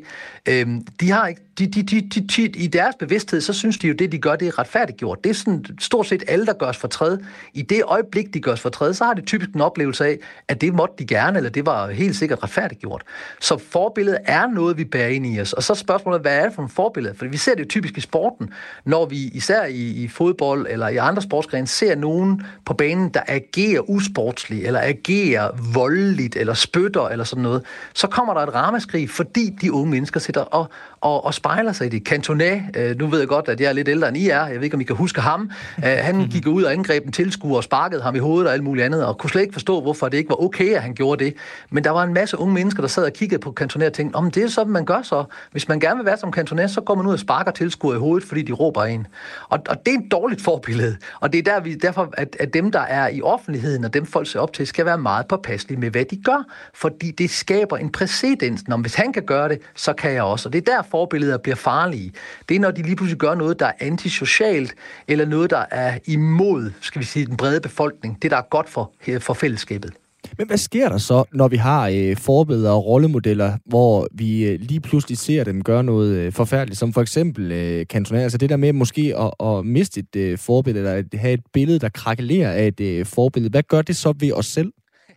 Øhm, 0.49 0.87
de 1.01 1.11
har 1.11 1.27
ikke, 1.27 1.41
de, 1.59 1.67
de, 1.67 1.83
de, 1.83 2.01
de, 2.01 2.21
de, 2.21 2.43
I 2.43 2.67
deres 2.67 2.95
bevidsthed, 2.99 3.41
så 3.41 3.53
synes 3.53 3.79
de 3.79 3.89
jo, 3.89 3.95
det 3.95 4.13
de 4.13 4.19
gør, 4.19 4.37
det 4.37 4.49
er 4.49 4.59
retfærdiggjort. 4.59 5.25
Det 5.25 5.31
er 5.31 5.35
sådan 5.35 5.65
stort 5.81 6.07
set 6.07 6.25
alle, 6.29 6.47
der 6.47 6.53
gørs 6.53 6.77
for 6.77 6.89
træd. 6.89 7.19
I 7.55 7.63
det 7.63 7.83
øjeblik, 7.85 8.35
de 8.35 8.41
gørs 8.41 8.61
for 8.61 8.69
træd, 8.69 8.95
så 8.95 9.05
har 9.05 9.15
de 9.15 9.21
typisk 9.21 9.51
en 9.51 9.61
oplevelse 9.61 10.05
af, 10.05 10.19
at 10.49 10.61
det 10.61 10.75
måtte 10.75 10.95
de 10.99 11.07
gerne, 11.07 11.37
eller 11.37 11.51
det 11.51 11.67
var 11.67 11.91
helt 11.91 12.17
sikkert 12.17 12.43
retfærdiggjort. 12.43 13.03
Så 13.41 13.59
forbilledet 13.71 14.19
er 14.25 14.47
noget, 14.47 14.79
vi 14.79 14.85
bærer 14.85 15.09
ind 15.09 15.27
i 15.27 15.41
os. 15.41 15.53
Og 15.53 15.63
så 15.63 15.75
spørgsmålet, 15.75 16.21
hvad 16.21 16.39
er 16.39 16.45
det 16.45 16.55
for 16.55 16.63
en 16.63 16.69
forbillede? 16.69 17.15
For 17.15 17.27
vi 17.27 17.37
ser 17.37 17.55
det 17.55 17.61
jo 17.61 17.69
typisk 17.69 17.99
i 17.99 18.01
sporten, 18.01 18.51
når 18.85 19.07
vi 19.07 19.17
især 19.17 19.65
i, 19.65 19.91
i 19.91 20.09
fodbold 20.09 20.67
eller 20.71 20.89
i 20.89 20.97
andre 20.97 21.23
sportsgrene 21.23 21.67
ser 21.67 21.95
nogen 21.95 22.43
på 22.65 22.75
banen, 22.75 23.09
der 23.09 23.21
agerer 23.27 23.91
usportsligt, 23.91 24.67
eller 24.67 24.81
agerer 24.83 25.51
voldeligt, 25.75 26.37
eller 26.37 26.55
spytter, 26.55 27.09
eller 27.09 27.25
sådan 27.25 27.43
noget, 27.43 27.65
så 27.95 28.07
kommer 28.07 28.35
der 28.35 28.41
et 28.41 28.55
ramaskrig, 28.55 29.11
fordi 29.11 29.51
de 29.61 29.73
unge 29.73 29.91
mennesker 29.91 30.21
sidder 30.21 30.41
og, 30.41 30.71
og, 31.01 31.25
og 31.25 31.35
spejler 31.43 31.73
sig 31.73 31.87
i 31.87 31.91
det. 31.91 32.03
Cantona, 32.03 32.63
øh, 32.77 32.99
nu 32.99 33.07
ved 33.07 33.19
jeg 33.19 33.29
godt, 33.29 33.49
at 33.49 33.61
jeg 33.61 33.69
er 33.69 33.73
lidt 33.73 33.89
ældre 33.89 34.09
end 34.09 34.17
I 34.17 34.29
er, 34.29 34.47
jeg 34.47 34.57
ved 34.57 34.65
ikke, 34.65 34.75
om 34.75 34.81
I 34.81 34.85
kan 34.85 34.97
huske 34.97 35.21
ham, 35.21 35.51
øh, 35.79 35.85
han 35.85 36.17
mhm. 36.17 36.29
gik 36.29 36.47
ud 36.47 36.63
og 36.63 36.73
angreb 36.73 37.07
en 37.07 37.13
tilskuer 37.13 37.57
og 37.57 37.65
sparkede 37.65 38.03
ham 38.03 38.15
i 38.15 38.19
hovedet 38.19 38.49
og 38.49 38.55
alt 38.55 38.65
muligt 38.65 38.85
andet, 38.85 39.07
og 39.07 39.19
kunne 39.19 39.31
slet 39.31 39.43
ikke 39.43 39.53
forstå, 39.53 39.81
hvorfor 39.81 40.09
det 40.09 40.19
ikke 40.19 40.29
var 40.29 40.43
okay, 40.43 40.75
at 40.75 40.83
han 40.83 40.95
gjorde 40.95 41.25
det. 41.25 41.35
Men 41.71 41.85
der 41.85 41.91
var 41.91 42.03
en 42.05 42.15
masse 42.15 42.39
unge 42.39 42.55
mennesker, 42.55 42.81
der 42.81 42.89
sad 42.89 43.05
og 43.05 43.13
kiggede 43.13 43.41
på 43.41 43.53
Cantona 43.53 43.87
og 43.87 43.93
tænkte, 43.93 44.17
om 44.17 44.31
det 44.31 44.43
er 44.43 44.49
sådan, 44.49 44.73
man 44.73 44.85
gør 44.85 45.03
så. 45.03 45.25
Hvis 45.53 45.69
man 45.69 45.81
gerne 45.81 45.97
vil 45.97 46.07
være 46.07 46.17
som 46.17 46.33
Cantona, 46.33 46.67
så 46.67 46.81
går 46.81 46.95
man 46.95 47.07
ud 47.07 47.13
og 47.13 47.19
sparker 47.19 47.51
tilskuer 47.51 47.95
i 47.95 47.99
hovedet, 47.99 48.29
fordi 48.29 48.43
de 48.43 48.53
råber 48.53 48.85
en. 48.85 49.07
Og, 49.49 49.59
og 49.69 49.87
det 49.87 49.95
er 49.95 49.99
et 49.99 50.11
dårligt 50.11 50.43
forbillede. 50.43 50.97
Og 51.21 51.33
det 51.33 51.39
er 51.39 51.43
der, 51.43 51.61
vi, 51.61 51.75
derfor, 51.75 52.09
at, 52.13 52.37
at 52.41 52.55
dem, 52.55 52.71
der 52.71 52.81
er 52.81 53.09
i 53.09 53.23
offentligheden, 53.23 53.85
og 53.85 53.95
dem 53.95 54.07
folk 54.07 54.31
ser 54.31 54.41
op 54.41 54.53
til, 54.53 54.67
skal 54.67 54.87
være 54.87 54.99
meget 54.99 55.27
påpasselige 55.27 55.81
med, 55.81 55.91
hvad 55.91 56.05
de 56.05 56.17
gør. 56.17 56.45
Fordi 56.75 57.11
det 57.11 57.31
skaber 57.31 57.77
en 57.77 57.93
præcedens. 57.93 58.69
Når 58.69 58.77
hvis 58.77 58.95
han 58.95 59.13
kan 59.13 59.23
gøre 59.23 59.49
det, 59.49 59.59
så 59.75 59.93
kan 59.93 60.13
jeg 60.13 60.23
også. 60.23 60.49
Og 60.49 60.53
det 60.53 60.69
er 60.69 60.75
der, 60.75 60.83
forbilleder 61.33 61.43
bliver 61.43 61.57
farlige. 61.57 62.13
Det 62.49 62.57
er, 62.57 62.61
når 62.61 62.71
de 62.71 62.83
lige 62.83 62.97
pludselig 62.97 63.19
gør 63.19 63.35
noget, 63.35 63.61
der 63.61 63.67
er 63.67 63.73
antisocialt, 63.81 64.75
eller 65.09 65.27
noget, 65.27 65.51
der 65.51 65.65
er 65.71 65.99
imod, 66.07 66.71
skal 66.81 67.01
vi 67.01 67.07
sige, 67.07 67.27
den 67.27 67.37
brede 67.37 67.61
befolkning. 67.61 68.23
Det, 68.23 68.31
der 68.31 68.37
er 68.37 68.49
godt 68.51 68.69
for, 68.69 68.93
for 69.21 69.35
fællesskabet. 69.35 69.93
Men 70.39 70.47
hvad 70.47 70.57
sker 70.57 70.89
der 70.89 70.99
så, 70.99 71.25
når 71.33 71.49
vi 71.49 71.57
har 71.57 71.89
øh, 71.89 72.17
forbilleder 72.17 72.71
og 72.71 72.87
rollemodeller, 72.87 73.59
hvor 73.67 74.09
vi 74.13 74.45
øh, 74.45 74.61
lige 74.61 74.81
pludselig 74.81 75.19
ser 75.19 75.45
dem 75.45 75.63
gøre 75.63 75.85
noget 75.85 76.17
øh, 76.17 76.33
forfærdeligt, 76.33 76.79
som 76.79 76.93
for 76.93 77.01
eksempel 77.01 77.53
øh, 77.53 77.85
Cantona, 77.85 78.23
altså 78.23 78.39
det 78.39 78.51
der 78.51 78.57
med 78.57 78.73
måske 78.73 79.15
at, 79.19 79.49
at 79.49 79.67
miste 79.67 80.01
et 80.01 80.17
øh, 80.17 80.39
forbillede, 80.39 80.85
eller 80.85 80.99
at 80.99 81.21
have 81.21 81.35
et 81.35 81.45
billede, 81.53 81.79
der 81.79 81.89
krakelerer 81.89 82.53
af 82.53 82.67
et 82.67 82.81
øh, 82.81 83.07
forbillede, 83.07 83.51
hvad 83.51 83.63
gør 83.63 83.83
det 83.83 83.97
så 83.97 84.15
ved 84.21 84.33
os 84.33 84.47
selv? 84.47 84.73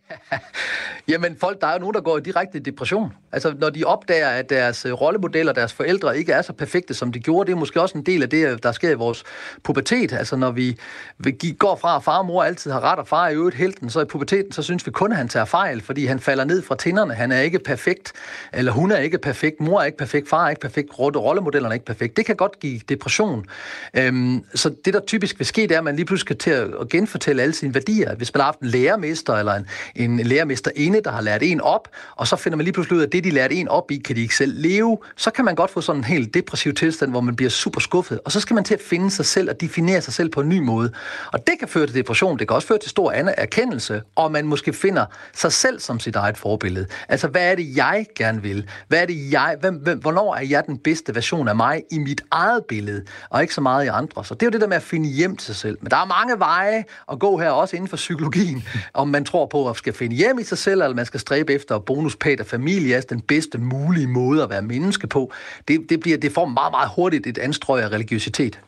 Jamen, 1.07 1.37
folk, 1.39 1.61
der 1.61 1.67
er 1.67 1.73
jo 1.73 1.79
nogen, 1.79 1.93
der 1.93 2.01
går 2.01 2.17
i 2.17 2.21
direkte 2.21 2.59
depression. 2.59 3.13
Altså, 3.31 3.55
når 3.59 3.69
de 3.69 3.83
opdager, 3.83 4.29
at 4.29 4.49
deres 4.49 4.85
øh, 4.85 4.93
rollemodeller, 4.93 5.53
deres 5.53 5.73
forældre 5.73 6.17
ikke 6.17 6.33
er 6.33 6.41
så 6.41 6.53
perfekte, 6.53 6.93
som 6.93 7.11
de 7.11 7.19
gjorde, 7.19 7.47
det 7.47 7.53
er 7.53 7.59
måske 7.59 7.81
også 7.81 7.97
en 7.97 8.05
del 8.05 8.23
af 8.23 8.29
det, 8.29 8.47
øh, 8.47 8.59
der 8.63 8.71
sker 8.71 8.89
i 8.89 8.93
vores 8.93 9.23
pubertet. 9.63 10.13
Altså, 10.13 10.35
når 10.35 10.51
vi, 10.51 10.77
vi 11.17 11.55
går 11.59 11.75
fra, 11.75 11.95
at 11.95 12.03
far 12.03 12.17
og 12.17 12.25
mor 12.25 12.43
altid 12.43 12.71
har 12.71 12.83
ret, 12.83 12.99
og 12.99 13.07
far 13.07 13.25
er 13.25 13.29
i 13.29 13.33
øvrigt 13.33 13.55
helten, 13.55 13.89
så 13.89 14.01
i 14.01 14.05
puberteten, 14.05 14.51
så 14.51 14.63
synes 14.63 14.85
vi 14.85 14.91
kun, 14.91 15.11
at 15.11 15.17
han 15.17 15.27
tager 15.27 15.45
fejl, 15.45 15.81
fordi 15.81 16.05
han 16.05 16.19
falder 16.19 16.43
ned 16.43 16.61
fra 16.61 16.75
tinderne. 16.75 17.13
Han 17.13 17.31
er 17.31 17.39
ikke 17.39 17.59
perfekt, 17.59 18.13
eller 18.53 18.71
hun 18.71 18.91
er 18.91 18.97
ikke 18.97 19.17
perfekt, 19.17 19.61
mor 19.61 19.81
er 19.81 19.85
ikke 19.85 19.97
perfekt, 19.97 20.29
far 20.29 20.45
er 20.45 20.49
ikke 20.49 20.61
perfekt, 20.61 20.89
rollemodellerne 20.99 21.73
er 21.73 21.73
ikke 21.73 21.85
perfekt. 21.85 22.17
Det 22.17 22.25
kan 22.25 22.35
godt 22.35 22.59
give 22.59 22.79
depression. 22.89 23.45
Øhm, 23.93 24.43
så 24.55 24.75
det, 24.85 24.93
der 24.93 24.99
typisk 24.99 25.39
vil 25.39 25.45
ske, 25.45 25.61
det 25.61 25.71
er, 25.71 25.77
at 25.77 25.83
man 25.83 25.95
lige 25.95 26.05
pludselig 26.05 26.25
skal 26.25 26.37
til 26.37 26.51
at 26.81 26.89
genfortælle 26.89 27.41
alle 27.41 27.53
sine 27.53 27.73
værdier. 27.73 28.15
Hvis 28.15 28.33
man 28.33 28.39
har 28.39 28.45
haft 28.45 28.59
en 28.59 28.67
lærermester, 28.67 29.33
eller 29.33 29.53
en, 29.53 29.65
en 29.95 30.04
lærermester 30.07 30.71
inde, 30.75 31.01
der 31.03 31.11
har 31.11 31.21
lært 31.21 31.43
en 31.43 31.61
op, 31.61 31.87
og 32.15 32.27
så 32.27 32.35
finder 32.35 32.55
man 32.57 32.63
lige 32.63 32.73
pludselig 32.73 32.95
ud 32.95 33.01
af, 33.01 33.05
at 33.05 33.11
det, 33.11 33.23
de 33.23 33.29
lærte 33.29 33.55
en 33.55 33.67
op 33.67 33.91
i, 33.91 33.97
kan 33.97 34.15
de 34.15 34.21
ikke 34.21 34.35
selv 34.35 34.53
leve. 34.55 34.97
Så 35.15 35.31
kan 35.31 35.45
man 35.45 35.55
godt 35.55 35.71
få 35.71 35.81
sådan 35.81 35.99
en 35.99 36.03
helt 36.03 36.33
depressiv 36.33 36.73
tilstand, 36.73 37.11
hvor 37.11 37.21
man 37.21 37.35
bliver 37.35 37.49
super 37.49 37.79
skuffet, 37.79 38.19
og 38.25 38.31
så 38.31 38.39
skal 38.39 38.53
man 38.53 38.63
til 38.63 38.73
at 38.73 38.81
finde 38.81 39.11
sig 39.11 39.25
selv 39.25 39.49
og 39.49 39.61
definere 39.61 40.01
sig 40.01 40.13
selv 40.13 40.29
på 40.29 40.41
en 40.41 40.49
ny 40.49 40.59
måde. 40.59 40.91
Og 41.33 41.47
det 41.47 41.55
kan 41.59 41.67
føre 41.67 41.87
til 41.87 41.95
depression, 41.95 42.39
det 42.39 42.47
kan 42.47 42.55
også 42.55 42.67
føre 42.67 42.79
til 42.79 42.89
stor 42.89 43.11
erkendelse, 43.11 44.01
og 44.15 44.31
man 44.31 44.47
måske 44.47 44.73
finder 44.73 45.05
sig 45.33 45.51
selv 45.51 45.79
som 45.79 45.99
sit 45.99 46.15
eget 46.15 46.37
forbillede. 46.37 46.85
Altså, 47.09 47.27
hvad 47.27 47.51
er 47.51 47.55
det, 47.55 47.75
jeg 47.75 48.05
gerne 48.15 48.41
vil? 48.41 48.69
Hvad 48.87 49.01
er 49.01 49.05
det, 49.05 49.31
jeg, 49.31 49.57
hvem, 49.59 49.75
hvem, 49.75 49.99
hvornår 49.99 50.35
er 50.35 50.41
jeg 50.41 50.63
den 50.67 50.77
bedste 50.77 51.15
version 51.15 51.47
af 51.47 51.55
mig 51.55 51.83
i 51.91 51.97
mit 51.97 52.21
eget 52.31 52.65
billede, 52.65 53.03
og 53.29 53.41
ikke 53.41 53.53
så 53.53 53.61
meget 53.61 53.85
i 53.85 53.87
andre? 53.87 54.25
Så 54.25 54.33
det 54.33 54.41
er 54.41 54.47
jo 54.47 54.51
det 54.51 54.61
der 54.61 54.67
med 54.67 54.77
at 54.77 54.83
finde 54.83 55.09
hjem 55.09 55.37
til 55.37 55.45
sig 55.45 55.55
selv. 55.55 55.77
Men 55.81 55.91
der 55.91 55.97
er 55.97 56.05
mange 56.05 56.39
veje 56.39 56.83
at 57.11 57.19
gå 57.19 57.37
her, 57.37 57.49
også 57.49 57.75
inden 57.75 57.89
for 57.89 57.97
psykologien, 57.97 58.67
om 58.93 59.07
man 59.07 59.25
tror 59.25 59.45
på 59.45 59.69
at 59.69 59.77
skal 59.85 59.93
finde 59.93 60.15
hjem 60.15 60.39
i 60.39 60.43
sig 60.43 60.57
selv, 60.57 60.81
eller 60.81 60.95
man 60.95 61.05
skal 61.05 61.19
stræbe 61.19 61.53
efter 61.53 61.79
bonus 61.79 62.15
pater 62.15 62.43
familias, 62.43 63.05
den 63.05 63.21
bedste 63.21 63.57
mulige 63.57 64.07
måde 64.07 64.43
at 64.43 64.49
være 64.49 64.61
menneske 64.61 65.07
på. 65.07 65.31
Det, 65.67 65.89
det, 65.89 65.99
bliver, 65.99 66.17
det 66.17 66.31
får 66.31 66.45
meget, 66.45 66.71
meget 66.71 66.89
hurtigt 66.95 67.27
et 67.27 67.37
anstrøg 67.37 67.83
af 67.83 67.89
religiøsitet. 67.89 68.59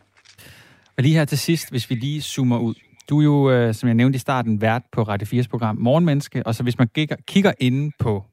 Og 0.97 1.03
lige 1.03 1.15
her 1.15 1.25
til 1.25 1.37
sidst, 1.37 1.69
hvis 1.69 1.89
vi 1.89 1.95
lige 1.95 2.21
zoomer 2.21 2.59
ud. 2.59 2.75
Du 3.09 3.19
er 3.19 3.23
jo, 3.23 3.51
øh, 3.51 3.73
som 3.73 3.87
jeg 3.87 3.95
nævnte 3.95 4.15
i 4.15 4.19
starten, 4.19 4.61
vært 4.61 4.81
på 4.91 5.03
Radio 5.03 5.41
4's 5.41 5.47
program 5.47 5.75
Morgenmenneske, 5.75 6.47
og 6.47 6.55
så 6.55 6.63
hvis 6.63 6.77
man 6.77 6.87
kigger, 6.87 7.15
kigger 7.27 7.51
inde 7.59 7.91
på 7.99 8.23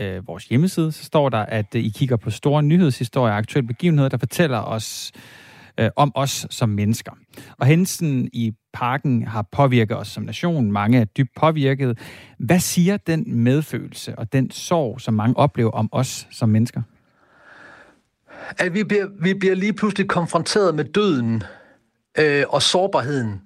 øh, 0.00 0.26
vores 0.26 0.44
hjemmeside, 0.44 0.92
så 0.92 1.04
står 1.04 1.28
der, 1.28 1.38
at 1.38 1.74
øh, 1.74 1.82
I 1.82 1.88
kigger 1.88 2.16
på 2.16 2.30
store 2.30 2.62
nyhedshistorier 2.62 3.32
og 3.32 3.38
aktuelle 3.38 3.66
begivenheder, 3.66 4.08
der 4.08 4.18
fortæller 4.18 4.58
os 4.58 5.12
øh, 5.80 5.90
om 5.96 6.12
os 6.14 6.46
som 6.50 6.68
mennesker. 6.68 7.12
Og 7.58 7.66
hændelsen 7.66 8.28
i 8.32 8.52
parken 8.78 9.26
har 9.26 9.42
påvirket 9.42 9.96
os 9.96 10.08
som 10.08 10.22
nation. 10.22 10.72
Mange 10.72 11.00
er 11.00 11.04
dybt 11.04 11.30
påvirket. 11.36 11.98
Hvad 12.38 12.60
siger 12.60 12.96
den 12.96 13.34
medfølelse 13.36 14.18
og 14.18 14.32
den 14.32 14.50
sorg, 14.50 15.00
som 15.00 15.14
mange 15.14 15.36
oplever 15.36 15.70
om 15.70 15.88
os 15.92 16.26
som 16.30 16.48
mennesker? 16.48 16.82
At 18.58 18.74
vi 18.74 18.84
bliver, 18.84 19.06
vi 19.20 19.34
bliver 19.34 19.54
lige 19.54 19.72
pludselig 19.72 20.08
konfronteret 20.08 20.74
med 20.74 20.84
døden 20.84 21.42
øh, 22.18 22.44
og 22.48 22.62
sårbarheden, 22.62 23.40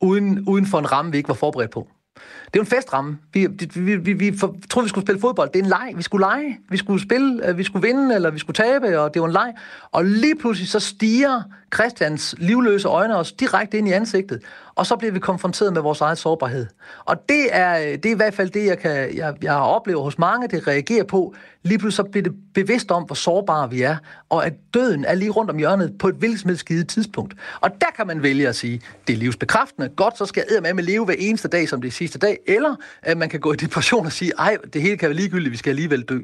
uden, 0.00 0.48
uden 0.48 0.66
for 0.66 0.78
en 0.78 0.92
ramme, 0.92 1.10
vi 1.10 1.16
ikke 1.16 1.28
var 1.28 1.34
forberedt 1.34 1.70
på. 1.70 1.88
Det 2.18 2.56
er 2.56 2.58
jo 2.58 2.60
en 2.60 2.66
festramme. 2.66 3.18
Vi, 3.32 3.46
vi, 3.74 3.96
vi, 3.96 4.12
vi 4.12 4.38
for, 4.38 4.56
troede, 4.70 4.84
vi 4.84 4.88
skulle 4.88 5.04
spille 5.04 5.20
fodbold. 5.20 5.50
Det 5.52 5.58
er 5.58 5.62
en 5.62 5.68
leg. 5.68 5.92
Vi 5.96 6.02
skulle 6.02 6.26
lege. 6.26 6.58
Vi 6.70 6.76
skulle 6.76 7.02
spille, 7.02 7.48
øh, 7.48 7.58
vi 7.58 7.64
skulle 7.64 7.86
vinde, 7.86 8.14
eller 8.14 8.30
vi 8.30 8.38
skulle 8.38 8.54
tabe, 8.54 9.00
og 9.00 9.14
det 9.14 9.22
var 9.22 9.28
en 9.28 9.32
leg. 9.32 9.54
Og 9.92 10.04
lige 10.04 10.36
pludselig 10.36 10.68
så 10.68 10.80
stiger 10.80 11.42
Christians 11.74 12.34
livløse 12.38 12.88
øjne 12.88 13.16
os 13.16 13.32
direkte 13.32 13.78
ind 13.78 13.88
i 13.88 13.92
ansigtet, 13.92 14.42
og 14.78 14.86
så 14.86 14.96
bliver 14.96 15.12
vi 15.12 15.18
konfronteret 15.18 15.72
med 15.72 15.82
vores 15.82 16.00
eget 16.00 16.18
sårbarhed. 16.18 16.66
Og 17.04 17.16
det 17.28 17.46
er, 17.50 17.78
øh, 17.78 17.84
det 17.84 18.06
er 18.06 18.10
i 18.10 18.16
hvert 18.16 18.34
fald 18.34 18.50
det, 18.50 18.66
jeg, 18.66 18.78
kan, 18.78 19.16
jeg, 19.16 19.34
jeg 19.42 19.54
oplever 19.54 20.02
hos 20.02 20.18
mange, 20.18 20.48
det 20.48 20.66
reagerer 20.66 21.04
på. 21.04 21.34
Lige 21.62 21.78
pludselig 21.78 22.06
så 22.06 22.10
bliver 22.10 22.22
det 22.22 22.32
bevidst 22.54 22.90
om, 22.90 23.02
hvor 23.02 23.14
sårbare 23.14 23.70
vi 23.70 23.82
er, 23.82 23.96
og 24.28 24.46
at 24.46 24.52
døden 24.74 25.04
er 25.04 25.14
lige 25.14 25.30
rundt 25.30 25.50
om 25.50 25.56
hjørnet 25.56 25.92
på 25.98 26.08
et 26.08 26.14
hvilket 26.14 26.88
tidspunkt. 26.88 27.34
Og 27.60 27.70
der 27.80 27.86
kan 27.96 28.06
man 28.06 28.22
vælge 28.22 28.48
at 28.48 28.56
sige, 28.56 28.80
det 29.06 29.12
er 29.12 29.16
livsbekræftende, 29.16 29.88
godt, 29.88 30.18
så 30.18 30.26
skal 30.26 30.44
jeg 30.54 30.62
med 30.62 30.74
med 30.74 30.84
leve 30.84 31.04
hver 31.04 31.14
eneste 31.18 31.48
dag 31.48 31.68
som 31.68 31.82
det 31.82 31.92
sidste 31.92 32.18
dag, 32.18 32.38
eller 32.46 32.74
at 33.02 33.16
man 33.16 33.28
kan 33.28 33.40
gå 33.40 33.52
i 33.52 33.56
depression 33.56 34.06
og 34.06 34.12
sige, 34.12 34.32
ej, 34.38 34.56
det 34.72 34.82
hele 34.82 34.96
kan 34.96 35.08
være 35.08 35.16
ligegyldigt, 35.16 35.52
vi 35.52 35.56
skal 35.56 35.70
alligevel 35.70 36.02
dø. 36.02 36.18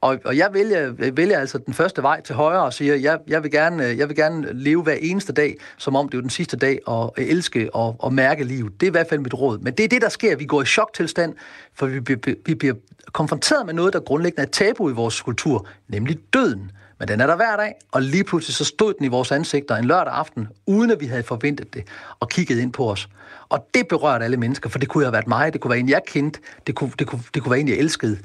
Og, 0.00 0.18
og 0.24 0.36
jeg 0.36 0.48
vælger, 0.52 1.10
vælger 1.12 1.38
altså 1.38 1.58
den 1.58 1.74
første 1.74 2.02
vej 2.02 2.20
til 2.20 2.34
højre 2.34 2.62
og 2.62 2.72
siger, 2.72 2.94
jeg, 2.94 3.18
jeg, 3.26 3.42
vil 3.42 3.50
gerne, 3.50 3.86
øh, 3.86 3.98
jeg 3.98 4.08
vil 4.08 4.16
gerne 4.16 4.52
leve 4.52 4.82
hver 4.82 4.96
eneste 5.00 5.32
dag, 5.32 5.56
som 5.76 5.96
om 5.96 6.08
det 6.08 6.18
er 6.18 6.20
den 6.20 6.30
sidste 6.30 6.56
dag, 6.56 6.78
og 6.86 7.14
elske 7.16 7.74
og, 7.74 7.96
og 7.98 8.14
mærke 8.14 8.44
livet. 8.44 8.80
Det 8.80 8.86
er 8.86 8.90
i 8.90 8.96
hvert 8.98 9.08
fald 9.08 9.20
mit 9.20 9.34
råd. 9.34 9.58
Men 9.58 9.74
det 9.74 9.84
er 9.84 9.88
det, 9.88 10.02
der 10.02 10.08
sker. 10.08 10.36
Vi 10.36 10.44
går 10.44 10.62
i 10.62 10.64
choktilstand, 10.64 11.34
for 11.74 11.86
vi 11.86 11.98
vi, 11.98 12.34
vi 12.46 12.54
bliver 12.54 12.74
konfronteret 13.12 13.66
med 13.66 13.74
noget, 13.74 13.92
der 13.92 14.00
grundlæggende 14.00 14.42
er 14.42 14.46
tabu 14.46 14.90
i 14.90 14.92
vores 14.92 15.20
kultur, 15.20 15.66
nemlig 15.88 16.18
døden. 16.32 16.70
Men 16.98 17.08
den 17.08 17.20
er 17.20 17.26
der 17.26 17.36
hver 17.36 17.56
dag, 17.56 17.74
og 17.92 18.02
lige 18.02 18.24
pludselig 18.24 18.54
så 18.54 18.64
stod 18.64 18.94
den 18.98 19.04
i 19.04 19.08
vores 19.08 19.32
ansigter 19.32 19.76
en 19.76 19.84
lørdag 19.84 20.14
aften, 20.14 20.48
uden 20.66 20.90
at 20.90 21.00
vi 21.00 21.06
havde 21.06 21.22
forventet 21.22 21.74
det, 21.74 21.84
og 22.20 22.28
kigget 22.28 22.58
ind 22.58 22.72
på 22.72 22.90
os. 22.90 23.08
Og 23.48 23.66
det 23.74 23.88
berørte 23.88 24.24
alle 24.24 24.36
mennesker, 24.36 24.68
for 24.68 24.78
det 24.78 24.88
kunne 24.88 25.04
have 25.04 25.12
været 25.12 25.26
mig, 25.26 25.52
det 25.52 25.60
kunne 25.60 25.70
være 25.70 25.78
en, 25.78 25.88
jeg 25.88 26.00
kendte, 26.06 26.40
det 26.66 26.74
kunne, 26.74 26.92
det 26.98 27.06
kunne, 27.06 27.22
det 27.34 27.42
kunne 27.42 27.50
være 27.50 27.60
en, 27.60 27.68
jeg 27.68 27.76
elskede. 27.76 28.18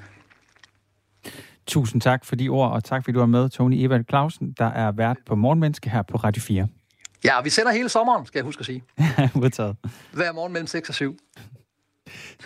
Tusind 1.68 2.02
tak 2.02 2.26
for 2.26 2.36
de 2.36 2.50
ord, 2.50 2.72
og 2.72 2.84
tak 2.84 3.04
fordi 3.04 3.14
du 3.14 3.20
var 3.20 3.26
med, 3.26 3.50
Tony 3.50 3.76
Evald 3.86 4.06
Clausen, 4.10 4.56
der 4.58 4.66
er 4.66 4.92
vært 4.92 5.18
på 5.26 5.36
Morgenmenneske 5.36 5.90
her 5.90 6.02
på 6.02 6.18
Radio 6.18 6.42
4. 6.42 6.68
Ja, 7.24 7.42
vi 7.44 7.50
sender 7.50 7.72
hele 7.72 7.90
sommeren, 7.90 8.26
skal 8.26 8.40
jeg 8.40 8.46
huske 8.46 8.60
at 8.60 8.66
sige. 8.66 8.84
Udtaget. 9.44 9.76
Hver 10.14 10.32
morgen 10.32 10.54
mellem 10.54 10.68
6 10.68 10.90
og 10.90 10.96
7. 10.96 11.18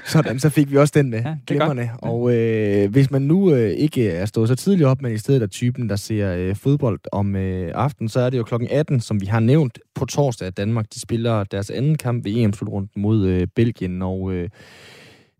Sådan, 0.06 0.40
så 0.40 0.50
fik 0.50 0.72
vi 0.72 0.78
også 0.78 0.94
den 0.98 1.10
med. 1.10 1.22
Ja, 1.22 1.36
Glemmerne. 1.48 1.82
Ja. 1.82 2.10
Og 2.10 2.36
øh, 2.36 2.92
hvis 2.92 3.12
man 3.12 3.22
nu 3.22 3.54
øh, 3.54 3.70
ikke 3.72 4.10
er 4.10 4.26
stået 4.26 4.48
så 4.48 4.56
tidligt 4.56 4.88
op, 4.88 5.02
men 5.02 5.14
i 5.14 5.18
stedet 5.18 5.42
er 5.42 5.48
typen, 5.48 5.90
der 5.90 5.96
ser 5.96 6.34
øh, 6.34 6.56
fodbold 6.56 7.00
om 7.12 7.36
øh, 7.36 7.72
aftenen, 7.76 8.10
så 8.10 8.20
er 8.20 8.30
det 8.30 8.38
jo 8.38 8.44
klokken 8.44 8.70
18, 8.72 9.00
som 9.00 9.22
vi 9.22 9.26
har 9.26 9.40
nævnt 9.40 9.80
på 9.96 10.06
torsdag, 10.06 10.48
at 10.48 10.58
Danmark 10.58 10.86
de 10.94 11.00
spiller 11.00 11.44
deres 11.44 11.70
anden 11.70 11.98
kamp 11.98 12.26
ved 12.26 12.32
EM-slutrunden 12.32 13.02
mod 13.02 13.28
øh, 13.28 13.48
Belgien. 13.56 14.02
Og 14.02 14.32
øh, 14.32 14.50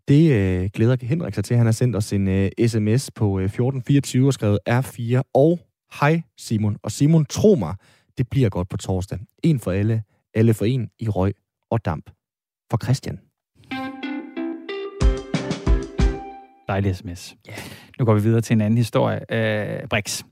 det 0.08 0.32
øh, 0.32 0.70
glæder 0.74 0.96
Henrik 1.02 1.34
sig 1.34 1.44
til. 1.44 1.56
Han 1.56 1.66
har 1.66 1.72
sendt 1.72 1.96
os 1.96 2.12
en 2.12 2.28
øh, 2.28 2.50
sms 2.66 3.10
på 3.10 3.38
øh, 3.38 3.44
1424 3.44 4.26
og 4.26 4.34
skrevet 4.34 4.58
R4 4.70 5.30
og 5.34 5.60
Hej 6.00 6.22
Simon. 6.38 6.76
Og 6.82 6.92
Simon, 6.92 7.24
tro 7.24 7.54
mig, 7.54 7.74
det 8.18 8.28
bliver 8.28 8.48
godt 8.48 8.68
på 8.68 8.76
torsdag. 8.76 9.18
En 9.42 9.60
for 9.60 9.70
alle, 9.70 10.02
alle 10.34 10.54
for 10.54 10.64
en 10.64 10.90
i 10.98 11.08
røg 11.08 11.34
og 11.70 11.84
damp. 11.84 12.10
For 12.70 12.78
Christian. 12.84 13.20
Dejlig 16.68 16.96
sms. 16.96 17.36
Yeah. 17.48 17.58
Nu 17.98 18.04
går 18.04 18.14
vi 18.14 18.22
videre 18.22 18.40
til 18.40 18.54
en 18.54 18.60
anden 18.60 18.76
historie. 18.76 19.32
Øh, 19.32 19.88
Brix. 19.88 20.22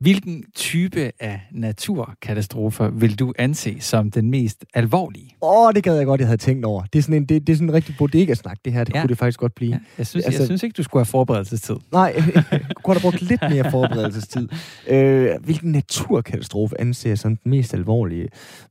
Hvilken 0.00 0.44
type 0.54 1.12
af 1.20 1.40
naturkatastrofer 1.52 2.90
vil 2.90 3.18
du 3.18 3.32
anse 3.38 3.76
som 3.80 4.10
den 4.10 4.30
mest 4.30 4.64
alvorlige? 4.74 5.36
Åh, 5.42 5.66
oh, 5.66 5.74
det 5.74 5.84
gad 5.84 5.96
jeg 5.96 6.06
godt, 6.06 6.20
jeg 6.20 6.28
havde 6.28 6.40
tænkt 6.40 6.64
over. 6.64 6.82
Det 6.82 6.98
er 6.98 7.02
sådan 7.02 7.16
en, 7.16 7.24
det, 7.24 7.46
det 7.46 7.52
er 7.52 7.56
sådan 7.56 7.68
en 7.68 7.74
rigtig 7.74 7.94
bodega-snak, 7.98 8.58
det 8.64 8.72
her. 8.72 8.84
Det 8.84 8.94
ja. 8.94 9.00
kunne 9.00 9.08
det 9.08 9.18
faktisk 9.18 9.40
godt 9.40 9.54
blive. 9.54 9.72
Ja. 9.72 9.78
Jeg, 9.98 10.06
synes, 10.06 10.24
altså, 10.24 10.40
jeg 10.40 10.46
synes 10.46 10.62
ikke, 10.62 10.74
du 10.74 10.82
skulle 10.82 11.00
have 11.00 11.10
forberedelsestid. 11.10 11.76
Nej, 11.92 12.14
jeg 12.34 12.44
kunne 12.84 12.94
have 12.94 13.00
brugt 13.00 13.22
lidt 13.22 13.42
mere 13.50 13.70
forberedelsestid. 13.76 14.48
Øh, 14.88 15.30
hvilken 15.44 15.72
naturkatastrofe 15.72 16.80
anser 16.80 17.10
jeg 17.10 17.18
som 17.18 17.36
den 17.36 17.50
mest 17.50 17.74
alvorlige? 17.74 18.28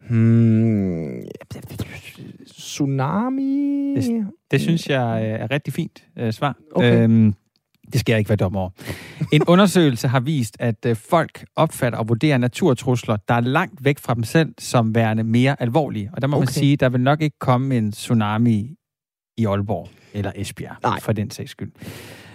Hmm, 0.10 1.22
tsunami? 2.46 3.96
Det, 3.96 4.28
det 4.52 4.62
synes 4.62 4.90
jeg 4.90 5.26
er 5.26 5.52
rigtig 5.52 5.74
fint 5.74 6.04
uh, 6.22 6.32
svar. 6.32 6.58
Okay. 6.76 7.04
Øhm, 7.04 7.34
det 7.94 8.00
skal 8.00 8.14
jeg 8.14 8.20
ikke 8.20 8.30
være 8.30 8.38
dommer 8.38 8.60
over. 8.60 8.70
En 9.34 9.44
undersøgelse 9.48 10.08
har 10.08 10.20
vist, 10.20 10.58
at 10.60 10.86
øh, 10.86 10.96
folk 10.96 11.46
opfatter 11.56 12.00
og 12.00 12.10
vurderer 12.10 12.38
naturtrusler, 12.38 13.18
der 13.28 13.34
er 13.34 13.40
langt 13.40 13.86
væk 13.86 14.00
fra 14.00 14.14
dem 14.14 14.24
selv, 14.24 14.54
som 14.60 14.96
værende 14.96 15.24
mere 15.24 15.62
alvorlige. 15.62 16.10
Og 16.14 16.22
der 16.22 16.28
må 16.28 16.38
okay. 16.38 16.42
man 16.42 16.48
sige, 16.48 16.78
der 16.78 16.90
vil 16.90 17.02
nok 17.02 17.22
ikke 17.22 17.40
komme 17.40 17.78
en 17.78 17.92
tsunami 17.92 18.76
i 19.38 19.46
Aalborg 19.46 19.90
eller 20.14 20.32
Esbjerg, 20.36 20.76
Nej. 20.84 21.00
for 21.00 21.12
den 21.12 21.32
sags 21.32 21.52
skyld. 21.52 21.72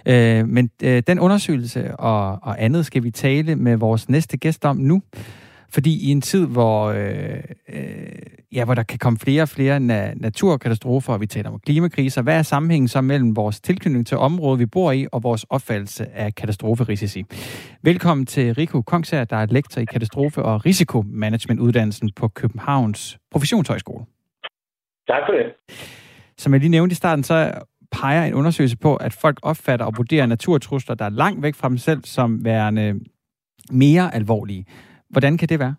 Øh, 0.05 0.47
men 0.47 0.69
øh, 0.83 1.03
den 1.07 1.19
undersøgelse 1.19 1.95
og, 1.95 2.39
og 2.43 2.63
andet 2.63 2.85
skal 2.85 3.03
vi 3.03 3.11
tale 3.11 3.55
med 3.55 3.77
vores 3.77 4.09
næste 4.09 4.37
gæst 4.37 4.65
om 4.65 4.77
nu. 4.77 5.01
Fordi 5.73 6.07
i 6.07 6.11
en 6.11 6.21
tid, 6.21 6.47
hvor, 6.47 6.85
øh, 6.85 7.43
øh, 7.69 7.83
ja, 8.51 8.65
hvor 8.65 8.73
der 8.73 8.83
kan 8.83 8.99
komme 8.99 9.19
flere 9.19 9.41
og 9.41 9.49
flere 9.49 9.77
na- 9.77 10.13
naturkatastrofer, 10.15 11.13
og 11.13 11.21
vi 11.21 11.27
taler 11.27 11.49
om 11.49 11.59
klimakriser, 11.59 12.21
hvad 12.21 12.37
er 12.37 12.41
sammenhængen 12.41 12.87
så 12.87 13.01
mellem 13.01 13.35
vores 13.35 13.61
tilknytning 13.61 14.07
til 14.07 14.17
området, 14.17 14.59
vi 14.59 14.65
bor 14.65 14.91
i, 14.91 15.07
og 15.11 15.23
vores 15.23 15.43
opfattelse 15.49 16.11
af 16.11 16.35
katastroferisici? 16.35 17.25
Velkommen 17.81 18.25
til 18.25 18.53
Rico 18.53 18.81
Kongsager, 18.81 19.23
der 19.23 19.37
er 19.37 19.45
lektor 19.45 19.81
i 19.81 19.85
katastrofe- 19.85 20.41
og 20.41 20.65
risikomanagementuddannelsen 20.65 22.11
på 22.15 22.27
Københavns 22.27 23.17
Professionshøjskole. 23.31 24.05
Tak 25.07 25.21
for 25.27 25.33
det. 25.33 25.75
Som 26.37 26.53
jeg 26.53 26.59
lige 26.59 26.69
nævnte 26.69 26.93
i 26.93 26.95
starten, 26.95 27.23
så 27.23 27.51
peger 27.91 28.23
en 28.23 28.33
undersøgelse 28.33 28.77
på, 28.77 28.95
at 28.95 29.13
folk 29.13 29.39
opfatter 29.41 29.85
og 29.85 29.93
vurderer 29.97 30.25
naturtrusler, 30.25 30.95
der 30.95 31.05
er 31.05 31.09
langt 31.09 31.43
væk 31.43 31.55
fra 31.55 31.69
dem 31.69 31.77
selv, 31.77 32.01
som 32.03 32.45
værende 32.45 32.99
mere 33.71 34.15
alvorlige. 34.15 34.65
Hvordan 35.13 35.37
kan 35.37 35.49
det 35.49 35.59
være? 35.59 35.75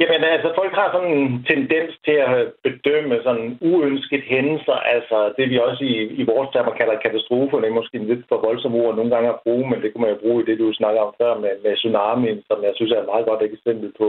Jamen 0.00 0.22
altså, 0.24 0.48
folk 0.60 0.72
har 0.80 0.88
sådan 0.92 1.12
en 1.18 1.44
tendens 1.50 1.92
til 2.06 2.16
at 2.28 2.52
bedømme 2.66 3.16
sådan 3.26 3.58
uønsket 3.70 4.22
hændelser, 4.32 4.78
altså 4.94 5.32
det 5.36 5.50
vi 5.50 5.58
også 5.58 5.84
i, 5.84 5.94
i 6.20 6.22
vores 6.32 6.48
termer 6.52 6.74
kalder 6.80 7.04
katastrofer, 7.04 7.60
det 7.60 7.68
er 7.68 7.80
måske 7.80 7.96
en 7.98 8.10
lidt 8.10 8.24
for 8.28 8.38
voldsom 8.46 8.74
ord 8.74 8.96
nogle 8.96 9.10
gange 9.14 9.28
at 9.30 9.40
bruge, 9.44 9.70
men 9.70 9.82
det 9.82 9.88
kunne 9.90 10.04
man 10.04 10.14
jo 10.14 10.22
bruge 10.24 10.42
i 10.42 10.46
det, 10.46 10.58
du 10.58 10.72
snakker 10.72 11.00
om 11.00 11.14
før 11.20 11.32
med, 11.42 11.52
med 11.64 11.76
tsunamien, 11.76 12.42
som 12.48 12.58
jeg 12.66 12.72
synes 12.74 12.92
er 12.92 13.00
et 13.00 13.12
meget 13.12 13.26
godt 13.30 13.42
eksempel 13.42 13.92
på, 14.00 14.08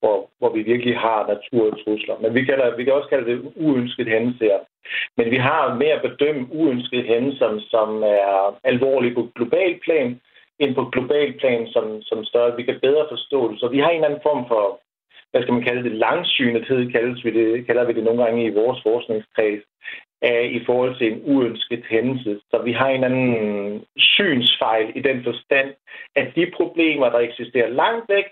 hvor, 0.00 0.16
hvor 0.38 0.50
vi 0.56 0.62
virkelig 0.72 0.96
har 0.98 1.20
naturtrusler. 1.32 2.16
Men 2.22 2.34
vi, 2.34 2.44
kalder, 2.44 2.76
vi 2.76 2.84
kan 2.84 2.92
også 2.92 3.08
kalde 3.08 3.26
det 3.30 3.52
uønsket 3.66 4.08
hændelser. 4.14 4.58
Men 5.16 5.26
vi 5.30 5.36
har 5.36 5.74
med 5.74 5.90
at 5.96 6.02
bedømme 6.08 6.46
uønskede 6.58 7.02
hændelser, 7.02 7.50
som 7.72 8.02
er 8.02 8.58
alvorlige 8.64 9.14
på 9.14 9.22
global 9.36 9.72
plan, 9.84 10.20
ind 10.60 10.74
på 10.74 10.84
global 10.84 11.32
plan 11.40 11.66
som, 11.74 12.02
som 12.02 12.24
større. 12.24 12.56
Vi 12.56 12.62
kan 12.62 12.78
bedre 12.82 13.06
forstå 13.10 13.52
det. 13.52 13.60
Så 13.60 13.68
vi 13.68 13.78
har 13.78 13.90
en 13.90 13.96
eller 13.96 14.08
anden 14.08 14.26
form 14.28 14.44
for, 14.48 14.80
hvad 15.30 15.42
skal 15.42 15.54
man 15.54 15.62
kalde 15.68 15.84
det, 15.84 15.92
langsynethed, 15.92 16.92
kaldes 16.92 17.24
vi 17.24 17.30
det, 17.30 17.66
kalder 17.66 17.84
vi 17.84 17.92
det 17.92 18.04
nogle 18.04 18.24
gange 18.24 18.44
i 18.44 18.54
vores 18.60 18.78
forskningskreds. 18.82 19.64
af, 20.22 20.50
i 20.52 20.64
forhold 20.66 20.98
til 20.98 21.12
en 21.12 21.22
uønsket 21.24 21.84
hændelse. 21.90 22.40
Så 22.50 22.62
vi 22.64 22.72
har 22.72 22.88
en 22.88 23.04
anden 23.04 23.84
synsfejl 23.96 24.92
i 24.94 25.00
den 25.00 25.24
forstand, 25.24 25.74
at 26.16 26.28
de 26.36 26.52
problemer, 26.56 27.08
der 27.10 27.18
eksisterer 27.18 27.68
langt 27.68 28.08
væk, 28.08 28.24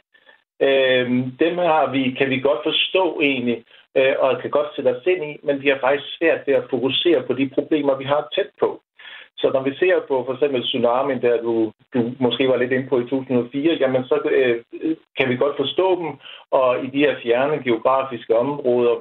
øh, 0.61 1.11
dem 1.41 1.59
har 1.59 1.93
vi, 1.93 2.15
kan 2.19 2.31
vi 2.31 2.41
godt 2.41 2.61
forstå 2.65 3.21
egentlig, 3.21 3.65
øh, 3.97 4.15
og 4.19 4.41
kan 4.41 4.51
godt 4.51 4.75
sætte 4.77 4.89
os 4.89 5.07
ind 5.07 5.25
i, 5.25 5.37
men 5.43 5.63
vi 5.63 5.69
har 5.69 5.79
faktisk 5.81 6.19
svært 6.19 6.41
ved 6.47 6.55
at 6.55 6.71
fokusere 6.71 7.23
på 7.23 7.33
de 7.33 7.51
problemer, 7.55 7.95
vi 7.97 8.05
har 8.05 8.29
tæt 8.35 8.51
på. 8.61 8.81
Så 9.41 9.51
når 9.55 9.63
vi 9.63 9.75
ser 9.77 10.01
på 10.09 10.25
for 10.27 10.35
eksempel 10.35 10.63
tsunamien, 10.63 11.23
der 11.23 11.43
du, 11.43 11.73
du 11.95 12.13
måske 12.21 12.49
var 12.49 12.57
lidt 12.57 12.73
inde 12.73 12.89
på 12.89 13.01
i 13.01 13.09
2004, 13.09 13.77
jamen 13.81 14.05
så 14.05 14.17
øh, 14.31 14.65
kan 15.19 15.29
vi 15.29 15.37
godt 15.37 15.57
forstå 15.57 15.89
dem, 16.01 16.11
og 16.51 16.85
i 16.85 16.87
de 16.87 16.99
her 16.99 17.15
fjerne 17.23 17.63
geografiske 17.63 18.37
områder, 18.37 18.95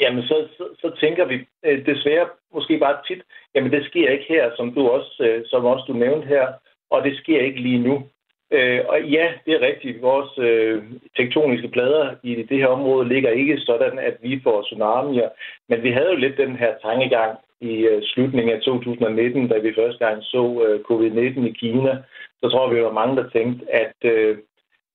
jamen 0.00 0.22
så, 0.22 0.48
så, 0.56 0.64
så 0.80 0.96
tænker 1.00 1.24
vi 1.24 1.46
øh, 1.64 1.86
desværre 1.86 2.28
måske 2.54 2.78
bare 2.78 2.96
tit, 3.08 3.22
jamen 3.54 3.72
det 3.72 3.84
sker 3.84 4.10
ikke 4.10 4.24
her, 4.28 4.50
som 4.56 4.74
du 4.74 4.88
også, 4.88 5.22
øh, 5.26 5.42
som 5.46 5.64
også 5.64 5.84
du 5.88 5.92
nævnte 5.92 6.26
her, 6.28 6.46
og 6.90 7.04
det 7.04 7.16
sker 7.16 7.40
ikke 7.40 7.60
lige 7.60 7.78
nu. 7.78 8.02
Øh, 8.50 8.80
og 8.88 9.02
ja, 9.02 9.32
det 9.46 9.54
er 9.54 9.66
rigtigt. 9.66 10.02
Vores 10.02 10.38
øh, 10.38 10.82
tektoniske 11.16 11.68
plader 11.68 12.14
i 12.22 12.34
det 12.34 12.58
her 12.58 12.66
område 12.66 13.08
ligger 13.08 13.30
ikke 13.30 13.58
sådan, 13.58 13.98
at 13.98 14.16
vi 14.22 14.40
får 14.42 14.62
tsunamier. 14.62 15.28
Men 15.68 15.82
vi 15.82 15.90
havde 15.90 16.10
jo 16.10 16.16
lidt 16.16 16.36
den 16.36 16.56
her 16.56 16.74
tankegang 16.82 17.38
i 17.60 17.74
øh, 17.90 18.02
slutningen 18.02 18.54
af 18.56 18.60
2019, 18.60 19.48
da 19.48 19.58
vi 19.58 19.74
første 19.78 20.06
gang 20.06 20.22
så 20.22 20.42
øh, 20.64 20.80
covid-19 20.88 21.40
i 21.50 21.52
Kina. 21.52 22.02
Så 22.40 22.50
tror 22.50 22.70
vi, 22.70 22.76
der 22.76 22.82
var 22.82 23.00
mange, 23.02 23.16
der 23.16 23.28
tænkte, 23.28 23.74
at 23.82 23.98
øh, 24.04 24.38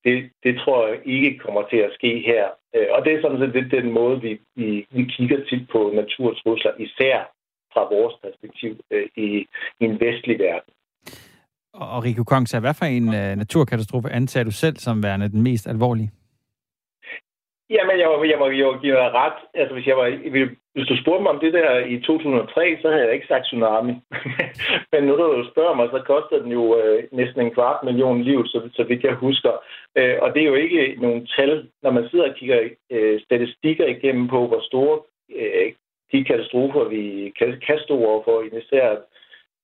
det, 0.05 0.29
det 0.43 0.53
tror 0.59 0.87
jeg 0.87 0.99
ikke 1.05 1.37
kommer 1.37 1.63
til 1.71 1.77
at 1.77 1.93
ske 1.93 2.23
her. 2.25 2.45
Og 2.95 3.05
det 3.05 3.13
er 3.13 3.21
sådan 3.21 3.39
set 3.39 3.53
lidt 3.53 3.71
den 3.71 3.91
måde, 3.91 4.21
vi, 4.21 4.39
vi, 4.55 4.87
vi 4.91 5.03
kigger 5.03 5.39
tit 5.49 5.69
på 5.71 5.91
naturtrusler, 5.95 6.71
især 6.79 7.17
fra 7.73 7.83
vores 7.95 8.15
perspektiv 8.23 8.79
i, 9.15 9.27
i 9.79 9.85
en 9.85 9.99
vestlig 9.99 10.39
verden. 10.39 10.73
Og 11.73 12.03
Rico 12.03 12.23
Kongs, 12.23 12.51
hvad 12.51 12.73
for 12.73 12.85
en 12.85 13.03
naturkatastrofe 13.37 14.09
antager 14.09 14.43
du 14.43 14.51
selv 14.51 14.75
som 14.77 15.03
værende 15.03 15.29
den 15.29 15.41
mest 15.41 15.67
alvorlige? 15.67 16.11
Jamen, 17.75 17.99
jeg 17.99 18.07
må, 18.09 18.23
jeg 18.23 18.39
må 18.39 18.47
jo 18.47 18.77
give 18.81 18.95
dig 18.95 19.11
ret. 19.21 19.39
Altså, 19.53 19.73
hvis, 19.73 19.87
jeg 19.87 19.97
var, 19.97 20.07
hvis 20.73 20.87
du 20.87 20.95
spurgte 21.01 21.23
mig 21.23 21.31
om 21.31 21.39
det 21.39 21.53
der 21.53 21.79
i 21.93 21.99
2003, 21.99 22.77
så 22.81 22.87
havde 22.89 23.05
jeg 23.05 23.13
ikke 23.13 23.27
sagt 23.27 23.45
tsunami. 23.45 23.93
Men 24.91 25.03
nu 25.03 25.13
du 25.17 25.45
spørger 25.51 25.75
mig, 25.75 25.87
så 25.91 26.01
koster 26.05 26.37
den 26.43 26.51
jo 26.51 26.63
øh, 26.79 27.03
næsten 27.11 27.41
en 27.41 27.53
kvart 27.53 27.83
million 27.83 28.21
liv, 28.23 28.45
så, 28.45 28.69
så 28.73 28.83
vidt 28.83 29.03
jeg 29.03 29.13
husker. 29.13 29.53
Øh, 29.97 30.17
og 30.21 30.33
det 30.33 30.41
er 30.41 30.47
jo 30.47 30.53
ikke 30.53 30.95
nogen 31.01 31.27
tal, 31.35 31.67
når 31.83 31.91
man 31.91 32.09
sidder 32.09 32.29
og 32.29 32.35
kigger 32.35 32.59
øh, 32.91 33.21
statistikker 33.21 33.85
igennem 33.85 34.27
på, 34.27 34.47
hvor 34.47 34.61
store 34.69 34.99
øh, 35.35 35.71
de 36.11 36.23
katastrofer, 36.23 36.83
vi 36.83 37.33
kan, 37.39 37.61
kan 37.67 37.79
stå 37.79 37.95
overfor, 38.05 38.41
især 38.41 38.95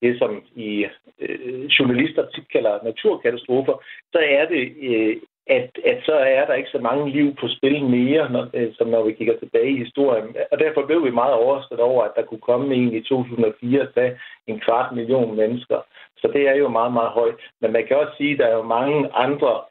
det, 0.02 0.18
som 0.20 0.44
i 0.56 0.86
øh, 1.20 1.66
journalister 1.66 2.26
tit 2.26 2.52
kalder 2.52 2.84
naturkatastrofer, 2.84 3.76
så 4.14 4.20
er 4.20 4.46
det, 4.46 4.64
øh, 4.82 5.18
at, 5.50 5.70
at 5.86 6.00
så 6.06 6.14
er 6.14 6.46
der 6.46 6.54
ikke 6.54 6.70
så 6.70 6.80
mange 6.80 7.12
liv 7.12 7.36
på 7.36 7.48
spil 7.48 7.84
mere, 7.84 8.32
når, 8.32 8.48
øh, 8.54 8.74
som 8.78 8.88
når 8.88 9.04
vi 9.04 9.14
kigger 9.14 9.38
tilbage 9.40 9.72
i 9.72 9.84
historien. 9.84 10.36
Og 10.52 10.60
derfor 10.60 10.86
blev 10.86 11.06
vi 11.06 11.12
meget 11.12 11.34
overrasket 11.34 11.80
over, 11.80 12.04
at 12.04 12.12
der 12.16 12.22
kunne 12.22 12.48
komme 12.50 12.76
en 12.76 12.94
i 12.94 13.02
2004, 13.02 13.88
da 13.96 14.18
en 14.48 14.60
kvart 14.60 14.96
million 14.96 15.36
mennesker. 15.36 15.80
Så 16.18 16.28
det 16.34 16.48
er 16.48 16.56
jo 16.56 16.68
meget, 16.70 16.94
meget 16.94 17.10
højt. 17.10 17.36
Men 17.62 17.72
man 17.72 17.88
kan 17.88 17.98
også 17.98 18.14
sige, 18.18 18.34
at 18.34 18.40
der 18.40 18.46
er 18.46 18.56
jo 18.56 18.64
mange 18.64 19.10
andre 19.14 19.62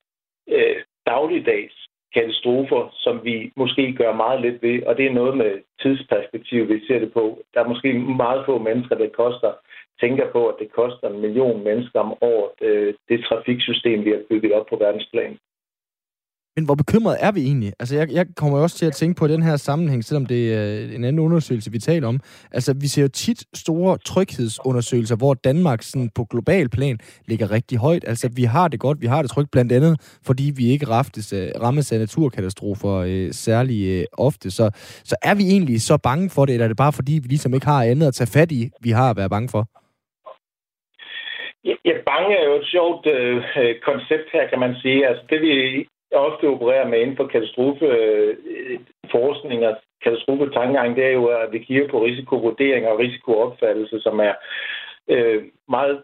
øh, 0.48 0.76
dagligdags 1.06 1.74
katastrofer, 2.14 2.88
som 2.92 3.24
vi 3.24 3.52
måske 3.56 3.92
gør 3.92 4.12
meget 4.12 4.40
lidt 4.40 4.62
ved, 4.62 4.82
og 4.86 4.96
det 4.96 5.06
er 5.06 5.12
noget 5.20 5.36
med 5.36 5.52
tidsperspektiv, 5.82 6.68
vi 6.68 6.86
ser 6.86 6.98
det 6.98 7.12
på. 7.12 7.38
Der 7.54 7.60
er 7.60 7.68
måske 7.68 7.92
meget 7.92 8.46
få 8.46 8.58
mennesker, 8.58 8.94
der 8.94 9.08
koster 9.08 9.52
tænker 10.00 10.32
på, 10.32 10.48
at 10.48 10.56
det 10.58 10.72
koster 10.72 11.08
en 11.08 11.20
million 11.20 11.64
mennesker 11.64 12.00
om 12.00 12.14
året, 12.20 12.50
øh, 12.60 12.94
det 13.08 13.24
trafiksystem, 13.24 14.04
vi 14.04 14.10
har 14.10 14.22
bygget 14.30 14.52
op 14.52 14.66
på 14.66 14.76
verdensplan. 14.76 15.38
Men 16.56 16.64
hvor 16.64 16.74
bekymret 16.74 17.16
er 17.20 17.32
vi 17.32 17.40
egentlig? 17.40 17.72
Altså, 17.80 17.96
jeg, 17.96 18.12
jeg 18.12 18.26
kommer 18.36 18.58
også 18.58 18.76
til 18.76 18.86
at 18.86 18.92
tænke 18.92 19.18
på 19.18 19.26
den 19.26 19.42
her 19.42 19.56
sammenhæng, 19.56 20.04
selvom 20.04 20.26
det 20.26 20.54
er 20.54 20.94
en 20.96 21.04
anden 21.04 21.18
undersøgelse, 21.18 21.72
vi 21.72 21.78
taler 21.78 22.08
om. 22.08 22.20
Altså, 22.52 22.74
vi 22.80 22.86
ser 22.86 23.02
jo 23.02 23.08
tit 23.08 23.44
store 23.54 23.98
tryghedsundersøgelser, 23.98 25.16
hvor 25.16 25.34
Danmark 25.34 25.82
sådan, 25.82 26.10
på 26.14 26.24
global 26.24 26.68
plan 26.68 26.98
ligger 27.26 27.50
rigtig 27.50 27.78
højt. 27.78 28.04
Altså, 28.06 28.30
vi 28.36 28.42
har 28.42 28.68
det 28.68 28.80
godt, 28.80 29.00
vi 29.00 29.06
har 29.06 29.22
det 29.22 29.30
trygt, 29.30 29.50
blandt 29.50 29.72
andet, 29.72 30.20
fordi 30.26 30.52
vi 30.56 30.64
ikke 30.70 30.86
raftes, 30.88 31.32
øh, 31.32 31.48
rammes 31.62 31.92
af 31.92 31.98
naturkatastrofer 31.98 32.94
øh, 32.94 33.28
særlig 33.32 34.00
øh, 34.00 34.04
ofte. 34.12 34.50
Så, 34.50 34.70
så 35.04 35.16
er 35.22 35.34
vi 35.34 35.44
egentlig 35.54 35.80
så 35.80 35.96
bange 35.98 36.30
for 36.30 36.44
det, 36.44 36.52
eller 36.52 36.64
er 36.64 36.68
det 36.68 36.76
bare 36.76 36.92
fordi, 36.92 37.12
vi 37.22 37.28
ligesom 37.28 37.54
ikke 37.54 37.66
har 37.66 37.82
andet 37.82 38.06
at 38.06 38.14
tage 38.14 38.30
fat 38.38 38.52
i, 38.52 38.70
vi 38.80 38.90
har 38.90 39.10
at 39.10 39.16
være 39.16 39.30
bange 39.30 39.48
for? 39.48 39.62
Ja, 41.88 41.94
bange 42.10 42.36
er 42.40 42.44
jo 42.50 42.54
et 42.60 42.66
sjovt 42.74 43.06
øh, 43.06 43.36
øh, 43.36 43.74
koncept 43.88 44.28
her, 44.32 44.48
kan 44.50 44.58
man 44.58 44.74
sige. 44.82 45.06
Altså, 45.08 45.22
det 45.30 45.40
vi 45.40 45.52
ofte 46.14 46.48
opererer 46.48 46.88
med 46.88 47.00
inden 47.00 47.16
for 47.16 47.26
katastrofeforskning 47.26 49.62
øh, 49.62 49.68
og 49.68 49.76
katastrofetankegang, 50.04 50.96
det 50.96 51.04
er 51.04 51.10
jo, 51.10 51.26
at 51.26 51.52
vi 51.52 51.58
kigger 51.58 51.88
på 51.88 52.04
risikovurdering 52.04 52.86
og 52.86 52.98
risikoopfattelse, 52.98 54.00
som 54.00 54.20
er 54.20 54.32
øh, 55.08 55.42
meget, 55.68 56.02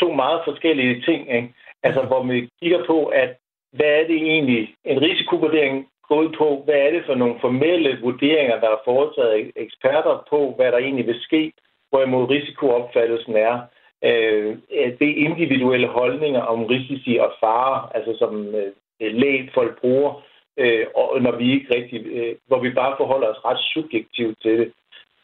to 0.00 0.12
meget 0.12 0.40
forskellige 0.44 1.00
ting. 1.00 1.34
Ikke? 1.34 1.54
Altså, 1.82 2.02
hvor 2.02 2.22
vi 2.22 2.48
kigger 2.62 2.84
på, 2.86 3.04
at 3.04 3.36
hvad 3.72 3.86
er 3.86 4.06
det 4.06 4.16
egentlig, 4.16 4.74
en 4.84 5.02
risikovurdering 5.02 5.88
går 6.08 6.22
ud 6.22 6.28
på, 6.38 6.62
hvad 6.64 6.74
er 6.74 6.90
det 6.90 7.02
for 7.06 7.14
nogle 7.14 7.34
formelle 7.40 7.98
vurderinger, 8.00 8.60
der 8.60 8.68
er 8.68 8.82
foretaget 8.84 9.52
eksperter 9.56 10.26
på, 10.30 10.52
hvad 10.56 10.72
der 10.72 10.78
egentlig 10.78 11.06
vil 11.06 11.20
ske, 11.20 11.52
hvorimod 11.90 12.30
risikoopfattelsen 12.30 13.36
er, 13.36 13.60
øh, 14.04 14.56
det 14.98 15.08
er 15.10 15.24
individuelle 15.28 15.86
holdninger 15.86 16.40
om 16.40 16.64
risici 16.64 17.18
og 17.20 17.32
fare, 17.40 17.96
altså 17.96 18.16
som 18.18 18.54
øh, 18.54 18.72
Øh, 19.00 19.14
læg 19.14 19.50
folk 19.54 19.80
bruger, 19.80 20.22
øh, 20.56 20.86
og 20.94 21.22
når 21.22 21.36
vi 21.36 21.52
ikke 21.52 21.74
rigtig, 21.74 22.06
øh, 22.06 22.34
hvor 22.46 22.60
vi 22.60 22.70
bare 22.70 22.94
forholder 22.96 23.28
os 23.28 23.44
ret 23.44 23.60
subjektivt 23.74 24.42
til 24.42 24.58
det. 24.58 24.72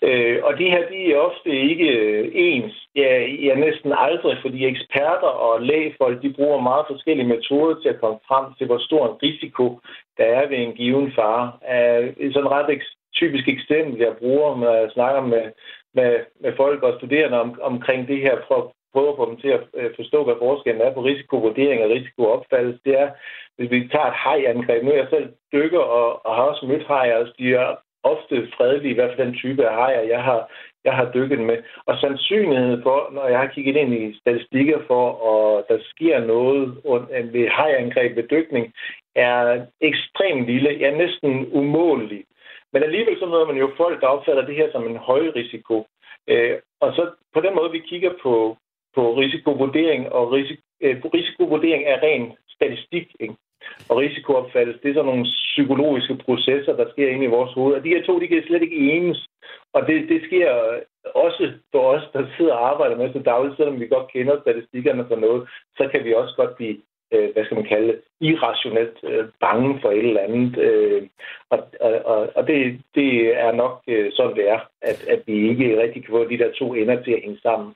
Øh, 0.03 0.39
og 0.45 0.59
det 0.59 0.71
her, 0.71 0.89
de 0.89 1.13
er 1.13 1.19
ofte 1.19 1.51
ikke 1.51 1.89
øh, 1.89 2.31
ens. 2.35 2.89
Ja, 2.97 3.27
ja, 3.47 3.55
næsten 3.55 3.93
aldrig, 3.97 4.39
fordi 4.43 4.67
eksperter 4.67 5.33
og 5.47 5.63
lægefolk, 5.63 6.23
de 6.23 6.33
bruger 6.33 6.61
meget 6.61 6.85
forskellige 6.91 7.29
metoder 7.29 7.81
til 7.81 7.89
at 7.89 8.01
komme 8.01 8.19
frem 8.29 8.45
til, 8.59 8.67
hvor 8.67 8.79
stor 8.79 9.07
en 9.07 9.19
risiko 9.23 9.81
der 10.19 10.25
er 10.25 10.49
ved 10.49 10.59
en 10.59 10.73
given 10.73 11.13
fare. 11.13 11.53
Øh, 11.73 12.33
sådan 12.33 12.51
ret 12.51 12.71
ek- 12.77 12.97
typisk 13.15 13.49
eksempel, 13.49 14.01
jeg 14.01 14.17
bruger, 14.19 14.57
når 14.57 14.75
jeg 14.75 14.91
snakker 14.91 15.21
med, 15.21 15.45
med, 15.95 16.21
med 16.41 16.53
folk 16.57 16.83
og 16.83 16.95
studerende 16.99 17.41
om, 17.41 17.61
omkring 17.63 18.09
det 18.09 18.19
her, 18.21 18.37
for 18.49 18.76
at 18.97 19.03
prøve 19.03 19.13
at 19.13 19.19
få 19.21 19.25
dem 19.31 19.39
til 19.45 19.49
at 19.59 19.63
øh, 19.79 19.91
forstå, 19.97 20.25
hvad 20.25 20.37
forskellen 20.39 20.83
er 20.87 20.95
på 20.95 21.01
risikovurdering 21.01 21.83
og 21.85 21.91
risikoopfattelse, 21.91 22.81
det 22.85 22.95
er, 23.01 23.09
hvis 23.57 23.71
vi 23.71 23.89
tager 23.89 24.07
et 24.07 24.21
hajangreb. 24.25 24.83
Nu 24.83 24.91
er 24.91 25.01
jeg 25.03 25.09
selv 25.11 25.29
dykker 25.53 25.85
og, 25.99 26.27
og 26.27 26.35
har 26.37 26.43
også 26.43 26.67
mødt 26.67 26.87
hajer, 26.87 27.17
og 27.17 27.27
de 27.39 27.55
er 27.55 27.69
ofte 28.13 28.49
fredelige, 28.57 28.93
i 28.93 28.95
hvert 28.95 29.11
fald 29.11 29.27
den 29.27 29.37
type 29.37 29.69
af 29.69 29.75
hajer, 29.75 30.03
jeg 30.15 30.23
har, 30.23 30.41
jeg 30.85 30.95
har 30.99 31.13
dykket 31.15 31.41
med. 31.41 31.59
Og 31.87 31.95
sandsynligheden 31.99 32.83
for, 32.83 32.99
når 33.13 33.27
jeg 33.29 33.39
har 33.39 33.47
kigget 33.55 33.77
ind 33.77 33.93
i 33.95 34.19
statistikker 34.21 34.79
for, 34.87 35.05
at 35.33 35.65
der 35.69 35.79
sker 35.93 36.19
noget 36.21 36.61
ved 37.35 37.49
hajangreb 37.49 38.17
ved 38.17 38.29
dykning, 38.35 38.73
er 39.15 39.67
ekstremt 39.81 40.47
lille, 40.47 40.71
ja 40.71 40.91
næsten 40.91 41.33
umålig. 41.53 42.25
Men 42.73 42.83
alligevel 42.83 43.19
så 43.19 43.27
møder 43.27 43.47
man 43.47 43.57
jo 43.57 43.71
folk, 43.77 44.01
der 44.01 44.07
opfatter 44.07 44.47
det 44.47 44.55
her 44.55 44.69
som 44.73 44.87
en 44.87 44.97
høj 44.97 45.23
risiko. 45.37 45.87
Øh, 46.29 46.57
og 46.81 46.93
så 46.97 47.11
på 47.35 47.41
den 47.41 47.55
måde, 47.55 47.71
vi 47.71 47.79
kigger 47.79 48.13
på, 48.23 48.57
på 48.97 49.03
risikovurdering, 49.21 50.13
og 50.13 50.33
risiko, 50.33 50.63
øh, 50.81 50.97
risikovurdering 51.15 51.83
er 51.85 52.03
ren 52.03 52.33
statistik, 52.57 53.07
ikke? 53.21 53.35
og 53.89 53.97
risikoopfattelse, 53.97 54.81
det 54.83 54.91
er 54.91 54.95
sådan 54.95 55.11
nogle 55.13 55.25
psykologiske 55.25 56.17
processer, 56.25 56.77
der 56.77 56.91
sker 56.91 57.09
inde 57.09 57.25
i 57.25 57.35
vores 57.37 57.53
hoved. 57.53 57.75
Og 57.75 57.85
de 57.85 57.89
her 57.89 58.03
to, 58.03 58.21
de 58.21 58.29
kan 58.29 58.43
slet 58.47 58.63
ikke 58.63 58.77
enes. 58.77 59.27
Og 59.73 59.87
det, 59.87 60.09
det 60.09 60.21
sker 60.27 60.49
også 61.15 61.53
for 61.73 61.83
os, 61.95 62.05
der 62.13 62.27
sidder 62.37 62.55
og 62.55 62.69
arbejder 62.71 62.97
med 62.97 63.13
så 63.13 63.19
dagligt, 63.19 63.57
selvom 63.57 63.81
vi 63.81 63.87
godt 63.87 64.13
kender 64.13 64.41
statistikkerne 64.41 65.05
for 65.09 65.17
noget, 65.17 65.49
så 65.77 65.89
kan 65.93 66.05
vi 66.05 66.15
også 66.15 66.35
godt 66.37 66.57
blive 66.57 66.77
øh, 67.13 67.33
hvad 67.33 67.45
skal 67.45 67.55
man 67.55 67.67
kalde 67.67 67.89
det, 67.89 68.01
irrationelt 68.21 68.99
øh, 69.03 69.25
bange 69.41 69.81
for 69.81 69.91
et 69.91 70.07
eller 70.09 70.21
andet. 70.21 70.59
Øh, 70.59 71.03
og 71.51 71.59
og, 71.81 72.29
og 72.37 72.47
det, 72.47 72.81
det 72.95 73.11
er 73.45 73.53
nok 73.53 73.83
øh, 73.89 74.13
sådan, 74.13 74.37
det 74.37 74.49
er, 74.49 74.61
at, 74.83 75.05
at 75.09 75.23
vi 75.27 75.49
ikke 75.51 75.83
rigtig 75.83 76.05
kan 76.05 76.13
få 76.13 76.25
de 76.25 76.39
der 76.39 76.53
to 76.53 76.75
ender 76.75 77.03
til 77.03 77.13
at 77.13 77.23
hænge 77.25 77.39
sammen. 77.43 77.75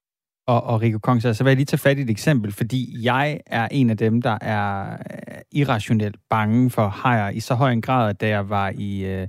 Og, 0.50 0.64
og 0.64 0.82
Rico 0.82 0.98
Kongs, 0.98 1.24
altså, 1.24 1.38
så 1.38 1.44
vil 1.44 1.50
jeg 1.50 1.56
lige 1.56 1.66
tage 1.66 1.78
fat 1.78 1.98
i 1.98 2.02
et 2.02 2.10
eksempel, 2.10 2.52
fordi 2.52 2.96
jeg 3.02 3.40
er 3.46 3.68
en 3.70 3.90
af 3.90 3.96
dem, 3.96 4.22
der 4.22 4.38
er 4.40 4.92
øh, 4.92 5.38
irrationelt 5.52 6.16
bange 6.30 6.70
for 6.70 6.88
hajer 6.88 7.30
i 7.30 7.40
så 7.40 7.54
høj 7.54 7.72
en 7.72 7.82
grad, 7.82 8.10
at 8.10 8.20
da 8.20 8.28
jeg 8.28 8.48
var 8.48 8.72
i, 8.74 9.04
øh, 9.04 9.28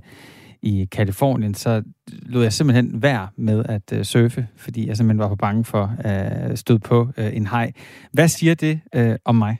i 0.62 0.88
Kalifornien, 0.92 1.54
så 1.54 1.82
lod 2.08 2.42
jeg 2.42 2.52
simpelthen 2.52 3.02
være 3.02 3.28
med 3.36 3.64
at 3.68 3.92
øh, 3.92 4.04
surfe, 4.04 4.46
fordi 4.56 4.88
jeg 4.88 4.96
simpelthen 4.96 5.18
var 5.18 5.28
for 5.28 5.36
bange 5.36 5.64
for 5.64 5.94
at 5.98 6.50
øh, 6.50 6.56
støde 6.56 6.78
på 6.78 7.08
øh, 7.16 7.36
en 7.36 7.46
haj. 7.46 7.72
Hvad 8.12 8.28
siger 8.28 8.54
det 8.54 8.80
øh, 8.94 9.16
om 9.24 9.34
mig? 9.34 9.56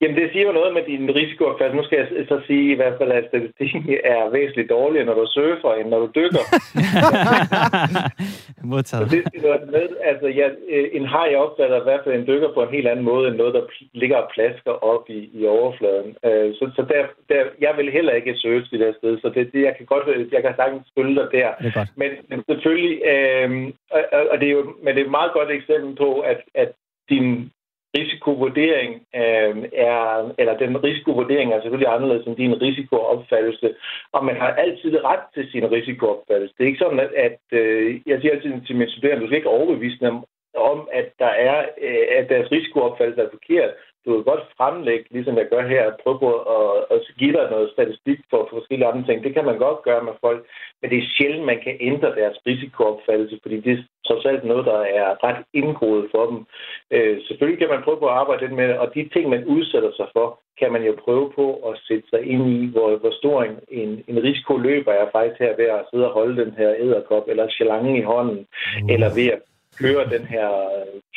Jamen, 0.00 0.16
det 0.16 0.28
siger 0.32 0.46
jo 0.46 0.52
noget 0.52 0.72
med 0.74 0.82
din 0.92 1.14
risikoopfattelse. 1.14 1.80
Nu 1.80 1.86
skal 1.86 1.98
jeg 1.98 2.26
så 2.28 2.40
sige 2.46 2.72
i 2.72 2.78
hvert 2.80 2.96
fald, 2.98 3.12
at 3.12 3.28
statistikken 3.28 3.82
er 4.04 4.30
væsentligt 4.30 4.70
dårligere, 4.70 5.06
når 5.06 5.14
du 5.14 5.26
surfer, 5.26 5.72
end 5.74 5.88
når 5.88 6.00
du 6.04 6.08
dykker. 6.18 6.44
Modtaget. 8.72 9.10
det 9.10 9.22
skal 9.26 9.60
med. 9.74 9.88
Altså, 10.10 10.26
ja, 10.40 10.46
en 10.98 11.06
haj 11.14 11.34
opfatter 11.44 11.80
i 11.80 11.86
hvert 11.88 12.00
fald 12.04 12.14
en 12.14 12.26
dykker 12.26 12.50
på 12.54 12.62
en 12.62 12.74
helt 12.76 12.88
anden 12.88 13.04
måde, 13.04 13.28
end 13.28 13.36
noget, 13.36 13.54
der 13.54 13.64
ligger 13.92 14.16
og 14.16 14.30
plasker 14.34 14.70
op 14.90 15.04
i, 15.08 15.20
i 15.38 15.46
overfladen. 15.46 16.10
Øh, 16.24 16.54
så, 16.54 16.64
så 16.76 16.82
der, 16.92 17.02
der, 17.28 17.40
jeg 17.60 17.72
vil 17.76 17.92
heller 17.92 18.12
ikke 18.12 18.36
surfe 18.36 18.66
det 18.70 18.80
der 18.80 18.92
sted, 18.98 19.18
så 19.20 19.28
det, 19.34 19.52
det, 19.52 19.62
jeg 19.62 19.74
kan 19.76 19.86
godt, 19.86 20.32
jeg 20.32 20.42
kan 20.42 20.54
sagtens 20.56 20.86
følge 20.98 21.14
dig 21.14 21.28
der. 21.32 21.50
Det 21.60 21.66
er 21.66 21.78
godt. 21.80 21.88
Men, 21.96 22.10
men 22.28 22.38
selvfølgelig, 22.50 22.96
øh, 23.12 23.48
og, 23.90 24.02
og 24.30 24.40
det 24.40 24.46
er 24.48 24.52
jo 24.52 24.74
men 24.82 24.94
det 24.94 25.00
er 25.00 25.04
et 25.04 25.18
meget 25.20 25.32
godt 25.32 25.50
eksempel 25.50 25.96
på, 25.96 26.20
at, 26.20 26.40
at 26.54 26.72
din 27.10 27.50
risikovurdering 27.96 28.92
øh, 29.20 29.56
er, 29.88 30.32
eller 30.38 30.54
den 30.58 30.84
risikovurdering 30.84 31.52
er 31.52 31.60
selvfølgelig 31.62 31.94
anderledes 31.94 32.26
end 32.26 32.36
din 32.36 32.62
risikoopfattelse, 32.62 33.74
og 34.12 34.24
man 34.24 34.36
har 34.36 34.50
altid 34.64 35.04
ret 35.04 35.24
til 35.34 35.50
sin 35.52 35.70
risikoopfattelse. 35.70 36.54
Det 36.54 36.62
er 36.64 36.72
ikke 36.72 36.84
sådan, 36.84 37.00
at, 37.00 37.12
at 37.26 37.40
øh, 37.52 38.00
jeg 38.06 38.20
siger 38.20 38.32
altid 38.34 38.52
til 38.66 38.76
mine 38.76 38.90
studerende, 38.90 39.22
du 39.22 39.26
skal 39.26 39.38
ikke 39.38 39.56
overbevise 39.58 39.98
dem 40.06 40.16
om, 40.70 40.88
at, 40.92 41.08
der 41.18 41.32
er, 41.48 41.58
øh, 41.86 42.06
at 42.18 42.28
deres 42.28 42.52
risikoopfattelse 42.52 43.22
er 43.22 43.34
forkert 43.36 43.70
du 44.06 44.12
kan 44.14 44.24
godt 44.32 44.44
fremlægge, 44.56 45.04
ligesom 45.10 45.36
jeg 45.38 45.48
gør 45.48 45.68
her, 45.68 45.82
at 45.86 46.00
prøve 46.02 46.18
på 46.18 46.30
at, 46.56 46.76
at 46.94 46.98
give 47.18 47.32
dig 47.32 47.50
noget 47.50 47.70
statistik 47.70 48.18
for, 48.30 48.40
for 48.48 48.56
forskellige 48.56 48.88
andre 48.88 49.06
ting. 49.06 49.24
Det 49.24 49.34
kan 49.34 49.44
man 49.44 49.58
godt 49.58 49.82
gøre 49.88 50.02
med 50.04 50.12
folk, 50.20 50.40
men 50.80 50.90
det 50.90 50.98
er 50.98 51.12
sjældent, 51.16 51.44
man 51.52 51.60
kan 51.64 51.76
ændre 51.80 52.10
deres 52.20 52.36
risikoopfattelse, 52.46 53.38
fordi 53.42 53.56
det 53.60 53.72
er 53.72 53.82
trods 54.08 54.24
alt 54.30 54.44
noget, 54.44 54.64
der 54.66 54.80
er 55.00 55.24
ret 55.26 55.40
indgroet 55.60 56.06
for 56.14 56.24
dem. 56.30 56.38
Øh, 56.90 57.16
selvfølgelig 57.26 57.60
kan 57.60 57.72
man 57.74 57.82
prøve 57.84 58.00
på 58.00 58.08
at 58.08 58.18
arbejde 58.22 58.42
lidt 58.42 58.58
med 58.60 58.68
det, 58.68 58.78
og 58.78 58.94
de 58.94 59.08
ting, 59.08 59.28
man 59.28 59.44
udsætter 59.44 59.92
sig 59.96 60.08
for, 60.16 60.40
kan 60.60 60.72
man 60.72 60.82
jo 60.88 60.94
prøve 61.04 61.32
på 61.38 61.46
at 61.68 61.78
sætte 61.88 62.08
sig 62.10 62.20
ind 62.32 62.44
i, 62.58 62.66
hvor, 62.72 62.96
hvor 62.96 63.12
stor 63.20 63.42
en, 63.42 63.56
en, 63.68 64.04
en 64.08 64.22
risiko 64.22 64.56
løber 64.56 64.92
jeg 64.92 65.08
faktisk 65.12 65.40
her 65.40 65.56
ved 65.56 65.64
at 65.64 65.86
sidde 65.90 66.08
og 66.08 66.14
holde 66.18 66.44
den 66.44 66.52
her 66.58 66.74
æderkop, 66.78 67.24
eller 67.28 67.48
chalangen 67.48 67.96
i 67.96 68.02
hånden, 68.02 68.46
mm. 68.82 68.90
eller 68.90 69.08
ved 69.14 69.28
at 69.36 69.40
køre 69.80 70.04
den 70.14 70.24
her 70.34 70.48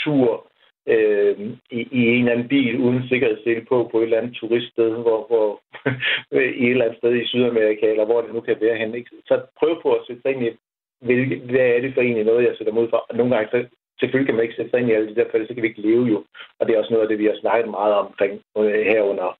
tur 0.03 0.49
øh, 0.87 1.39
i, 1.71 1.79
i 1.91 2.01
en 2.07 2.19
eller 2.19 2.31
anden 2.31 2.47
bil 2.47 2.79
uden 2.79 3.07
sikkerhedssele 3.07 3.65
på 3.65 3.89
på 3.91 3.99
et 3.99 4.03
eller 4.03 4.17
andet 4.17 4.35
turiststed, 4.35 4.89
hvor, 4.89 5.19
hvor 5.29 5.61
i 6.61 6.65
et 6.65 6.71
eller 6.71 6.85
andet 6.85 6.97
sted 6.97 7.15
i 7.15 7.27
Sydamerika, 7.27 7.85
eller 7.89 8.05
hvor 8.05 8.21
det 8.21 8.33
nu 8.33 8.41
kan 8.41 8.57
være 8.61 8.77
hen. 8.77 8.95
Ikke? 8.95 9.09
Så 9.25 9.41
prøv 9.59 9.81
på 9.81 9.93
at 9.93 10.05
sætte 10.07 10.21
sig 10.21 10.31
ind 10.31 10.45
i, 10.45 10.49
hvilke, 11.01 11.35
hvad 11.51 11.67
er 11.75 11.81
det 11.81 11.93
for 11.93 12.01
egentlig 12.01 12.25
noget, 12.25 12.45
jeg 12.45 12.55
sætter 12.57 12.73
mod 12.73 12.89
for. 12.89 13.15
Nogle 13.15 13.35
gange, 13.35 13.49
så 13.51 13.65
selvfølgelig 13.99 14.27
kan 14.27 14.35
man 14.35 14.43
ikke 14.43 14.55
sætte 14.55 14.71
sig 14.71 14.79
ind 14.79 14.89
i 14.89 14.93
alle 14.93 15.09
de 15.09 15.15
der, 15.15 15.25
for 15.31 15.37
så 15.47 15.53
kan 15.53 15.63
vi 15.63 15.67
ikke 15.67 15.87
leve 15.89 16.05
jo. 16.13 16.23
Og 16.59 16.67
det 16.67 16.75
er 16.75 16.79
også 16.79 16.93
noget 16.93 17.05
af 17.05 17.09
det, 17.09 17.19
vi 17.19 17.25
har 17.25 17.37
snakket 17.39 17.69
meget 17.71 17.93
omkring 17.93 18.33
øh, 18.57 18.85
herunder 18.91 19.37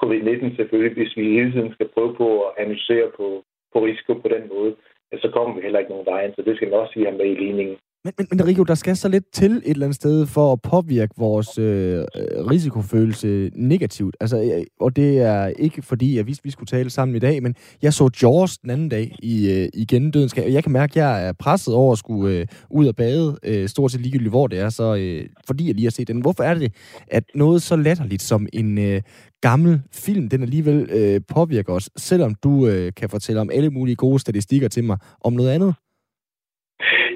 covid-19 0.00 0.56
selvfølgelig. 0.56 0.94
Hvis 0.94 1.16
vi 1.16 1.24
hele 1.38 1.52
tiden 1.52 1.72
skal 1.72 1.88
prøve 1.94 2.14
på 2.14 2.28
at 2.42 2.52
analysere 2.62 3.08
på, 3.16 3.26
på 3.72 3.78
risiko 3.84 4.14
på 4.14 4.28
den 4.28 4.48
måde, 4.54 4.76
så 5.22 5.30
kommer 5.34 5.54
vi 5.54 5.62
heller 5.62 5.78
ikke 5.78 5.90
nogen 5.90 6.06
vejen. 6.06 6.34
Så 6.34 6.42
det 6.42 6.56
skal 6.56 6.68
man 6.68 6.78
også 6.78 6.92
sige 6.92 7.06
have 7.06 7.18
med 7.18 7.26
i 7.26 7.40
ligningen. 7.44 7.76
Men, 8.06 8.12
men, 8.18 8.26
men 8.30 8.46
Rico, 8.46 8.62
der 8.62 8.74
skal 8.74 8.96
så 8.96 9.08
lidt 9.08 9.24
til 9.32 9.52
et 9.52 9.62
eller 9.70 9.86
andet 9.86 9.96
sted 9.96 10.26
for 10.26 10.52
at 10.52 10.62
påvirke 10.62 11.14
vores 11.16 11.58
øh, 11.58 11.98
øh 11.98 12.46
risikofølelse 12.50 13.50
negativt. 13.54 14.16
Altså, 14.20 14.42
øh, 14.42 14.64
og 14.80 14.96
det 14.96 15.20
er 15.20 15.46
ikke 15.46 15.82
fordi, 15.82 16.18
at 16.18 16.26
vi, 16.26 16.38
vi 16.44 16.50
skulle 16.50 16.66
tale 16.66 16.90
sammen 16.90 17.16
i 17.16 17.18
dag, 17.18 17.42
men 17.42 17.54
jeg 17.82 17.94
så 17.94 18.10
Jaws 18.22 18.58
den 18.58 18.70
anden 18.70 18.88
dag 18.88 19.16
i 19.22 19.50
øh, 19.50 19.68
i 19.74 19.84
Dødens 19.84 20.32
og 20.32 20.52
Jeg 20.52 20.62
kan 20.62 20.72
mærke, 20.72 20.90
at 20.90 20.96
jeg 20.96 21.28
er 21.28 21.32
presset 21.32 21.74
over 21.74 21.92
at 21.92 21.98
skulle 21.98 22.34
øh, 22.34 22.46
ud 22.70 22.86
og 22.86 22.96
bade, 22.96 23.38
øh, 23.42 23.68
stort 23.68 23.92
set 23.92 24.00
ligegyldigt 24.00 24.30
hvor 24.30 24.46
det 24.46 24.58
er, 24.58 24.68
så 24.68 24.94
øh, 24.94 25.28
fordi 25.46 25.66
jeg 25.66 25.74
lige 25.74 25.84
har 25.84 25.90
set 25.90 26.08
den. 26.08 26.20
Hvorfor 26.20 26.42
er 26.42 26.54
det, 26.54 26.72
at 27.08 27.24
noget 27.34 27.62
så 27.62 27.76
latterligt 27.76 28.22
som 28.22 28.46
en 28.52 28.78
øh, 28.78 29.02
gammel 29.40 29.82
film, 29.92 30.28
den 30.28 30.42
alligevel 30.42 30.90
øh, 30.90 31.20
påvirker 31.28 31.72
os, 31.72 31.90
selvom 31.96 32.34
du 32.34 32.66
øh, 32.66 32.92
kan 32.96 33.10
fortælle 33.10 33.40
om 33.40 33.50
alle 33.52 33.70
mulige 33.70 33.96
gode 33.96 34.18
statistikker 34.18 34.68
til 34.68 34.84
mig 34.84 34.98
om 35.24 35.32
noget 35.32 35.50
andet? 35.50 35.74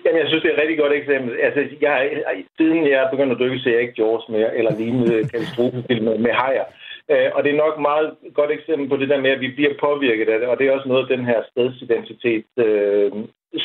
Jamen, 0.04 0.20
jeg 0.20 0.28
synes, 0.28 0.42
det 0.42 0.50
er 0.50 0.56
et 0.56 0.62
rigtig 0.62 0.78
godt 0.78 0.92
eksempel. 0.92 1.40
Altså, 1.40 1.61
jeg, 1.80 1.94
siden 2.56 2.86
jeg 2.86 2.98
er 3.02 3.11
begyndt 3.11 3.32
at 3.32 3.38
dykke, 3.38 3.58
ser 3.58 3.72
jeg 3.72 3.82
ikke 3.82 3.94
Jaws 3.98 4.28
mere, 4.28 4.56
eller 4.58 4.78
lignende 4.78 5.16
katastrofefilm 5.32 6.04
med 6.04 6.32
hajer. 6.32 6.64
Øh, 7.11 7.30
og 7.34 7.44
det 7.44 7.50
er 7.50 7.62
nok 7.64 7.74
et 7.74 7.82
meget 7.90 8.08
godt 8.34 8.50
eksempel 8.50 8.88
på 8.88 8.96
det 8.96 9.08
der 9.08 9.20
med, 9.20 9.30
at 9.30 9.40
vi 9.40 9.48
bliver 9.48 9.74
påvirket 9.80 10.28
af 10.28 10.38
det, 10.38 10.48
og 10.48 10.58
det 10.58 10.66
er 10.66 10.72
også 10.72 10.88
noget 10.88 11.02
af 11.02 11.16
den 11.16 11.26
her 11.26 11.40
stedsidentitet 11.50 12.44
øh, 12.56 13.12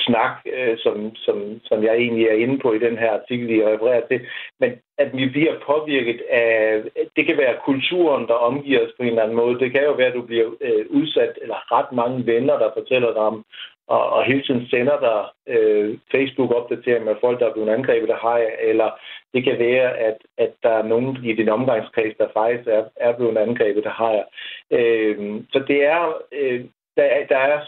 snak, 0.06 0.36
øh, 0.56 0.78
som, 0.78 1.16
som, 1.16 1.38
som 1.64 1.84
jeg 1.84 1.96
egentlig 1.96 2.26
er 2.28 2.38
inde 2.44 2.60
på 2.60 2.74
i 2.74 2.80
den 2.80 2.98
her 2.98 3.12
artikel, 3.12 3.48
jeg 3.58 3.68
refererer 3.68 4.08
til. 4.08 4.20
Men 4.60 4.72
at 4.98 5.10
vi 5.18 5.26
bliver 5.30 5.54
påvirket 5.66 6.22
af, 6.30 6.84
det 7.16 7.26
kan 7.26 7.38
være 7.38 7.64
kulturen, 7.66 8.28
der 8.28 8.34
omgiver 8.34 8.86
os 8.86 8.94
på 8.98 9.04
en 9.04 9.10
eller 9.10 9.24
anden 9.24 9.38
måde. 9.38 9.60
Det 9.60 9.72
kan 9.72 9.84
jo 9.84 9.92
være, 9.92 10.08
at 10.08 10.14
du 10.14 10.22
bliver 10.22 10.48
øh, 10.62 10.86
udsat, 10.90 11.40
eller 11.42 11.72
ret 11.78 11.92
mange 11.92 12.26
venner, 12.26 12.58
der 12.58 12.70
fortæller 12.78 13.14
dig 13.14 13.22
om, 13.22 13.46
og, 13.88 14.10
og 14.10 14.26
hele 14.26 14.44
tiden 14.44 14.68
sender 14.68 15.00
der 15.00 15.34
øh, 15.48 15.98
Facebook-opdateringer 16.12 17.06
med 17.06 17.16
folk, 17.22 17.40
der 17.40 17.48
er 17.48 17.54
blevet 17.54 17.70
angrebet 17.70 18.10
af 18.10 18.20
hej, 18.22 18.42
eller 18.62 18.90
det 19.34 19.44
kan 19.44 19.60
være, 19.60 19.98
at, 19.98 20.18
at 20.38 20.54
der 20.64 20.70
er 20.70 20.84
nogen 20.84 21.18
i 21.24 21.34
din 21.34 21.50
omgangskreds, 21.50 22.16
der 22.18 22.28
faktisk 22.34 22.68
er, 22.68 22.84
er 22.96 23.14
blevet 23.18 23.38
angrebet 23.38 23.86
af 23.86 23.96
hej. 23.98 24.24
Øh, 24.72 25.42
så 25.52 25.60
det 25.68 25.84
er, 25.84 26.22
øh, 26.32 26.66
der, 26.98 27.26
der 27.30 27.38
er 27.38 27.62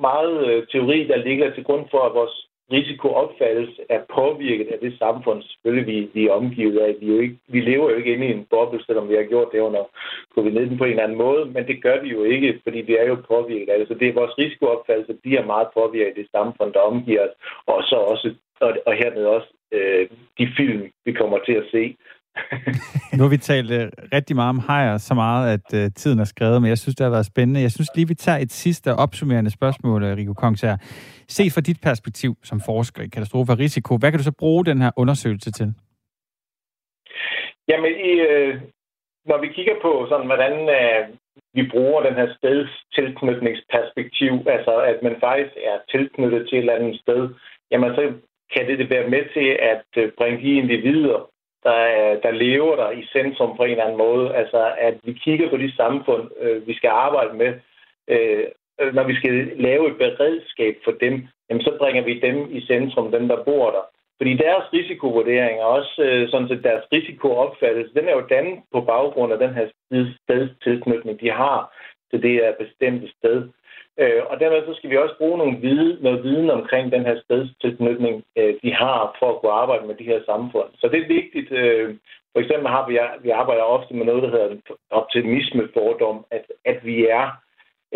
meget 0.00 0.46
øh, 0.46 0.66
teori, 0.66 1.06
der 1.06 1.16
ligger 1.16 1.54
til 1.54 1.64
grund 1.64 1.86
for, 1.90 2.00
at 2.00 2.14
vores 2.14 2.48
risikoopfattelse 2.72 3.82
er 3.88 4.00
påvirket 4.14 4.68
af 4.68 4.78
det 4.78 4.98
samfund, 4.98 5.42
selvfølgelig 5.42 5.86
vi, 5.86 6.10
vi 6.14 6.26
er 6.26 6.32
omgivet 6.32 6.78
af. 6.78 6.94
Vi, 7.00 7.06
jo 7.06 7.18
ikke, 7.20 7.38
vi 7.48 7.60
lever 7.60 7.90
jo 7.90 7.96
ikke 7.96 8.12
inde 8.12 8.26
i 8.26 8.32
en 8.32 8.46
boble, 8.50 8.84
selvom 8.84 9.08
vi 9.08 9.14
har 9.14 9.22
gjort 9.22 9.48
det 9.52 9.60
under 9.60 9.84
covid-19 10.34 10.78
på 10.78 10.84
en 10.84 10.90
eller 10.90 11.02
anden 11.02 11.18
måde, 11.18 11.44
men 11.44 11.66
det 11.66 11.82
gør 11.82 12.00
vi 12.02 12.08
jo 12.08 12.24
ikke, 12.24 12.60
fordi 12.62 12.78
vi 12.78 12.96
er 12.96 13.06
jo 13.06 13.16
påvirket 13.28 13.72
af 13.72 13.78
det. 13.78 13.88
Så 13.88 13.94
det 13.94 14.08
er 14.08 14.20
vores 14.20 14.38
risikoopfattelse 14.38 15.14
bliver 15.22 15.44
meget 15.44 15.68
påvirket 15.74 16.08
af 16.08 16.14
det 16.14 16.28
samfund, 16.30 16.72
der 16.72 16.80
omgiver 16.80 17.22
os, 17.26 17.34
og 17.66 17.82
så 17.82 17.96
også, 17.96 18.34
og, 18.60 18.76
og 18.86 18.92
hermed 18.94 19.24
også 19.24 19.48
øh, 19.72 20.08
de 20.38 20.48
film, 20.56 20.90
vi 21.04 21.12
kommer 21.12 21.38
til 21.38 21.52
at 21.52 21.66
se, 21.70 21.96
nu 23.16 23.22
har 23.22 23.30
vi 23.30 23.36
talt 23.36 23.70
uh, 23.70 23.88
rigtig 24.12 24.36
meget 24.36 24.48
om 24.48 24.58
hajer, 24.58 24.98
så 24.98 25.14
meget, 25.14 25.52
at 25.56 25.84
uh, 25.84 25.92
tiden 25.96 26.18
er 26.18 26.24
skrevet, 26.24 26.62
men 26.62 26.68
jeg 26.68 26.78
synes, 26.78 26.96
det 26.96 27.04
har 27.04 27.10
været 27.10 27.26
spændende. 27.26 27.60
Jeg 27.60 27.72
synes 27.72 27.90
lige, 27.94 28.08
vi 28.08 28.14
tager 28.14 28.38
et 28.38 28.52
sidste 28.52 28.94
opsummerende 28.94 29.50
spørgsmål, 29.50 30.02
øh, 30.04 30.16
Rico 30.16 30.32
Kongs 30.32 30.60
her. 30.60 30.76
Se 31.28 31.50
fra 31.54 31.60
dit 31.60 31.80
perspektiv 31.82 32.36
som 32.42 32.60
forsker 32.66 33.02
i 33.02 33.08
katastrofe 33.08 33.52
og 33.52 33.58
risiko, 33.58 33.96
hvad 33.96 34.10
kan 34.10 34.18
du 34.18 34.24
så 34.24 34.36
bruge 34.38 34.64
den 34.64 34.82
her 34.82 34.90
undersøgelse 34.96 35.52
til? 35.52 35.74
Jamen, 37.68 37.92
i, 38.10 38.12
øh, 38.30 38.60
når 39.26 39.38
vi 39.40 39.48
kigger 39.56 39.76
på, 39.82 40.06
sådan, 40.08 40.26
hvordan 40.26 40.54
øh, 40.78 41.08
vi 41.54 41.62
bruger 41.72 42.02
den 42.02 42.14
her 42.14 42.28
stedstilknytningsperspektiv, 42.38 44.32
altså 44.46 44.74
at 44.90 44.98
man 45.02 45.16
faktisk 45.20 45.52
er 45.70 45.78
tilknyttet 45.90 46.48
til 46.48 46.58
et 46.58 46.60
eller 46.60 46.78
andet 46.78 47.00
sted, 47.00 47.28
jamen 47.70 47.90
så 47.94 48.12
kan 48.54 48.66
det 48.68 48.90
være 48.90 49.08
med 49.08 49.24
til 49.36 49.48
at 49.72 49.84
bringe 50.18 50.38
de 50.44 50.58
individer, 50.62 51.30
der, 51.64 52.20
der 52.24 52.30
lever 52.30 52.76
der 52.76 52.90
i 52.90 53.02
centrum 53.12 53.56
på 53.56 53.64
en 53.64 53.70
eller 53.70 53.84
anden 53.84 53.98
måde. 53.98 54.34
Altså, 54.34 54.72
at 54.78 54.94
vi 55.04 55.12
kigger 55.12 55.50
på 55.50 55.56
de 55.56 55.76
samfund, 55.76 56.30
øh, 56.40 56.66
vi 56.66 56.74
skal 56.74 56.88
arbejde 56.88 57.34
med. 57.36 57.52
Øh, 58.08 58.44
øh 58.80 58.94
når 58.94 59.04
vi 59.04 59.14
skal 59.14 59.52
lave 59.56 59.90
et 59.90 59.96
beredskab 59.96 60.74
for 60.84 60.92
dem, 61.04 61.14
jamen, 61.50 61.62
så 61.62 61.76
bringer 61.78 62.02
vi 62.02 62.20
dem 62.20 62.48
i 62.50 62.60
centrum, 62.66 63.12
dem 63.12 63.28
der 63.28 63.44
bor 63.44 63.70
der. 63.70 63.84
Fordi 64.18 64.36
deres 64.36 64.72
risikovurdering 64.72 65.60
og 65.60 65.68
også 65.68 66.02
øh, 66.02 66.28
sådan 66.30 66.48
set 66.48 66.64
deres 66.64 66.84
risikoopfattelse, 66.92 67.94
den 67.94 68.08
er 68.08 68.12
jo 68.12 68.26
dannet 68.30 68.58
på 68.72 68.80
baggrund 68.80 69.32
af 69.32 69.38
den 69.38 69.54
her 69.54 69.66
stedstilknytning, 70.22 71.20
de 71.20 71.30
har 71.30 71.60
til 72.10 72.22
det 72.22 72.30
her 72.30 72.52
bestemte 72.62 73.08
sted. 73.18 73.48
Øh, 73.98 74.22
og 74.30 74.40
dermed 74.40 74.66
så 74.66 74.74
skal 74.74 74.90
vi 74.90 74.96
også 74.96 75.14
bruge 75.18 75.38
nogle 75.38 75.58
viden, 75.58 75.98
noget 76.00 76.22
viden 76.22 76.50
omkring 76.50 76.92
den 76.92 77.04
her 77.06 77.20
stedstilknytning, 77.24 78.24
øh, 78.36 78.54
de 78.62 78.72
har 78.74 79.16
for 79.18 79.28
at 79.30 79.40
kunne 79.40 79.52
arbejde 79.62 79.86
med 79.86 79.94
de 79.94 80.10
her 80.12 80.20
samfund. 80.26 80.68
Så 80.80 80.88
det 80.88 80.98
er 81.00 81.14
vigtigt. 81.18 81.52
Øh, 81.52 81.94
for 82.32 82.40
eksempel 82.40 82.68
har 82.68 82.88
vi, 82.88 82.98
vi 83.22 83.30
arbejder 83.30 83.62
ofte 83.62 83.94
med 83.94 84.06
noget, 84.06 84.22
der 84.22 84.30
hedder 84.30 84.56
optimismefordom, 84.90 86.24
at, 86.30 86.44
at 86.64 86.78
vi 86.84 87.06
er 87.06 87.26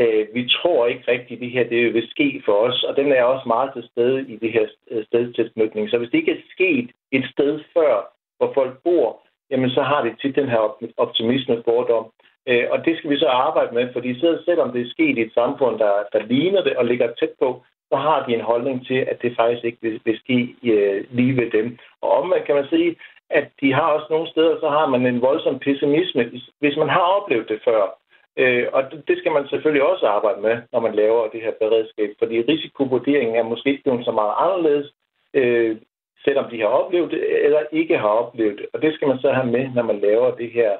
øh, 0.00 0.26
vi 0.34 0.48
tror 0.48 0.86
ikke 0.86 1.10
rigtigt, 1.12 1.38
at 1.38 1.42
det 1.42 1.50
her 1.50 1.64
det 1.68 1.94
vil 1.94 2.08
ske 2.10 2.42
for 2.44 2.52
os, 2.52 2.82
og 2.82 2.96
den 2.96 3.12
er 3.12 3.22
også 3.22 3.48
meget 3.48 3.70
til 3.72 3.88
stede 3.92 4.20
i 4.32 4.36
det 4.36 4.52
her 4.52 4.66
øh, 4.90 5.04
stedstilknytning. 5.04 5.90
Så 5.90 5.98
hvis 5.98 6.10
det 6.10 6.18
ikke 6.18 6.32
er 6.32 6.42
sket 6.54 6.90
et 7.12 7.24
sted 7.32 7.60
før, 7.74 7.92
hvor 8.36 8.52
folk 8.54 8.82
bor, 8.84 9.22
jamen 9.50 9.70
så 9.70 9.82
har 9.82 10.04
det 10.04 10.20
tit 10.22 10.36
den 10.36 10.48
her 10.48 10.92
optimismefordom. 10.96 12.06
Øh, 12.50 12.66
og 12.70 12.84
det 12.84 12.96
skal 12.96 13.10
vi 13.10 13.18
så 13.18 13.26
arbejde 13.26 13.74
med, 13.74 13.92
fordi 13.92 14.20
selvom 14.20 14.72
det 14.72 14.80
er 14.82 14.94
sket 14.94 15.18
i 15.18 15.22
et 15.22 15.34
samfund, 15.34 15.78
der, 15.78 15.92
der 16.12 16.22
ligner 16.22 16.62
det 16.62 16.76
og 16.76 16.84
ligger 16.84 17.12
tæt 17.12 17.34
på, 17.40 17.62
så 17.90 17.96
har 17.96 18.26
de 18.26 18.34
en 18.34 18.48
holdning 18.50 18.86
til, 18.86 19.00
at 19.10 19.22
det 19.22 19.36
faktisk 19.36 19.64
ikke 19.64 19.78
vil, 19.82 20.00
vil 20.04 20.18
ske 20.18 20.38
øh, 20.72 21.04
lige 21.10 21.36
ved 21.36 21.50
dem. 21.50 21.78
Og 22.02 22.10
omvendt 22.10 22.44
kan 22.44 22.54
man 22.54 22.68
sige, 22.68 22.96
at 23.30 23.46
de 23.60 23.72
har 23.72 23.88
også 23.96 24.06
nogle 24.10 24.28
steder, 24.28 24.60
så 24.60 24.68
har 24.68 24.86
man 24.86 25.06
en 25.06 25.22
voldsom 25.22 25.58
pessimisme, 25.58 26.30
hvis 26.60 26.76
man 26.76 26.88
har 26.88 27.00
oplevet 27.00 27.48
det 27.48 27.60
før. 27.64 27.82
Øh, 28.36 28.66
og 28.72 28.82
det 29.08 29.18
skal 29.18 29.32
man 29.32 29.48
selvfølgelig 29.48 29.82
også 29.82 30.06
arbejde 30.06 30.40
med, 30.40 30.56
når 30.72 30.80
man 30.80 30.94
laver 30.94 31.28
det 31.28 31.40
her 31.40 31.52
beredskab, 31.60 32.10
fordi 32.18 32.42
risikovurderingen 32.42 33.36
er 33.36 33.42
måske 33.42 33.70
ikke 33.70 34.04
så 34.04 34.12
meget 34.12 34.34
anderledes, 34.38 34.92
øh, 35.34 35.76
selvom 36.24 36.50
de 36.50 36.60
har 36.60 36.66
oplevet 36.66 37.10
det, 37.10 37.44
eller 37.44 37.62
ikke 37.72 37.98
har 37.98 38.08
oplevet 38.08 38.58
det. 38.58 38.66
Og 38.72 38.82
det 38.82 38.94
skal 38.94 39.08
man 39.08 39.18
så 39.18 39.32
have 39.32 39.46
med, 39.46 39.68
når 39.74 39.82
man 39.82 39.98
laver 40.00 40.30
det 40.30 40.50
her 40.50 40.72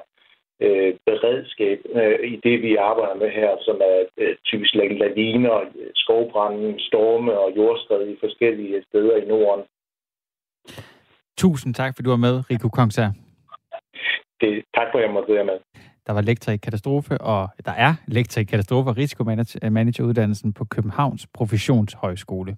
øh, 0.65 0.93
beredskab 1.05 1.79
øh, 1.99 2.19
i 2.33 2.35
det, 2.45 2.61
vi 2.61 2.75
arbejder 2.75 3.15
med 3.15 3.29
her, 3.39 3.51
som 3.67 3.75
er 3.91 3.97
øh, 4.17 4.35
typisk 4.45 4.73
laviner, 4.75 5.57
skovbrænde, 5.95 6.75
storme 6.79 7.33
og 7.43 7.49
jordskred 7.57 8.07
i 8.07 8.17
forskellige 8.19 8.83
steder 8.89 9.15
i 9.17 9.25
Norden. 9.25 9.65
Tusind 11.37 11.73
tak, 11.73 11.95
for 11.95 12.03
du 12.03 12.09
var 12.09 12.23
med, 12.27 12.51
Rico 12.51 12.69
Kongsær. 12.69 13.09
Det, 14.41 14.63
tak 14.75 14.87
for, 14.91 14.97
at 14.99 15.03
jeg 15.05 15.13
måtte 15.13 15.33
være 15.33 15.45
med. 15.45 15.59
Der 16.07 16.13
var 16.13 16.21
lektor 16.21 16.51
i 16.51 16.57
katastrofe, 16.57 17.17
og 17.17 17.49
der 17.65 17.71
er 17.71 17.93
lektor 18.07 18.41
i 18.41 18.43
katastrofe 18.43 18.89
og 18.89 18.97
risikomanageruddannelsen 18.97 20.53
på 20.53 20.65
Københavns 20.65 21.27
Professionshøjskole. 21.33 22.57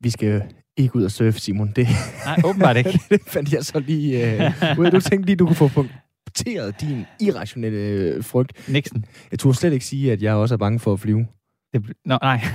Vi 0.00 0.10
skal 0.10 0.42
ikke 0.76 0.96
ud 0.96 1.04
og 1.04 1.10
surfe, 1.10 1.40
Simon. 1.40 1.72
Det, 1.76 1.86
Nej, 2.26 2.36
åbenbart 2.44 2.76
ikke. 2.76 2.90
det 3.10 3.20
fandt 3.26 3.52
jeg 3.52 3.62
så 3.64 3.80
lige 3.80 4.08
øh, 4.24 4.78
ud 4.78 4.90
Du 4.90 5.00
tænkte 5.00 5.26
lige, 5.26 5.36
du 5.36 5.46
kunne 5.46 5.56
få 5.56 5.84
punkteret 6.28 6.80
din 6.80 7.04
irrationelle 7.20 7.78
øh, 7.78 8.24
frygt. 8.24 8.68
Nixon. 8.68 9.04
Jeg 9.30 9.38
tror 9.38 9.52
slet 9.52 9.72
ikke 9.72 9.86
sige, 9.86 10.12
at 10.12 10.22
jeg 10.22 10.34
også 10.34 10.54
er 10.54 10.58
bange 10.58 10.78
for 10.78 10.92
at 10.92 11.00
flyve. 11.00 11.26
Det, 11.72 11.92
nå, 12.04 12.18
nej. 12.22 12.40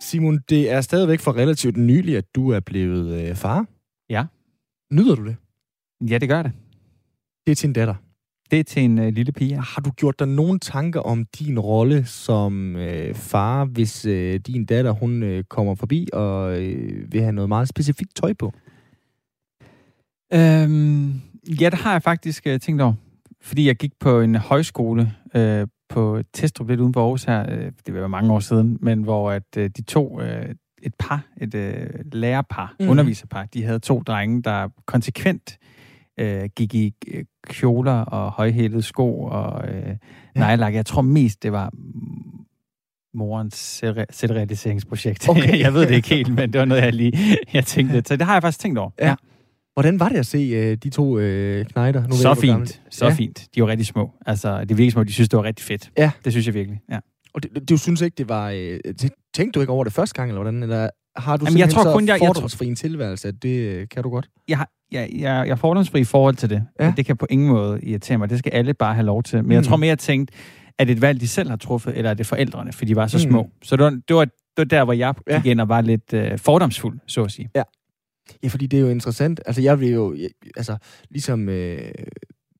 Simon, 0.00 0.38
det 0.48 0.70
er 0.70 0.80
stadigvæk 0.80 1.20
for 1.20 1.36
relativt 1.36 1.76
nylig, 1.76 2.16
at 2.16 2.24
du 2.34 2.50
er 2.50 2.60
blevet 2.60 3.28
øh, 3.28 3.36
far. 3.36 3.66
Ja. 4.10 4.24
Nyder 4.92 5.14
du 5.14 5.26
det? 5.26 5.36
ja, 6.10 6.18
det 6.18 6.28
gør 6.28 6.42
det. 6.42 6.52
Det 7.46 7.52
er 7.52 7.56
til 7.56 7.66
en 7.66 7.72
datter. 7.72 7.94
Det 8.50 8.60
er 8.60 8.64
til 8.64 8.82
en 8.82 8.98
øh, 8.98 9.12
lille 9.12 9.32
pige. 9.32 9.56
Har 9.56 9.82
du 9.82 9.90
gjort 9.90 10.18
dig 10.18 10.28
nogle 10.28 10.58
tanker 10.58 11.00
om 11.00 11.26
din 11.38 11.58
rolle 11.58 12.04
som 12.04 12.76
øh, 12.76 13.14
far, 13.14 13.64
hvis 13.64 14.06
øh, 14.06 14.40
din 14.40 14.64
datter 14.64 14.90
hun 14.90 15.22
øh, 15.22 15.44
kommer 15.44 15.74
forbi 15.74 16.08
og 16.12 16.62
øh, 16.62 17.12
vil 17.12 17.20
have 17.20 17.32
noget 17.32 17.48
meget 17.48 17.68
specifikt 17.68 18.16
tøj 18.16 18.32
på? 18.32 18.52
Øhm, 20.32 21.20
ja, 21.60 21.70
det 21.70 21.78
har 21.78 21.92
jeg 21.92 22.02
faktisk 22.02 22.46
øh, 22.46 22.60
tænkt 22.60 22.82
over. 22.82 22.94
Fordi 23.42 23.66
jeg 23.66 23.76
gik 23.76 23.92
på 24.00 24.20
en 24.20 24.34
højskole 24.34 25.12
øh, 25.34 25.66
på 25.88 26.22
Testrup 26.32 26.68
lidt 26.68 26.80
uden 26.80 26.92
for 26.94 27.00
Aarhus 27.00 27.24
her, 27.24 27.46
øh, 27.48 27.72
det 27.86 27.94
var 27.94 28.08
mange 28.08 28.32
år 28.32 28.40
siden, 28.40 28.78
men 28.80 29.02
hvor 29.02 29.30
at 29.30 29.56
øh, 29.56 29.70
de 29.76 29.82
to, 29.82 30.20
øh, 30.20 30.54
et 30.82 30.94
par, 30.98 31.26
et 31.40 31.54
øh, 31.54 31.86
lærerpar, 32.12 32.74
mm. 32.80 32.88
underviserpar, 32.88 33.44
de 33.44 33.64
havde 33.64 33.78
to 33.78 34.00
drenge, 34.00 34.42
der 34.42 34.68
konsekvent 34.86 35.58
øh, 36.20 36.48
gik 36.56 36.74
i 36.74 36.94
øh, 37.08 37.24
kjoler 37.46 37.92
og 37.92 38.30
højhælede 38.30 38.82
sko 38.82 39.22
og 39.22 39.68
øh, 39.68 39.96
nejlak. 40.34 40.74
Jeg 40.74 40.86
tror 40.86 41.02
mest, 41.02 41.42
det 41.42 41.52
var 41.52 41.72
morens 43.14 43.54
selvre- 43.54 44.06
selvrealiseringsprojekt. 44.10 45.28
Okay. 45.28 45.60
jeg 45.64 45.74
ved 45.74 45.80
det 45.86 45.94
ikke 45.94 46.08
helt, 46.08 46.34
men 46.34 46.52
det 46.52 46.58
var 46.58 46.64
noget, 46.64 46.82
jeg 46.82 46.92
lige 46.92 47.36
jeg 47.52 47.64
tænkte 47.64 47.94
lidt. 47.94 48.08
Så 48.08 48.16
det 48.16 48.26
har 48.26 48.32
jeg 48.32 48.42
faktisk 48.42 48.60
tænkt 48.60 48.78
over. 48.78 48.90
Ja. 49.00 49.14
Hvordan 49.80 50.00
var 50.00 50.08
det 50.08 50.16
at 50.16 50.26
se 50.26 50.38
øh, 50.38 50.76
de 50.76 50.90
to 50.90 51.18
øh, 51.18 51.64
knejder? 51.66 52.06
Nu 52.06 52.16
Så 52.16 52.28
jeg, 52.28 52.36
fint. 52.36 52.82
Så 52.90 53.06
ja. 53.06 53.12
fint. 53.14 53.46
De 53.54 53.62
var 53.62 53.68
rigtig 53.68 53.86
små. 53.86 54.10
Altså, 54.26 54.64
det 54.64 54.78
virkede 54.78 54.90
som 54.90 55.00
om, 55.00 55.06
de 55.06 55.12
synes, 55.12 55.28
det 55.28 55.36
var 55.36 55.42
rigtig 55.44 55.66
fedt. 55.66 55.90
Ja. 55.98 56.10
Det 56.24 56.32
synes 56.32 56.46
jeg 56.46 56.54
virkelig, 56.54 56.80
ja. 56.90 56.98
Og 57.34 57.42
det, 57.42 57.68
du 57.68 57.76
synes 57.76 58.00
ikke, 58.00 58.14
det 58.18 58.28
var... 58.28 58.50
Øh, 58.50 58.78
tæ- 59.02 59.30
tænkte 59.34 59.56
du 59.56 59.60
ikke 59.60 59.72
over 59.72 59.84
det 59.84 59.92
første 59.92 60.14
gang, 60.14 60.30
eller 60.30 60.42
hvordan? 60.42 60.62
Eller 60.62 60.88
har 61.16 61.36
du 61.36 61.44
Jamen, 61.44 61.58
jeg 61.58 61.70
tror 61.70 61.82
så 61.82 61.92
kun, 61.92 62.06
jeg- 62.08 62.20
jeg 62.20 62.26
fordomsfri 62.26 62.66
en 62.66 62.76
tilværelse, 62.76 63.28
at 63.28 63.34
det 63.42 63.48
øh, 63.58 63.88
kan 63.88 64.02
du 64.02 64.10
godt? 64.10 64.28
Jeg, 64.48 64.58
har- 64.58 64.70
jeg, 64.92 65.08
jeg, 65.12 65.20
jeg 65.20 65.48
er 65.48 65.56
fordomsfri 65.56 66.00
i 66.00 66.04
forhold 66.04 66.34
til 66.34 66.50
det. 66.50 66.62
Ja. 66.80 66.84
Ja. 66.86 66.92
Det 66.96 67.06
kan 67.06 67.16
på 67.16 67.26
ingen 67.30 67.48
måde 67.48 67.80
irritere 67.82 68.18
mig. 68.18 68.30
Det 68.30 68.38
skal 68.38 68.52
alle 68.52 68.74
bare 68.74 68.94
have 68.94 69.06
lov 69.06 69.22
til. 69.22 69.36
Men 69.38 69.44
mm. 69.46 69.52
jeg 69.52 69.64
tror 69.64 69.76
mere, 69.76 69.88
jeg 69.88 69.98
tænkte, 69.98 70.34
er 70.78 70.84
det 70.84 70.92
et 70.92 71.00
valg, 71.02 71.20
de 71.20 71.28
selv 71.28 71.48
har 71.50 71.56
truffet, 71.56 71.96
eller 71.96 72.10
er 72.10 72.14
det 72.14 72.26
forældrene, 72.26 72.72
for 72.72 72.84
de 72.84 72.96
var 72.96 73.06
så 73.06 73.16
Mm. 73.16 73.30
små. 73.30 73.50
Så 73.62 73.76
det 73.76 73.84
var, 73.84 73.90
det 74.08 74.16
var, 74.16 74.24
det 74.24 74.32
var 74.58 74.64
der, 74.64 74.84
hvor 74.84 74.92
jeg 74.92 75.14
Ja. 75.30 75.36
gik 75.36 75.46
ind 75.46 75.60
og 75.60 75.68
var 75.68 75.80
lidt 75.80 76.12
øh, 76.14 76.38
fordomsfuld, 76.38 76.98
så 77.06 77.22
at 77.24 77.30
sige. 77.30 77.48
Ja, 77.54 77.62
fordi 78.48 78.66
det 78.66 78.76
er 78.76 78.80
jo 78.80 78.88
interessant. 78.88 79.40
Altså, 79.46 79.62
jeg 79.62 79.78
blev 79.78 79.94
jo... 79.94 80.14
Jeg, 80.14 80.30
altså, 80.56 80.76
ligesom... 81.10 81.48
Øh, 81.48 81.92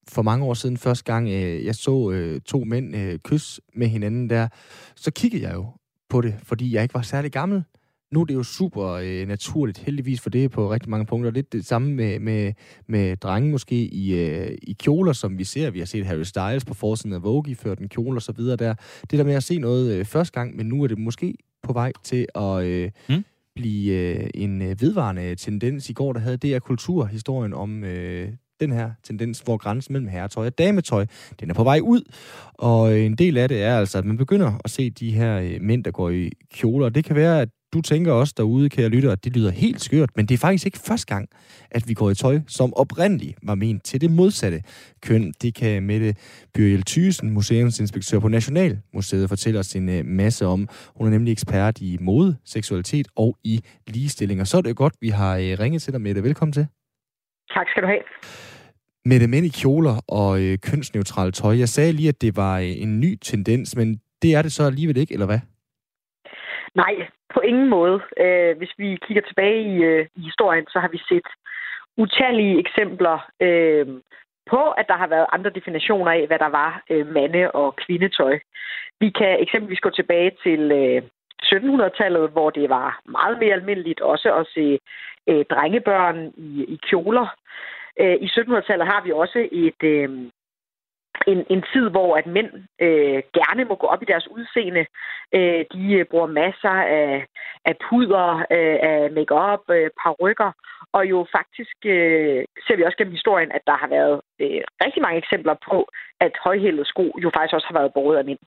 for 0.09 0.23
mange 0.23 0.45
år 0.45 0.55
siden, 0.55 0.77
første 0.77 1.05
gang 1.05 1.29
øh, 1.29 1.65
jeg 1.65 1.75
så 1.75 2.11
øh, 2.11 2.41
to 2.41 2.65
mænd 2.65 2.97
øh, 2.97 3.19
kysse 3.19 3.63
med 3.75 3.87
hinanden 3.87 4.31
der, 4.31 4.49
så 4.97 5.11
kiggede 5.11 5.43
jeg 5.43 5.55
jo 5.55 5.67
på 6.09 6.21
det, 6.21 6.35
fordi 6.43 6.75
jeg 6.75 6.83
ikke 6.83 6.95
var 6.95 7.03
særlig 7.03 7.33
gammel. 7.33 7.63
Nu 8.13 8.21
er 8.21 8.25
det 8.25 8.35
jo 8.35 8.43
super 8.43 8.89
øh, 8.89 9.29
naturligt, 9.29 9.79
heldigvis 9.79 10.21
for 10.21 10.31
det 10.31 10.51
på 10.51 10.73
rigtig 10.73 10.91
mange 10.91 11.07
punkter. 11.07 11.31
Lidt 11.31 11.53
det 11.53 11.67
samme 11.67 11.95
med, 11.95 12.19
med, 12.19 12.53
med 12.89 13.17
drenge 13.17 13.51
måske 13.51 13.75
i, 13.75 14.15
øh, 14.15 14.59
i 14.63 14.73
kjoler, 14.73 15.13
som 15.13 15.39
vi 15.39 15.45
ser. 15.45 15.71
Vi 15.71 15.79
har 15.79 15.87
set 15.87 16.07
Harry 16.07 16.23
Styles 16.23 16.65
på 16.65 16.75
forsiden 16.75 17.13
af 17.13 17.23
Vogue, 17.23 17.55
ført 17.55 17.79
en 17.79 17.89
kjole 17.89 18.19
og 18.19 18.23
så 18.23 18.33
videre 18.33 18.57
der. 18.57 18.75
Det 19.11 19.19
der 19.19 19.25
med 19.25 19.35
at 19.35 19.43
se 19.43 19.59
noget 19.59 19.95
øh, 19.95 20.05
første 20.05 20.33
gang, 20.33 20.57
men 20.57 20.67
nu 20.67 20.83
er 20.83 20.87
det 20.87 20.99
måske 20.99 21.35
på 21.63 21.73
vej 21.73 21.93
til 22.05 22.27
at 22.35 22.65
øh, 22.65 22.91
Mm 23.09 23.25
blive 23.55 23.93
øh, 23.93 24.31
en 24.35 24.63
øh, 24.63 24.81
vedvarende 24.81 25.35
tendens. 25.35 25.91
I 25.91 25.93
går 25.93 26.13
der 26.13 26.21
havde 26.21 26.37
DR 26.37 26.59
Kulturhistorien 26.59 27.55
om 27.55 27.85
øh, 27.85 28.29
den 28.61 28.73
her 28.73 28.91
tendens, 29.03 29.41
hvor 29.41 29.57
grænsen 29.57 29.93
mellem 29.93 30.09
herretøj 30.09 30.47
og 30.47 30.59
dametøj, 30.59 31.07
den 31.41 31.51
er 31.51 31.55
på 31.55 31.65
vej 31.65 31.81
ud. 31.83 32.03
Og 32.55 32.99
en 32.99 33.17
del 33.17 33.39
af 33.39 33.49
det 33.49 33.63
er 33.63 33.79
altså, 33.79 33.99
at 33.99 34.05
man 34.05 34.17
begynder 34.17 34.53
at 34.65 34.71
se 34.71 34.91
de 34.91 35.13
her 35.13 35.41
øh, 35.41 35.59
mænd, 35.61 35.85
der 35.85 35.91
går 35.91 36.11
i 36.11 36.31
kjoler. 36.55 36.89
Det 36.89 37.05
kan 37.05 37.17
være, 37.17 37.41
at 37.41 37.49
du 37.73 37.81
tænker 37.81 38.13
også 38.13 38.35
derude, 38.37 38.69
kære 38.69 38.89
lytter, 38.89 39.13
at 39.13 39.25
det 39.25 39.37
lyder 39.37 39.51
helt 39.51 39.81
skørt, 39.81 40.11
men 40.17 40.27
det 40.27 40.35
er 40.35 40.39
faktisk 40.39 40.67
ikke 40.67 40.79
første 40.79 41.15
gang, 41.15 41.29
at 41.71 41.89
vi 41.89 41.95
går 41.95 42.11
i 42.11 42.15
tøj, 42.15 42.41
som 42.49 42.75
oprindeligt 42.75 43.39
var 43.43 43.55
ment 43.55 43.85
til 43.85 44.01
det 44.01 44.11
modsatte 44.11 44.63
køn. 45.03 45.33
Det 45.43 45.55
kan 45.55 45.83
Mette 45.83 46.15
Byrjel 46.55 46.83
Thysen, 46.83 47.31
museumsinspektør 47.31 48.19
på 48.19 48.29
Nationalmuseet, 48.29 49.29
fortælle 49.29 49.59
os 49.59 49.75
en 49.75 49.89
øh, 49.89 50.05
masse 50.05 50.47
om. 50.47 50.69
Hun 50.97 51.07
er 51.07 51.11
nemlig 51.11 51.33
ekspert 51.33 51.81
i 51.81 51.99
mode, 52.01 52.37
seksualitet 52.45 53.09
og 53.17 53.37
i 53.45 53.61
ligestilling. 53.87 54.41
Og 54.41 54.47
så 54.47 54.57
er 54.57 54.61
det 54.61 54.77
godt, 54.77 54.95
vi 55.01 55.09
har 55.09 55.37
øh, 55.37 55.57
ringet 55.61 55.83
til 55.83 55.93
dig, 55.93 56.01
Mette. 56.01 56.23
Velkommen 56.23 56.53
til. 56.53 56.67
Tak 57.55 57.67
skal 57.69 57.83
du 57.83 57.87
have. 57.87 58.03
Mette, 59.05 59.27
mænd 59.27 59.47
i 59.47 59.49
kjoler 59.49 59.97
og 60.09 60.43
øh, 60.43 60.59
kønsneutralt 60.59 61.35
tøj. 61.35 61.59
Jeg 61.59 61.69
sagde 61.69 61.93
lige, 61.93 62.09
at 62.09 62.21
det 62.21 62.37
var 62.37 62.59
øh, 62.59 62.83
en 62.83 63.01
ny 63.01 63.19
tendens, 63.23 63.77
men 63.77 64.01
det 64.23 64.35
er 64.35 64.43
det 64.43 64.53
så 64.53 64.63
alligevel 64.63 64.97
ikke, 64.97 65.13
eller 65.13 65.27
hvad? 65.27 65.39
Nej, 66.75 67.07
på 67.35 67.41
ingen 67.41 67.69
måde. 67.69 68.01
Øh, 68.17 68.59
hvis 68.59 68.73
vi 68.79 68.99
kigger 69.07 69.23
tilbage 69.23 69.63
i, 69.63 69.77
øh, 69.83 70.07
i 70.17 70.21
historien, 70.21 70.67
så 70.69 70.79
har 70.79 70.89
vi 70.89 71.01
set 71.09 71.29
utallige 71.97 72.59
eksempler 72.59 73.31
øh, 73.41 73.87
på, 74.51 74.71
at 74.71 74.87
der 74.89 74.97
har 74.97 75.07
været 75.07 75.27
andre 75.33 75.51
definitioner 75.51 76.13
af, 76.13 76.27
hvad 76.27 76.39
der 76.39 76.49
var 76.49 76.83
øh, 76.91 77.07
mande- 77.07 77.51
og 77.51 77.77
kvindetøj. 77.77 78.39
Vi 79.01 79.11
kan 79.11 79.41
eksempelvis 79.41 79.81
gå 79.81 79.91
tilbage 79.91 80.33
til 80.43 80.73
øh, 80.73 81.03
1700-tallet, 81.45 82.31
hvor 82.31 82.51
det 82.51 82.69
var 82.71 83.01
meget 83.09 83.39
mere 83.39 83.55
almindeligt 83.55 84.01
også 84.01 84.35
at 84.35 84.47
se 84.55 84.79
øh, 85.29 85.45
drengebørn 85.51 86.33
i, 86.37 86.65
i 86.75 86.81
kjoler. 86.89 87.27
Øh, 88.01 88.17
I 88.21 88.27
1700-tallet 88.27 88.87
har 88.87 89.03
vi 89.05 89.13
også 89.13 89.49
et... 89.53 89.83
Øh, 89.83 90.31
en, 91.27 91.41
en 91.51 91.63
tid, 91.73 91.89
hvor 91.91 92.17
at 92.17 92.27
mænd 92.27 92.51
øh, 92.87 93.23
gerne 93.39 93.65
må 93.65 93.75
gå 93.75 93.87
op 93.87 94.03
i 94.03 94.11
deres 94.13 94.29
udseende. 94.37 94.85
Øh, 95.37 95.65
de 95.75 95.85
øh, 95.99 96.05
bruger 96.11 96.27
masser 96.27 96.77
af, 97.01 97.27
af 97.65 97.75
puder, 97.85 98.29
øh, 98.57 98.79
af 98.91 99.11
makeup, 99.19 99.65
øh, 99.77 99.91
parrykker, 100.03 100.51
og 100.93 101.03
jo 101.13 101.19
faktisk 101.39 101.77
øh, 101.85 102.45
ser 102.65 102.77
vi 102.77 102.83
også 102.83 102.99
gennem 102.99 103.19
historien, 103.19 103.51
at 103.53 103.63
der 103.67 103.77
har 103.83 103.89
været 103.97 104.17
øh, 104.43 104.61
rigtig 104.85 105.03
mange 105.03 105.19
eksempler 105.19 105.57
på, 105.71 105.79
at 106.21 106.33
højhælede 106.45 106.85
sko 106.93 107.07
jo 107.23 107.31
faktisk 107.35 107.55
også 107.55 107.69
har 107.71 107.79
været 107.79 107.95
båret 107.95 108.19
af 108.19 108.25
mænd. 108.25 108.39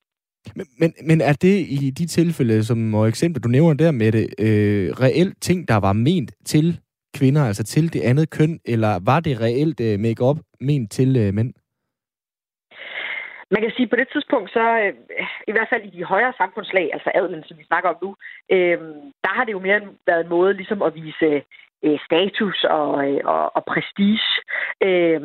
Men, 0.55 0.67
men, 0.79 0.93
men 1.09 1.21
er 1.21 1.33
det 1.33 1.55
i 1.69 1.89
de 1.99 2.07
tilfælde, 2.07 2.63
som 2.63 2.93
og 2.93 3.07
eksempler, 3.07 3.41
du 3.41 3.49
nævner 3.49 3.73
der 3.73 3.91
med 3.91 4.11
det, 4.11 4.25
øh, 4.39 4.91
reelt 5.05 5.41
ting, 5.41 5.67
der 5.67 5.77
var 5.77 5.93
ment 5.93 6.31
til 6.45 6.79
kvinder, 7.17 7.43
altså 7.45 7.63
til 7.63 7.93
det 7.93 8.01
andet 8.01 8.29
køn, 8.29 8.59
eller 8.65 8.99
var 9.05 9.19
det 9.19 9.41
reelt 9.41 9.79
øh, 9.79 9.99
makeup 9.99 10.37
ment 10.61 10.91
til 10.91 11.17
øh, 11.17 11.33
mænd? 11.33 11.53
Man 13.53 13.61
kan 13.61 13.71
sige, 13.71 13.87
at 13.87 13.89
på 13.89 13.95
det 13.95 14.07
tidspunkt, 14.11 14.49
så 14.57 14.63
øh, 14.83 14.93
i 15.49 15.51
hvert 15.51 15.71
fald 15.71 15.83
i 15.85 15.95
de 15.97 16.03
højere 16.03 16.33
samfundslag, 16.37 16.89
altså 16.93 17.09
adlen, 17.15 17.43
som 17.43 17.57
vi 17.57 17.63
snakker 17.63 17.89
om 17.89 17.97
nu, 18.01 18.15
øh, 18.55 18.79
der 19.23 19.31
har 19.37 19.43
det 19.43 19.51
jo 19.51 19.59
mere 19.59 19.81
været 20.07 20.21
en 20.23 20.33
måde 20.37 20.53
ligesom 20.53 20.81
at 20.81 20.95
vise 20.95 21.29
øh, 21.85 21.99
status 22.07 22.63
og, 22.63 22.89
øh, 23.07 23.21
og, 23.23 23.55
og 23.57 23.63
prestige. 23.65 24.29
Øh, 24.87 25.21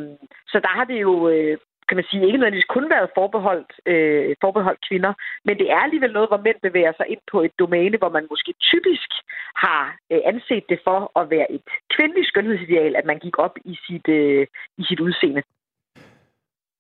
så 0.53 0.57
der 0.64 0.72
har 0.79 0.85
det 0.85 1.01
jo, 1.01 1.29
øh, 1.29 1.59
kan 1.89 1.97
man 1.97 2.09
sige, 2.11 2.26
ikke 2.26 2.39
nødvendigvis 2.39 2.74
kun 2.74 2.91
været 2.91 3.14
forbeholdt, 3.18 3.72
øh, 3.87 4.37
forbeholdt 4.41 4.87
kvinder, 4.89 5.12
men 5.45 5.59
det 5.59 5.70
er 5.70 5.81
alligevel 5.81 6.12
noget, 6.12 6.29
hvor 6.29 6.45
mænd 6.47 6.59
bevæger 6.62 6.93
sig 6.97 7.07
ind 7.09 7.22
på 7.33 7.43
et 7.43 7.59
domæne, 7.59 7.99
hvor 7.99 8.09
man 8.16 8.26
måske 8.31 8.55
typisk 8.70 9.11
har 9.64 9.97
øh, 10.12 10.20
anset 10.24 10.64
det 10.68 10.81
for 10.85 11.18
at 11.20 11.31
være 11.31 11.53
et 11.53 11.62
kvindeligt 11.95 12.29
skønhedsideal, 12.29 12.97
at 12.97 13.05
man 13.05 13.18
gik 13.18 13.39
op 13.39 13.55
i 13.64 13.79
sit, 13.87 14.09
øh, 14.09 14.47
i 14.79 14.85
sit 14.89 15.01
udseende. 15.01 15.43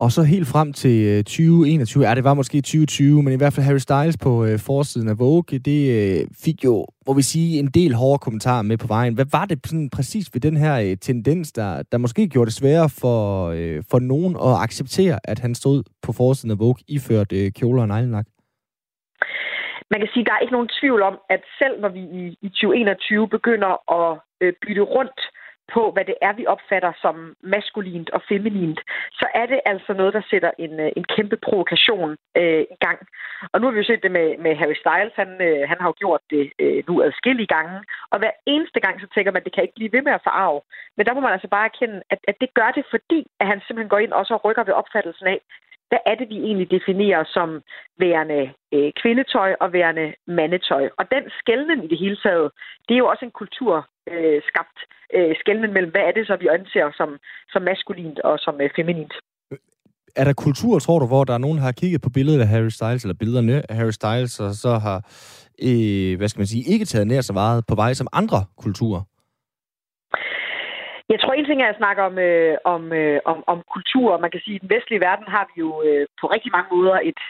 Og 0.04 0.10
så 0.10 0.22
helt 0.22 0.48
frem 0.54 0.72
til 0.72 0.96
øh, 1.12 1.24
2021, 1.24 2.08
ja, 2.08 2.14
det 2.14 2.24
var 2.24 2.34
måske 2.34 2.56
2020, 2.60 3.22
men 3.22 3.32
i 3.32 3.36
hvert 3.36 3.52
fald 3.52 3.66
Harry 3.66 3.84
Styles 3.86 4.16
på 4.26 4.32
øh, 4.46 4.58
forsiden 4.68 5.08
af 5.08 5.18
Vogue, 5.18 5.58
det 5.68 5.80
øh, 5.96 6.20
fik 6.44 6.64
jo, 6.64 6.86
må 7.06 7.12
vi 7.14 7.22
sige, 7.22 7.58
en 7.58 7.70
del 7.78 7.92
hårde 7.94 8.18
kommentarer 8.18 8.62
med 8.62 8.78
på 8.78 8.86
vejen. 8.86 9.14
Hvad 9.14 9.28
var 9.32 9.44
det 9.44 9.58
sådan 9.66 9.90
præcis 9.96 10.26
ved 10.34 10.40
den 10.40 10.56
her 10.56 10.74
øh, 10.84 10.96
tendens, 11.08 11.52
der, 11.52 11.82
der 11.92 11.98
måske 11.98 12.28
gjorde 12.28 12.48
det 12.50 12.58
sværere 12.60 12.90
for, 13.00 13.18
øh, 13.58 13.82
for 13.90 13.98
nogen 14.12 14.32
at 14.48 14.54
acceptere, 14.66 15.18
at 15.24 15.38
han 15.38 15.54
stod 15.54 15.78
på 16.02 16.12
forsiden 16.12 16.50
af 16.50 16.58
Vogue, 16.58 16.82
iført 16.88 17.32
øh, 17.32 17.52
kjoler 17.58 17.82
og 17.82 17.88
neglelak? 17.88 18.26
Man 19.90 20.00
kan 20.00 20.08
sige, 20.12 20.22
at 20.24 20.26
der 20.26 20.34
er 20.34 20.44
ikke 20.44 20.56
nogen 20.58 20.74
tvivl 20.80 21.02
om, 21.02 21.14
at 21.34 21.42
selv 21.60 21.74
når 21.80 21.88
vi 21.88 22.02
i, 22.20 22.22
i 22.46 22.48
2021 22.48 23.28
begynder 23.28 23.72
at 23.98 24.10
øh, 24.42 24.52
bytte 24.62 24.82
rundt 24.96 25.20
på, 25.74 25.82
hvad 25.94 26.04
det 26.04 26.14
er, 26.22 26.32
vi 26.32 26.46
opfatter 26.46 26.92
som 27.02 27.36
maskulint 27.54 28.10
og 28.10 28.22
feminint, 28.28 28.80
så 29.12 29.26
er 29.34 29.46
det 29.46 29.60
altså 29.72 29.92
noget, 29.92 30.14
der 30.14 30.22
sætter 30.30 30.50
en, 30.58 30.80
øh, 30.80 30.90
en 30.96 31.04
kæmpe 31.14 31.36
provokation 31.36 32.10
øh, 32.40 32.64
i 32.74 32.78
gang. 32.86 32.98
Og 33.52 33.60
nu 33.60 33.66
har 33.66 33.72
vi 33.72 33.80
jo 33.82 33.90
set 33.90 34.02
det 34.02 34.12
med, 34.18 34.28
med 34.44 34.52
Harry 34.60 34.78
Styles. 34.82 35.14
Han, 35.22 35.30
øh, 35.46 35.68
han 35.70 35.78
har 35.80 35.88
jo 35.88 35.94
gjort 36.02 36.22
det 36.30 36.44
øh, 36.58 36.82
nu 36.88 37.02
adskillige 37.02 37.52
gange. 37.56 37.76
Og 38.12 38.18
hver 38.18 38.30
eneste 38.46 38.80
gang, 38.80 39.00
så 39.00 39.06
tænker 39.14 39.32
man, 39.32 39.40
at 39.40 39.44
det 39.44 39.54
kan 39.54 39.64
ikke 39.64 39.78
blive 39.78 39.92
ved 39.92 40.02
med 40.02 40.12
at 40.12 40.26
forarve. 40.28 40.60
Men 40.96 41.06
der 41.06 41.14
må 41.14 41.20
man 41.20 41.32
altså 41.36 41.48
bare 41.48 41.70
erkende, 41.72 42.02
at, 42.10 42.20
at 42.30 42.36
det 42.40 42.54
gør 42.54 42.70
det, 42.76 42.84
fordi 42.90 43.20
at 43.40 43.46
han 43.46 43.60
simpelthen 43.60 43.92
går 43.94 43.98
ind 43.98 44.12
og 44.12 44.26
så 44.26 44.36
rykker 44.36 44.64
ved 44.64 44.74
opfattelsen 44.80 45.26
af, 45.26 45.40
hvad 45.90 46.02
er 46.10 46.14
det, 46.20 46.28
vi 46.28 46.38
egentlig 46.48 46.70
definerer 46.70 47.24
som 47.36 47.48
værende 47.98 48.42
øh, 48.74 48.90
kvindetøj 49.00 49.50
og 49.62 49.72
værende 49.72 50.06
mandetøj. 50.26 50.84
Og 50.98 51.04
den 51.14 51.24
skælden 51.40 51.78
i 51.84 51.88
det 51.92 51.98
hele 51.98 52.18
taget, 52.24 52.50
det 52.86 52.94
er 52.94 53.02
jo 53.02 53.10
også 53.12 53.24
en 53.24 53.38
kultur 53.40 53.74
øh, 54.12 54.38
skabt 54.50 54.78
øh, 55.16 55.32
skælden 55.40 55.72
mellem, 55.72 55.92
hvad 55.92 56.04
er 56.08 56.12
det 56.12 56.26
så, 56.26 56.36
vi 56.40 56.46
anser 56.56 56.86
som, 56.98 57.10
som 57.52 57.62
maskulint 57.62 58.18
og 58.28 58.38
som 58.38 58.54
øh, 58.60 58.70
feminint. 58.76 59.14
Er 60.16 60.24
der 60.24 60.32
kultur, 60.32 60.78
tror 60.78 60.98
du, 60.98 61.06
hvor 61.06 61.24
der 61.24 61.34
er 61.34 61.38
nogen, 61.38 61.58
der 61.58 61.64
har 61.64 61.72
kigget 61.72 62.02
på 62.02 62.10
billedet 62.10 62.40
af 62.40 62.48
Harry 62.48 62.68
Styles, 62.68 63.02
eller 63.04 63.14
billederne 63.14 63.70
af 63.70 63.76
Harry 63.76 63.90
Styles, 63.90 64.40
og 64.40 64.50
så 64.54 64.72
har, 64.86 64.98
øh, 65.68 66.16
hvad 66.18 66.28
skal 66.28 66.40
man 66.40 66.46
sige, 66.46 66.72
ikke 66.72 66.84
taget 66.84 67.06
nær 67.06 67.20
så 67.20 67.32
meget 67.32 67.64
på 67.68 67.74
vej 67.74 67.94
som 67.94 68.08
andre 68.12 68.44
kulturer? 68.56 69.02
Jeg 71.12 71.20
tror, 71.20 71.32
en 71.32 71.48
ting 71.48 71.62
er 71.62 71.70
at 71.70 71.80
snakke 71.82 72.02
om, 72.02 72.18
øh, 72.18 72.56
om, 72.64 72.92
øh, 72.92 73.20
om, 73.24 73.38
om 73.46 73.58
kultur. 73.74 74.18
Man 74.18 74.30
kan 74.30 74.40
sige, 74.44 74.54
at 74.54 74.58
i 74.58 74.62
den 74.64 74.74
vestlige 74.74 75.04
verden 75.08 75.26
har 75.34 75.44
vi 75.48 75.54
jo 75.64 75.70
øh, 75.86 76.06
på 76.20 76.26
rigtig 76.26 76.50
mange 76.52 76.70
måder 76.76 76.96
et 77.10 77.22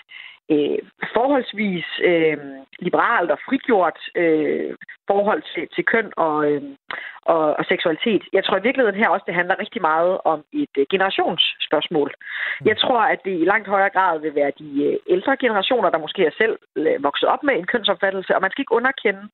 øh, 0.51 0.79
forholdsvis 1.15 1.87
øh, 2.11 2.37
liberalt 2.79 3.31
og 3.31 3.39
frigjort 3.47 3.99
øh, 4.15 4.75
forhold 5.07 5.43
til, 5.53 5.69
til 5.75 5.85
køn 5.85 6.13
og, 6.17 6.37
øh, 6.51 6.63
og, 7.23 7.45
og 7.59 7.65
seksualitet. 7.73 8.23
Jeg 8.33 8.45
tror 8.45 8.57
i 8.59 8.67
virkeligheden 8.67 9.01
her 9.01 9.09
også, 9.09 9.25
det 9.27 9.35
handler 9.41 9.63
rigtig 9.65 9.83
meget 9.83 10.19
om 10.25 10.45
et 10.53 10.75
øh, 10.79 10.87
generationsspørgsmål. 10.91 12.11
Jeg 12.65 12.77
tror, 12.79 13.01
at 13.01 13.21
det 13.25 13.35
i 13.41 13.45
langt 13.53 13.69
højere 13.69 13.95
grad 13.97 14.19
vil 14.21 14.35
være 14.35 14.53
de 14.59 14.71
øh, 14.87 14.97
ældre 15.15 15.37
generationer, 15.37 15.91
der 15.91 16.05
måske 16.05 16.23
er 16.27 16.35
selv 16.39 16.59
øh, 16.77 17.03
vokset 17.03 17.29
op 17.29 17.43
med 17.43 17.55
en 17.55 17.67
kønsopfattelse, 17.73 18.35
og 18.37 18.43
man 18.43 18.51
skal 18.51 18.63
ikke 18.63 18.79
underkende, 18.81 19.25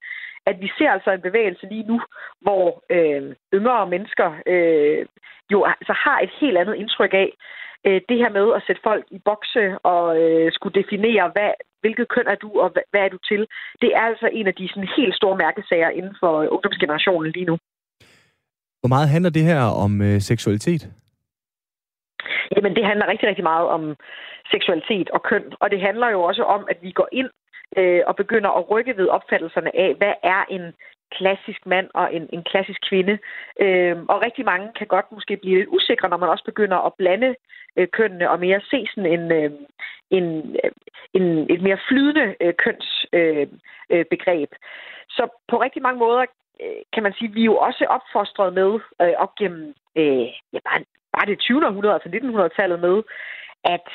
at 0.46 0.56
vi 0.60 0.68
ser 0.78 0.90
altså 0.90 1.10
en 1.10 1.20
bevægelse 1.20 1.66
lige 1.66 1.88
nu, 1.92 2.00
hvor 2.40 2.82
øh, 2.90 3.22
yngre 3.54 3.86
mennesker 3.86 4.28
øh, 4.46 5.06
jo 5.52 5.64
altså 5.64 5.92
har 6.04 6.18
et 6.20 6.30
helt 6.40 6.58
andet 6.58 6.74
indtryk 6.74 7.14
af, 7.14 7.30
øh, 7.86 8.00
det 8.08 8.16
her 8.22 8.30
med 8.38 8.46
at 8.56 8.62
sætte 8.66 8.82
folk 8.88 9.04
i 9.16 9.18
bokse 9.28 9.64
og 9.92 10.04
øh, 10.22 10.52
skulle 10.52 10.82
definere, 10.82 11.30
hvad, 11.34 11.50
hvilket 11.80 12.08
køn 12.14 12.26
er 12.26 12.38
du, 12.44 12.48
og 12.62 12.68
hvad, 12.72 12.82
hvad 12.90 13.00
er 13.00 13.08
du 13.08 13.18
til, 13.30 13.46
det 13.82 13.90
er 13.98 14.00
altså 14.10 14.28
en 14.32 14.46
af 14.46 14.54
de 14.54 14.68
sådan, 14.68 14.88
helt 14.96 15.14
store 15.16 15.36
mærkesager 15.36 15.90
inden 15.98 16.16
for 16.20 16.32
øh, 16.42 16.48
ungdomsgenerationen 16.54 17.32
lige 17.32 17.50
nu. 17.50 17.56
Hvor 18.80 18.88
meget 18.94 19.08
handler 19.08 19.30
det 19.30 19.44
her 19.50 19.62
om 19.84 19.92
øh, 20.02 20.20
seksualitet? 20.20 20.82
Jamen, 22.56 22.74
det 22.76 22.84
handler 22.86 23.06
rigtig, 23.08 23.28
rigtig 23.28 23.44
meget 23.44 23.66
om 23.68 23.96
seksualitet 24.52 25.10
og 25.10 25.22
køn. 25.22 25.44
Og 25.60 25.70
det 25.70 25.80
handler 25.80 26.08
jo 26.10 26.22
også 26.22 26.42
om, 26.42 26.66
at 26.70 26.78
vi 26.82 26.90
går 26.90 27.08
ind 27.12 27.30
øh, 27.78 28.00
og 28.06 28.16
begynder 28.16 28.50
at 28.50 28.70
rykke 28.70 28.96
ved 28.96 29.08
opfattelserne 29.08 29.76
af, 29.84 29.94
hvad 29.98 30.14
er 30.22 30.44
en 30.50 30.64
klassisk 31.18 31.66
mand 31.66 31.88
og 31.94 32.14
en, 32.14 32.28
en 32.32 32.42
klassisk 32.42 32.80
kvinde. 32.88 33.18
Øh, 33.60 33.96
og 34.08 34.24
rigtig 34.26 34.44
mange 34.44 34.68
kan 34.78 34.86
godt 34.86 35.12
måske 35.12 35.36
blive 35.36 35.58
lidt 35.58 35.68
usikre, 35.68 36.08
når 36.08 36.16
man 36.16 36.28
også 36.28 36.44
begynder 36.44 36.76
at 36.76 36.94
blande 36.94 37.34
øh, 37.76 37.88
kønnene 37.88 38.30
og 38.30 38.40
mere 38.40 38.60
se 38.70 38.86
sådan 38.94 39.12
en, 39.12 39.32
øh, 39.32 39.50
en, 40.10 40.56
øh, 40.64 40.70
en, 41.14 41.50
et 41.50 41.62
mere 41.62 41.78
flydende 41.88 42.34
øh, 42.40 42.54
kønsbegreb. 42.54 43.50
Øh, 43.50 43.98
øh, 43.98 44.04
begreb. 44.10 44.50
Så 45.08 45.28
på 45.48 45.56
rigtig 45.60 45.82
mange 45.82 45.98
måder 45.98 46.24
øh, 46.62 46.82
kan 46.92 47.02
man 47.02 47.12
sige, 47.12 47.28
at 47.28 47.34
vi 47.34 47.40
er 47.40 47.52
jo 47.52 47.56
også 47.56 47.84
opfostret 47.96 48.54
med 48.54 48.72
øh, 49.02 49.14
op 49.24 49.34
gennem 49.34 49.74
øh, 49.96 50.26
ja, 50.52 50.58
bare, 50.68 50.84
bare 51.12 51.26
det 51.26 51.38
20. 51.38 51.66
århundrede, 51.66 51.94
altså 51.94 52.08
1900-tallet 52.08 52.80
med, 52.80 53.02
at 53.64 53.88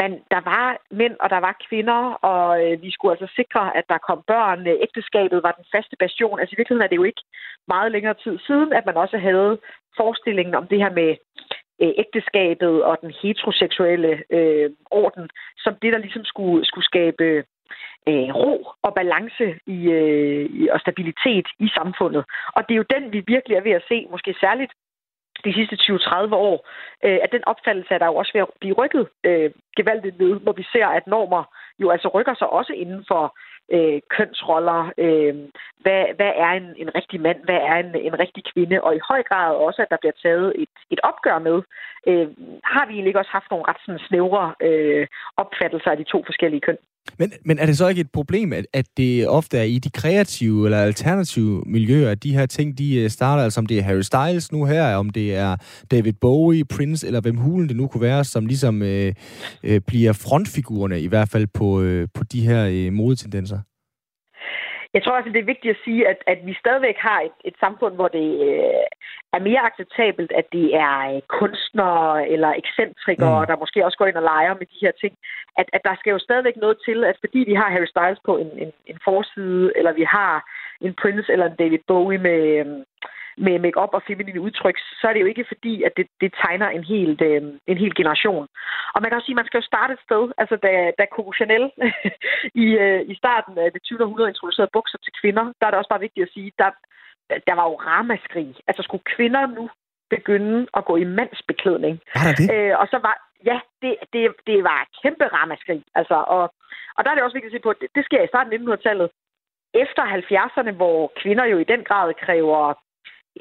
men 0.00 0.10
der 0.30 0.40
var 0.52 0.66
mænd, 0.90 1.16
og 1.20 1.30
der 1.30 1.40
var 1.46 1.60
kvinder, 1.68 2.00
og 2.30 2.46
øh, 2.64 2.82
vi 2.82 2.90
skulle 2.90 3.12
altså 3.12 3.28
sikre, 3.36 3.76
at 3.78 3.84
der 3.88 4.06
kom 4.08 4.20
børn. 4.26 4.60
Øh, 4.66 4.76
ægteskabet 4.86 5.42
var 5.42 5.52
den 5.52 5.66
faste 5.74 5.96
bastion. 5.96 6.40
Altså 6.40 6.52
i 6.52 6.58
virkeligheden 6.58 6.86
er 6.86 6.90
det 6.90 7.00
jo 7.02 7.10
ikke 7.10 7.24
meget 7.68 7.92
længere 7.92 8.14
tid 8.24 8.38
siden, 8.46 8.72
at 8.72 8.86
man 8.86 8.96
også 8.96 9.18
havde 9.18 9.58
forestillingen 9.96 10.54
om 10.54 10.66
det 10.66 10.78
her 10.78 10.92
med 11.00 11.10
øh, 11.82 11.92
ægteskabet 12.02 12.84
og 12.84 12.98
den 13.02 13.12
heteroseksuelle 13.22 14.22
øh, 14.30 14.70
orden, 14.90 15.28
som 15.58 15.74
det, 15.82 15.92
der 15.92 15.98
ligesom 15.98 16.24
skulle, 16.24 16.64
skulle 16.66 16.84
skabe 16.92 17.24
øh, 18.08 18.30
ro 18.40 18.66
og 18.82 18.94
balance 18.94 19.46
i, 19.66 19.78
øh, 19.98 20.68
og 20.74 20.80
stabilitet 20.80 21.46
i 21.58 21.68
samfundet. 21.78 22.24
Og 22.56 22.62
det 22.62 22.72
er 22.74 22.82
jo 22.82 22.92
den, 22.94 23.12
vi 23.12 23.20
virkelig 23.26 23.56
er 23.56 23.66
ved 23.68 23.72
at 23.72 23.86
se, 23.88 24.06
måske 24.10 24.34
særligt 24.40 24.72
de 25.44 25.52
sidste 25.54 25.76
20-30 25.76 26.34
år, 26.34 26.68
øh, 27.04 27.18
at 27.24 27.32
den 27.32 27.44
opfattelse 27.46 27.94
er 27.94 27.98
der 27.98 28.06
jo 28.06 28.16
også 28.16 28.32
ved 28.34 28.40
at 28.40 28.48
blive 28.60 28.74
rykket 28.74 29.08
øh, 29.24 29.50
gevaldigt 29.76 30.18
ned, 30.18 30.40
hvor 30.40 30.52
vi 30.52 30.64
ser, 30.72 30.86
at 30.86 31.06
normer 31.06 31.44
jo 31.78 31.90
altså 31.90 32.08
rykker 32.08 32.34
sig 32.34 32.48
også 32.50 32.72
inden 32.72 33.04
for 33.08 33.36
øh, 33.72 34.00
kønsroller. 34.16 34.92
Øh, 34.98 35.34
hvad, 35.82 36.02
hvad 36.16 36.32
er 36.36 36.50
en, 36.60 36.68
en 36.76 36.94
rigtig 36.94 37.20
mand? 37.20 37.44
Hvad 37.44 37.60
er 37.70 37.76
en, 37.76 37.94
en 37.94 38.18
rigtig 38.18 38.42
kvinde? 38.52 38.82
Og 38.82 38.96
i 38.96 39.06
høj 39.08 39.22
grad 39.22 39.54
også, 39.54 39.82
at 39.82 39.90
der 39.90 39.96
bliver 40.00 40.16
taget 40.22 40.52
et, 40.62 40.74
et 40.90 41.00
opgør 41.02 41.38
med. 41.38 41.62
Øh, 42.08 42.28
har 42.64 42.86
vi 42.86 42.94
egentlig 42.94 43.16
også 43.16 43.30
haft 43.30 43.50
nogle 43.50 43.68
ret 43.68 43.80
sådan, 43.84 44.06
snævre 44.08 44.54
øh, 44.60 45.06
opfattelser 45.36 45.90
af 45.90 45.96
de 45.96 46.04
to 46.04 46.22
forskellige 46.26 46.60
køn? 46.60 46.78
Men, 47.18 47.32
men 47.44 47.58
er 47.58 47.66
det 47.66 47.78
så 47.78 47.88
ikke 47.88 48.00
et 48.00 48.10
problem, 48.10 48.52
at, 48.52 48.66
at 48.72 48.86
det 48.96 49.28
ofte 49.28 49.58
er 49.58 49.62
i 49.62 49.78
de 49.78 49.90
kreative 49.90 50.66
eller 50.66 50.78
alternative 50.78 51.62
miljøer, 51.66 52.10
at 52.10 52.22
de 52.22 52.34
her 52.34 52.46
ting, 52.46 52.78
de 52.78 52.94
øh, 52.94 53.10
starter, 53.10 53.44
altså 53.44 53.60
om 53.60 53.66
det 53.66 53.78
er 53.78 53.82
Harry 53.82 54.00
Styles 54.00 54.52
nu 54.52 54.64
her, 54.64 54.94
om 54.94 55.10
det 55.10 55.34
er 55.34 55.56
David 55.90 56.12
Bowie, 56.12 56.64
Prince, 56.64 57.06
eller 57.06 57.20
hvem 57.20 57.36
hulen 57.36 57.68
det 57.68 57.76
nu 57.76 57.86
kunne 57.86 58.00
være, 58.00 58.24
som 58.24 58.46
ligesom 58.46 58.82
øh, 58.82 59.14
øh, 59.62 59.80
bliver 59.80 60.12
frontfigurerne, 60.12 61.00
i 61.00 61.06
hvert 61.06 61.28
fald 61.28 61.46
på, 61.46 61.80
øh, 61.80 62.08
på 62.14 62.24
de 62.24 62.40
her 62.40 62.66
øh, 62.70 62.92
modetendenser? 62.92 63.58
Jeg 64.94 65.02
tror 65.02 65.16
også, 65.16 65.30
det 65.30 65.40
er 65.40 65.52
vigtigt 65.52 65.76
at 65.76 65.84
sige, 65.84 66.08
at, 66.08 66.18
at 66.26 66.38
vi 66.46 66.54
stadigvæk 66.54 66.98
har 66.98 67.20
et, 67.20 67.36
et 67.44 67.56
samfund, 67.60 67.94
hvor 67.94 68.08
det 68.08 68.28
øh, 68.48 68.84
er 69.36 69.40
mere 69.48 69.66
acceptabelt, 69.70 70.32
at 70.40 70.46
det 70.52 70.66
er 70.86 70.96
øh, 71.14 71.20
kunstnere 71.40 72.28
eller 72.34 72.50
ekscentrikere, 72.62 73.40
mm. 73.40 73.46
der 73.46 73.62
måske 73.62 73.84
også 73.84 73.98
går 73.98 74.06
ind 74.06 74.20
og 74.22 74.28
leger 74.32 74.54
med 74.54 74.66
de 74.72 74.82
her 74.84 74.92
ting. 75.02 75.14
At, 75.60 75.66
at 75.72 75.80
der 75.84 75.94
skal 75.96 76.10
jo 76.10 76.18
stadigvæk 76.18 76.56
noget 76.56 76.76
til, 76.86 77.04
at 77.04 77.16
fordi 77.24 77.38
vi 77.38 77.54
har 77.54 77.68
Harry 77.70 77.90
Styles 77.94 78.20
på 78.24 78.32
en, 78.42 78.50
en, 78.64 78.72
en 78.86 78.98
forside, 79.04 79.72
eller 79.78 79.92
vi 79.92 80.04
har 80.16 80.32
en 80.80 80.94
Prince 81.00 81.32
eller 81.32 81.46
en 81.46 81.56
David 81.56 81.82
Bowie 81.88 82.18
med... 82.18 82.40
Øh, 82.58 82.66
med 83.36 83.58
make-up 83.58 83.92
og 83.98 84.02
feminine 84.06 84.40
udtryk, 84.40 84.76
så 85.00 85.04
er 85.08 85.12
det 85.12 85.20
jo 85.20 85.26
ikke 85.32 85.44
fordi, 85.52 85.82
at 85.82 85.92
det, 85.96 86.06
det 86.20 86.34
tegner 86.42 86.68
en 86.68 86.84
hel, 86.84 87.10
øh, 87.22 87.42
en 87.66 87.78
hel 87.82 87.94
generation. 87.94 88.46
Og 88.94 88.98
man 89.00 89.08
kan 89.08 89.16
også 89.16 89.26
sige, 89.26 89.36
at 89.36 89.42
man 89.42 89.46
skal 89.48 89.60
jo 89.60 89.70
starte 89.72 89.92
et 89.92 90.04
sted. 90.06 90.24
Altså, 90.38 90.56
da, 90.56 90.72
da 90.98 91.04
Coco 91.14 91.32
Chanel 91.32 91.64
i, 92.64 92.66
øh, 92.84 93.00
i 93.12 93.14
starten 93.22 93.58
af 93.58 93.72
det 93.72 93.82
20. 93.82 94.02
århundrede 94.02 94.32
introducerede 94.32 94.74
bukser 94.76 94.98
til 94.98 95.12
kvinder, 95.20 95.44
der 95.58 95.64
er 95.66 95.70
det 95.70 95.78
også 95.78 95.92
bare 95.92 96.06
vigtigt 96.06 96.26
at 96.26 96.34
sige, 96.34 96.52
der, 96.58 96.70
der 97.48 97.54
var 97.54 97.66
jo 97.70 97.76
ramaskrig. 97.90 98.54
Altså, 98.68 98.82
skulle 98.82 99.04
kvinder 99.16 99.46
nu 99.46 99.70
begynde 100.10 100.66
at 100.78 100.84
gå 100.84 100.96
i 100.96 101.04
mandsbeklædning? 101.04 101.94
Var 102.14 102.32
det? 102.38 102.46
Øh, 102.54 102.74
og 102.80 102.86
så 102.92 102.98
var, 103.06 103.14
ja, 103.50 103.58
det, 103.82 103.92
det, 104.12 104.22
det 104.46 104.58
var 104.64 104.88
kæmpe 105.02 105.26
ramaskrig. 105.36 105.82
Altså, 105.94 106.16
og, 106.34 106.44
og 106.96 107.00
der 107.04 107.10
er 107.10 107.14
det 107.14 107.24
også 107.24 107.36
vigtigt 107.36 107.50
at 107.50 107.56
sige 107.56 107.66
på, 107.66 107.74
at 107.74 107.80
det, 107.80 107.88
det 107.94 108.04
sker 108.04 108.22
i 108.22 108.32
starten 108.32 108.52
af 108.52 108.58
1900-tallet. 108.58 109.08
Efter 109.84 110.02
70'erne, 110.18 110.72
hvor 110.80 111.12
kvinder 111.20 111.44
jo 111.44 111.58
i 111.58 111.70
den 111.72 111.84
grad 111.84 112.14
kræver 112.24 112.74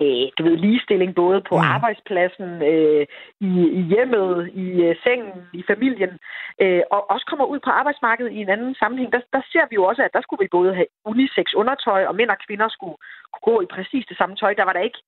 øh, 0.01 0.25
du 0.37 0.43
ved, 0.43 0.57
ligestilling 0.57 1.15
både 1.15 1.41
på 1.49 1.55
mm. 1.55 1.67
arbejdspladsen, 1.75 2.49
øh, 2.71 3.05
i, 3.39 3.51
i 3.79 3.81
hjemmet, 3.91 4.51
i 4.53 4.67
øh, 4.87 4.95
sengen, 5.03 5.33
i 5.53 5.63
familien, 5.67 6.13
øh, 6.61 6.81
og 6.91 7.11
også 7.11 7.25
kommer 7.29 7.45
ud 7.45 7.59
på 7.63 7.69
arbejdsmarkedet 7.69 8.31
i 8.31 8.39
en 8.41 8.49
anden 8.49 8.75
sammenhæng. 8.75 9.11
Der, 9.13 9.21
der 9.33 9.41
ser 9.51 9.65
vi 9.69 9.75
jo 9.75 9.83
også, 9.83 10.01
at 10.03 10.13
der 10.13 10.21
skulle 10.21 10.43
vi 10.43 10.55
både 10.57 10.75
have 10.75 10.89
unisex 11.05 11.47
undertøj, 11.55 12.05
og 12.05 12.15
mænd 12.15 12.29
og 12.29 12.37
kvinder 12.47 12.67
skulle 12.69 12.97
kunne 13.31 13.47
gå 13.53 13.61
i 13.61 13.73
præcis 13.75 14.05
det 14.09 14.17
samme 14.17 14.35
tøj. 14.35 14.53
Der 14.53 14.65
var 14.65 14.73
der 14.73 14.87
ikke 14.89 15.01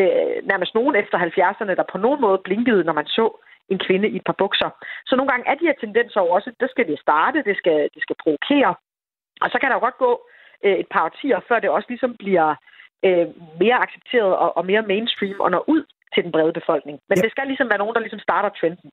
øh, 0.00 0.36
nærmest 0.50 0.74
nogen 0.74 0.96
efter 0.96 1.18
70'erne, 1.18 1.74
der 1.74 1.92
på 1.92 1.98
nogen 1.98 2.20
måde 2.20 2.40
blinkede, 2.44 2.84
når 2.84 2.92
man 2.92 3.06
så 3.06 3.26
en 3.68 3.78
kvinde 3.78 4.08
i 4.08 4.16
et 4.16 4.24
par 4.24 4.38
bukser. 4.42 4.70
Så 5.06 5.16
nogle 5.16 5.30
gange 5.30 5.48
er 5.50 5.54
de 5.54 5.66
her 5.66 5.78
tendenser 5.80 6.20
jo 6.20 6.28
også, 6.28 6.52
der 6.60 6.68
skal 6.70 6.86
det 6.86 7.00
starte, 7.00 7.42
det 7.42 7.56
skal, 7.56 7.78
det 7.94 8.02
skal 8.02 8.16
provokere. 8.22 8.74
Og 9.42 9.48
så 9.50 9.58
kan 9.58 9.68
der 9.68 9.76
jo 9.76 9.86
godt 9.86 9.98
gå 9.98 10.12
øh, 10.64 10.76
et 10.82 10.88
par 10.90 11.04
årtier, 11.04 11.40
før 11.48 11.58
det 11.60 11.70
også 11.70 11.88
ligesom 11.88 12.16
bliver 12.16 12.48
øh, 12.50 12.56
mere 13.62 13.78
accepteret 13.84 14.32
og, 14.44 14.56
og 14.56 14.62
mere 14.70 14.82
mainstream 14.92 15.36
og 15.44 15.50
når 15.50 15.64
ud 15.74 15.82
til 16.14 16.20
den 16.24 16.32
brede 16.32 16.52
befolkning. 16.60 16.96
Men 17.08 17.16
ja. 17.18 17.22
det 17.22 17.30
skal 17.30 17.46
ligesom 17.46 17.68
være 17.68 17.78
nogen, 17.78 17.94
der 17.94 18.00
ligesom 18.00 18.22
starter 18.28 18.50
trenden. 18.60 18.90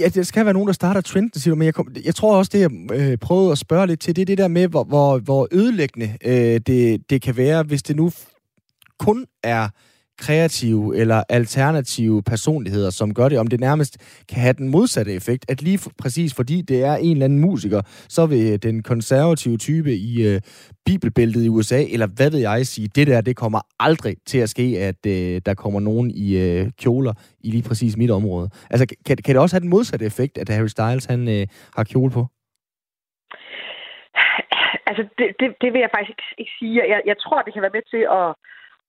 Ja, 0.00 0.08
det 0.16 0.26
skal 0.26 0.44
være 0.44 0.54
nogen, 0.54 0.66
der 0.66 0.72
starter 0.72 1.00
trenden, 1.00 1.40
siger 1.40 1.52
du, 1.54 1.58
men 1.58 1.66
jeg, 1.66 1.74
kom, 1.74 1.88
jeg 2.04 2.14
tror 2.14 2.36
også, 2.38 2.50
det 2.54 2.60
jeg 2.60 2.72
øh, 2.98 3.18
prøvede 3.18 3.52
at 3.52 3.58
spørge 3.58 3.86
lidt 3.86 4.00
til, 4.00 4.16
det 4.16 4.22
er 4.22 4.26
det 4.26 4.38
der 4.38 4.48
med, 4.48 4.68
hvor, 4.68 4.84
hvor, 4.84 5.18
hvor 5.18 5.48
ødelæggende 5.52 6.08
øh, 6.30 6.60
det, 6.68 7.10
det 7.10 7.22
kan 7.22 7.36
være, 7.36 7.62
hvis 7.62 7.82
det 7.82 7.96
nu 7.96 8.10
kun 8.98 9.26
er 9.42 9.68
kreative 10.18 10.96
eller 10.96 11.22
alternative 11.28 12.22
personligheder, 12.22 12.90
som 12.90 13.14
gør 13.14 13.28
det, 13.28 13.38
om 13.38 13.46
det 13.46 13.60
nærmest 13.60 14.24
kan 14.28 14.40
have 14.42 14.52
den 14.52 14.68
modsatte 14.68 15.12
effekt, 15.14 15.50
at 15.50 15.62
lige 15.62 15.78
for, 15.78 15.90
præcis 15.98 16.34
fordi 16.34 16.62
det 16.62 16.84
er 16.84 16.96
en 16.96 17.12
eller 17.12 17.24
anden 17.24 17.40
musiker, 17.40 17.82
så 18.08 18.26
vil 18.26 18.52
øh, 18.52 18.58
den 18.58 18.82
konservative 18.82 19.56
type 19.56 19.92
i 19.92 20.26
øh, 20.28 20.40
bibelbæltet 20.86 21.44
i 21.44 21.48
USA, 21.48 21.82
eller 21.92 22.06
hvad 22.16 22.30
ved 22.30 22.40
jeg 22.40 22.66
sige, 22.66 22.88
det 22.88 23.06
der, 23.06 23.20
det 23.20 23.36
kommer 23.36 23.60
aldrig 23.80 24.16
til 24.26 24.38
at 24.38 24.48
ske, 24.48 24.62
at 24.62 25.06
øh, 25.06 25.40
der 25.46 25.54
kommer 25.54 25.80
nogen 25.80 26.10
i 26.10 26.36
øh, 26.36 26.70
kjoler 26.82 27.12
i 27.40 27.50
lige 27.50 27.68
præcis 27.68 27.96
mit 27.96 28.10
område. 28.10 28.50
Altså, 28.70 28.86
kan, 29.06 29.16
kan 29.16 29.34
det 29.34 29.42
også 29.42 29.56
have 29.56 29.60
den 29.60 29.70
modsatte 29.70 30.06
effekt, 30.06 30.38
at 30.38 30.48
Harry 30.48 30.66
Styles, 30.66 31.04
han 31.04 31.28
øh, 31.28 31.46
har 31.76 31.84
kjole 31.84 32.10
på? 32.10 32.26
Altså, 34.88 35.02
det, 35.18 35.28
det, 35.40 35.48
det 35.62 35.68
vil 35.72 35.80
jeg 35.84 35.90
faktisk 35.96 36.10
ikke, 36.14 36.28
ikke 36.38 36.54
sige. 36.58 36.72
Jeg, 36.92 37.00
jeg 37.10 37.16
tror, 37.24 37.42
det 37.42 37.52
kan 37.52 37.62
være 37.62 37.76
med 37.78 37.86
til 37.94 38.02
at 38.20 38.26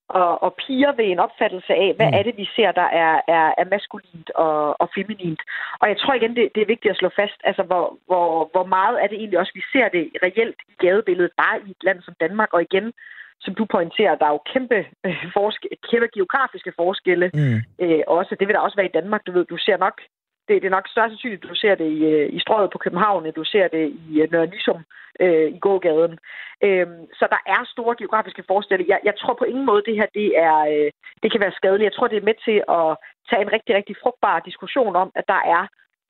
og, 0.10 0.43
og 0.43 0.55
piger 0.62 0.91
ved 0.91 1.05
en 1.05 1.20
opfattelse 1.20 1.74
af, 1.74 1.93
hvad 1.95 2.10
mm. 2.10 2.18
er 2.18 2.24
det, 2.24 2.38
vi 2.38 2.47
ser, 2.55 2.72
der 2.72 2.88
er, 3.03 3.22
er, 3.28 3.47
er 3.58 3.66
maskulint 3.74 4.30
og, 4.30 4.82
og 4.82 4.88
feminint. 4.95 5.41
Og 5.82 5.89
jeg 5.89 5.97
tror 5.97 6.14
igen, 6.14 6.36
det, 6.36 6.49
det 6.55 6.62
er 6.62 6.74
vigtigt 6.74 6.91
at 6.91 6.97
slå 6.97 7.10
fast, 7.16 7.39
altså 7.43 7.64
hvor, 7.64 7.97
hvor, 8.05 8.49
hvor 8.53 8.66
meget 8.66 9.03
er 9.03 9.08
det 9.08 9.18
egentlig 9.18 9.39
også, 9.39 9.51
vi 9.55 9.64
ser 9.74 9.88
det 9.89 10.03
reelt 10.24 10.60
i 10.72 10.74
gadebilledet, 10.84 11.32
bare 11.38 11.58
i 11.68 11.72
et 11.72 11.84
land 11.84 12.01
som 12.01 12.14
Danmark. 12.20 12.53
Og 12.53 12.62
igen, 12.62 12.93
som 13.39 13.55
du 13.55 13.66
pointerer, 13.66 14.16
der 14.16 14.26
er 14.26 14.36
jo 14.38 14.41
kæmpe, 14.53 14.80
øh, 15.05 15.26
forske, 15.34 15.68
kæmpe 15.89 16.08
geografiske 16.14 16.74
forskelle 16.76 17.32
mm. 17.34 17.60
øh, 17.84 18.03
også. 18.08 18.36
Det 18.39 18.47
vil 18.47 18.55
der 18.55 18.66
også 18.66 18.78
være 18.78 18.91
i 18.91 18.97
Danmark. 18.99 19.22
Du 19.28 19.32
ved, 19.32 19.45
du 19.45 19.58
ser 19.58 19.78
nok 19.78 20.01
det, 20.47 20.61
det 20.61 20.67
er 20.67 20.77
nok 20.77 20.87
størst 20.87 21.11
sandsynligt, 21.11 21.43
at 21.43 21.49
du 21.49 21.55
ser 21.55 21.75
det 21.75 21.89
i, 21.97 21.99
øh, 22.13 22.33
i 22.33 22.39
strøget 22.39 22.71
på 22.71 22.77
København, 22.77 23.25
end 23.25 23.33
du 23.33 23.43
ser 23.43 23.67
det 23.67 23.85
i 24.09 24.21
øh, 24.21 24.31
Nørre 24.31 24.47
Nysum 24.47 24.81
øh, 25.19 25.47
i 25.57 25.59
gågaden. 25.59 26.17
Øh, 26.63 26.87
så 27.19 27.25
der 27.33 27.41
er 27.53 27.71
store 27.73 27.95
geografiske 27.99 28.43
forskelle. 28.47 28.85
Jeg, 28.87 28.99
jeg 29.03 29.13
tror 29.17 29.33
på 29.33 29.43
ingen 29.43 29.65
måde, 29.65 29.83
det 29.87 29.95
her 29.95 30.07
det 30.13 30.29
er, 30.47 30.57
øh, 30.73 30.91
det 31.23 31.31
kan 31.31 31.41
være 31.41 31.57
skadeligt. 31.59 31.89
Jeg 31.89 31.95
tror, 31.95 32.07
det 32.07 32.17
er 32.17 32.29
med 32.29 32.37
til 32.47 32.57
at 32.79 32.89
tage 33.29 33.41
en 33.41 33.53
rigtig, 33.55 33.75
rigtig 33.75 33.95
frugtbar 34.01 34.39
diskussion 34.39 34.95
om, 34.95 35.11
at 35.15 35.25
der 35.27 35.41
er 35.57 35.63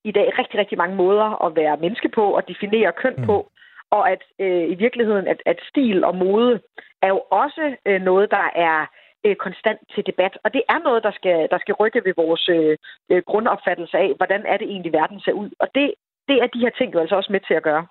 i 0.04 0.12
dag 0.12 0.28
rigtig, 0.40 0.60
rigtig 0.60 0.78
mange 0.78 0.96
måder 0.96 1.46
at 1.46 1.56
være 1.56 1.78
menneske 1.78 2.10
på 2.10 2.26
og 2.38 2.48
definere 2.48 2.92
køn 2.92 3.16
mm. 3.18 3.26
på. 3.26 3.52
Og 3.92 4.12
at 4.12 4.24
øh, 4.40 4.66
i 4.74 4.76
virkeligheden, 4.76 5.28
at, 5.28 5.42
at 5.46 5.60
stil 5.70 6.04
og 6.04 6.16
mode 6.16 6.60
er 7.02 7.08
jo 7.08 7.22
også 7.32 7.76
øh, 7.86 8.02
noget, 8.02 8.32
der 8.32 8.48
er 8.56 8.86
øh, 9.28 9.36
konstant 9.46 9.80
til 9.94 10.04
debat. 10.10 10.34
Og 10.44 10.50
det 10.56 10.64
er 10.74 10.80
noget, 10.88 11.02
der 11.08 11.14
skal, 11.20 11.38
der 11.54 11.60
skal 11.64 11.76
rykke 11.82 12.02
ved 12.08 12.14
vores 12.24 12.44
øh, 12.58 12.74
øh, 13.12 13.22
grundopfattelse 13.30 13.98
af, 14.06 14.10
hvordan 14.20 14.42
er 14.52 14.58
det 14.62 14.68
egentlig, 14.74 14.94
verden 15.00 15.20
ser 15.26 15.36
ud. 15.42 15.50
Og 15.64 15.68
det, 15.76 15.86
det 16.30 16.36
er 16.44 16.48
de 16.54 16.64
her 16.66 16.74
ting 16.80 16.90
jo 16.94 17.00
altså 17.04 17.16
også 17.20 17.32
med 17.36 17.42
til 17.48 17.56
at 17.60 17.68
gøre. 17.70 17.84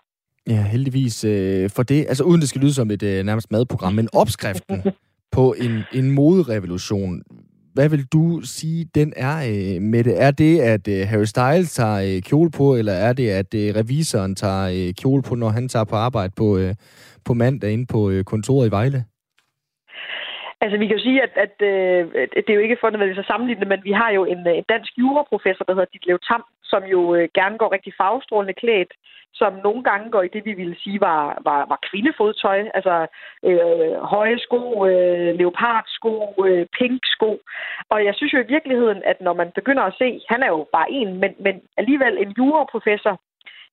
Ja, 0.52 0.62
heldigvis 0.74 1.24
øh, 1.24 1.70
for 1.76 1.82
det. 1.82 2.00
Altså 2.10 2.24
uden 2.24 2.40
det 2.40 2.48
skal 2.48 2.60
lyde 2.60 2.74
som 2.74 2.90
et 2.90 3.02
øh, 3.02 3.24
nærmest 3.24 3.50
madprogram, 3.50 3.92
men 3.92 4.08
opskriften 4.12 4.78
på 5.36 5.54
en, 5.64 5.74
en 5.92 6.10
moderevolution, 6.10 7.22
hvad 7.74 7.88
vil 7.88 8.04
du 8.06 8.40
sige, 8.44 8.88
den 8.94 9.12
er, 9.16 9.36
øh, 9.36 9.82
med 9.82 10.04
det? 10.04 10.22
Er 10.22 10.30
det, 10.30 10.60
at 10.60 10.88
øh, 10.88 11.08
Harry 11.08 11.24
Styles 11.24 11.72
tager 11.72 12.16
øh, 12.16 12.22
kjole 12.22 12.50
på, 12.50 12.76
eller 12.76 12.92
er 12.92 13.12
det, 13.12 13.28
at 13.30 13.54
øh, 13.54 13.74
revisoren 13.74 14.34
tager 14.34 14.88
øh, 14.88 14.94
kjole 14.94 15.22
på, 15.22 15.34
når 15.34 15.48
han 15.48 15.68
tager 15.68 15.84
på 15.84 15.96
arbejde 15.96 16.32
på, 16.36 16.58
øh, 16.58 16.74
på 17.24 17.34
mandag 17.34 17.72
inde 17.72 17.86
på 17.86 18.10
øh, 18.10 18.24
kontoret 18.24 18.68
i 18.68 18.70
Vejle? 18.70 19.04
Altså, 20.60 20.78
vi 20.78 20.86
kan 20.86 20.96
jo 20.96 21.02
sige, 21.02 21.22
at, 21.22 21.32
at, 21.44 21.56
øh, 21.70 22.02
at, 22.22 22.44
det 22.46 22.50
er 22.50 22.54
jo 22.54 22.66
ikke 22.66 22.80
fundet 22.80 23.18
at 23.18 23.26
sammenligne, 23.26 23.66
men 23.66 23.80
vi 23.84 23.92
har 23.92 24.10
jo 24.10 24.24
en, 24.24 24.46
øh, 24.48 24.56
en 24.58 24.64
dansk 24.68 24.92
juraprofessor, 24.98 25.64
der 25.64 25.72
hedder 25.72 25.92
Ditlev 25.92 26.18
Tam, 26.28 26.44
som 26.62 26.82
jo 26.84 27.14
øh, 27.14 27.28
gerne 27.34 27.58
går 27.58 27.72
rigtig 27.72 27.92
farvestrålende 27.98 28.54
klædt, 28.54 28.92
som 29.34 29.52
nogle 29.64 29.82
gange 29.82 30.10
går 30.10 30.22
i 30.22 30.28
det, 30.34 30.44
vi 30.44 30.52
ville 30.52 30.76
sige 30.82 31.00
var, 31.00 31.38
var, 31.44 31.66
var 31.72 31.78
kvindefodtøj, 31.90 32.58
altså 32.74 33.06
øh, 33.48 33.94
høje 34.14 34.38
sko, 34.38 34.86
øh, 34.86 35.38
leopardsko, 35.38 36.12
øh, 36.46 36.66
pink 36.78 37.00
sko. 37.04 37.40
Og 37.90 38.04
jeg 38.04 38.14
synes 38.14 38.32
jo 38.32 38.38
i 38.38 38.52
virkeligheden, 38.54 39.02
at 39.04 39.20
når 39.20 39.34
man 39.40 39.50
begynder 39.54 39.82
at 39.82 39.94
se, 39.98 40.20
han 40.28 40.42
er 40.42 40.46
jo 40.46 40.66
bare 40.72 40.90
en, 40.90 41.20
men, 41.20 41.32
men 41.38 41.54
alligevel 41.76 42.18
en 42.18 42.34
juraprofessor, 42.38 43.20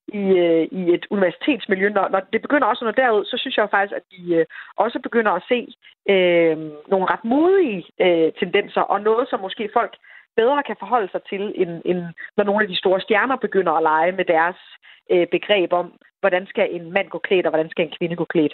i, 0.07 0.23
øh, 0.45 0.67
i 0.79 0.81
et 0.95 1.05
universitetsmiljø. 1.09 1.89
Når, 1.89 2.09
når 2.09 2.21
det 2.33 2.41
begynder 2.41 2.67
også 2.67 2.85
at 2.85 2.89
nå 2.89 3.03
derud, 3.03 3.25
så 3.25 3.37
synes 3.37 3.57
jeg 3.57 3.67
faktisk, 3.71 3.95
at 3.99 4.05
de 4.13 4.33
øh, 4.35 4.45
også 4.77 4.99
begynder 5.03 5.31
at 5.31 5.43
se 5.51 5.59
øh, 6.13 6.57
nogle 6.91 7.05
ret 7.13 7.25
modige 7.33 7.83
øh, 8.05 8.31
tendenser, 8.39 8.81
og 8.81 9.01
noget, 9.01 9.29
som 9.29 9.39
måske 9.39 9.69
folk 9.73 9.93
bedre 10.35 10.63
kan 10.63 10.75
forholde 10.79 11.09
sig 11.11 11.21
til, 11.29 11.43
end, 11.61 11.81
end 11.85 11.99
når 12.37 12.43
nogle 12.43 12.63
af 12.63 12.69
de 12.69 12.77
store 12.77 13.01
stjerner 13.01 13.35
begynder 13.35 13.71
at 13.71 13.83
lege 13.83 14.11
med 14.11 14.25
deres 14.25 14.59
øh, 15.11 15.27
begreb 15.35 15.73
om, 15.73 15.87
hvordan 16.19 16.45
skal 16.47 16.67
en 16.71 16.91
mand 16.91 17.07
gå 17.09 17.17
klædt, 17.17 17.45
og 17.45 17.51
hvordan 17.51 17.69
skal 17.69 17.85
en 17.85 17.93
kvinde 17.97 18.15
gå 18.15 18.25
klædt. 18.25 18.53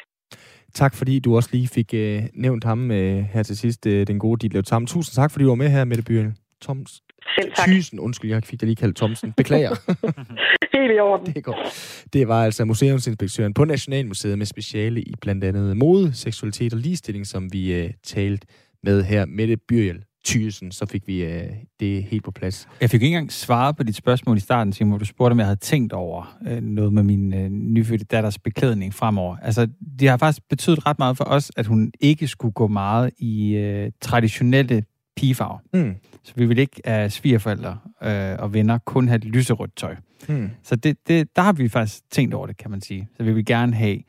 Tak 0.74 0.94
fordi 0.96 1.20
du 1.20 1.36
også 1.36 1.50
lige 1.54 1.68
fik 1.68 1.94
øh, 1.94 2.22
nævnt 2.34 2.64
ham 2.64 2.92
øh, 2.92 3.20
her 3.34 3.44
til 3.44 3.58
sidst, 3.58 3.86
øh, 3.88 4.08
den 4.08 4.20
gode 4.20 4.40
Ditlev 4.40 4.64
Tam. 4.64 4.86
Tusind 4.86 5.16
tak, 5.16 5.32
fordi 5.32 5.44
du 5.44 5.50
var 5.50 5.56
med 5.56 5.70
her, 5.70 5.86
Mette 5.86 6.04
Byen. 6.04 6.38
Toms. 6.62 7.02
Selv 7.36 7.52
tak. 7.56 7.68
Tusind, 7.68 8.00
undskyld, 8.00 8.32
jeg 8.32 8.44
fik 8.44 8.62
dig 8.62 8.68
lige 8.68 8.76
kaldt 8.76 8.98
Thomsen. 8.98 9.34
Beklager. 9.38 9.70
Helt 10.78 10.92
i 10.98 11.00
orden. 11.00 11.34
Det, 11.34 11.44
går. 11.44 11.68
det 12.14 12.28
var 12.28 12.44
altså 12.46 12.66
museumsinspektøren 12.66 13.54
på 13.54 13.66
Nationalmuseet 13.66 14.38
med 14.38 14.46
speciale 14.46 15.02
i 15.02 15.14
blandt 15.22 15.44
andet 15.44 15.78
mode, 15.78 16.14
seksualitet 16.14 16.74
og 16.74 16.80
ligestilling, 16.80 17.28
som 17.28 17.54
vi 17.54 17.84
uh, 17.84 17.90
talte 18.04 18.48
med 18.84 19.04
her. 19.04 19.26
Mette 19.26 19.58
Byrjel 19.58 20.04
Thysen, 20.26 20.72
så 20.72 20.86
fik 20.86 21.08
vi 21.08 21.26
uh, 21.26 21.42
det 21.80 22.04
helt 22.04 22.24
på 22.24 22.32
plads. 22.32 22.68
Jeg 22.82 22.90
fik 22.90 23.02
ikke 23.02 23.16
engang 23.16 23.32
svaret 23.32 23.78
på 23.78 23.84
dit 23.84 23.96
spørgsmål 23.96 24.38
i 24.38 24.40
starten, 24.40 24.74
Simon, 24.74 24.90
hvor 24.90 24.98
du 24.98 25.06
spurgte, 25.06 25.32
om 25.32 25.40
jeg 25.40 25.48
havde 25.48 25.60
tænkt 25.60 25.94
over 25.94 26.38
uh, 26.52 26.58
noget 26.64 26.94
med 26.94 27.04
min 27.04 27.34
uh, 27.34 27.52
nyfødte 27.52 28.06
datters 28.06 28.40
beklædning 28.40 28.94
fremover. 28.94 29.38
Altså, 29.42 29.68
det 30.00 30.10
har 30.10 30.18
faktisk 30.18 30.42
betydet 30.50 30.86
ret 30.86 31.00
meget 31.00 31.18
for 31.18 31.24
os, 31.24 31.52
at 31.58 31.66
hun 31.66 31.92
ikke 32.00 32.28
skulle 32.28 32.52
gå 32.52 32.68
meget 32.68 33.12
i 33.18 33.58
uh, 33.58 33.92
traditionelle 34.02 34.84
pigefarver. 35.20 35.58
Mm. 35.74 35.96
Så 36.24 36.34
vi 36.36 36.46
vil 36.46 36.60
ikke 36.60 36.82
af 36.84 37.12
svigerforældre 37.12 37.78
øh, 38.04 38.36
og 38.40 38.54
venner 38.54 38.78
kun 38.78 39.08
have 39.08 39.20
lyserødt 39.20 39.76
tøj. 39.76 39.96
Hmm. 40.28 40.50
Så 40.64 40.76
det, 40.76 40.98
det, 41.08 41.36
der 41.36 41.42
har 41.42 41.54
vi 41.54 41.70
faktisk 41.70 42.04
tænkt 42.12 42.34
over 42.34 42.48
det, 42.48 42.58
kan 42.58 42.72
man 42.72 42.82
sige. 42.82 43.10
Så 43.18 43.24
vi 43.24 43.34
vil 43.34 43.46
gerne 43.46 43.74
have, 43.74 44.00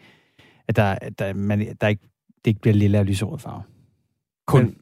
at 0.69 0.77
der, 0.77 0.99
der, 1.19 1.35
man, 1.35 1.77
der 1.81 1.89
ikke, 1.89 2.03
det 2.45 2.51
ikke 2.51 2.61
bliver 2.61 2.75
lille 2.75 2.99
og 2.99 3.07
lyserød 3.07 3.39
farve. 3.39 3.63
Kun. 4.47 4.65
Men, 4.65 4.77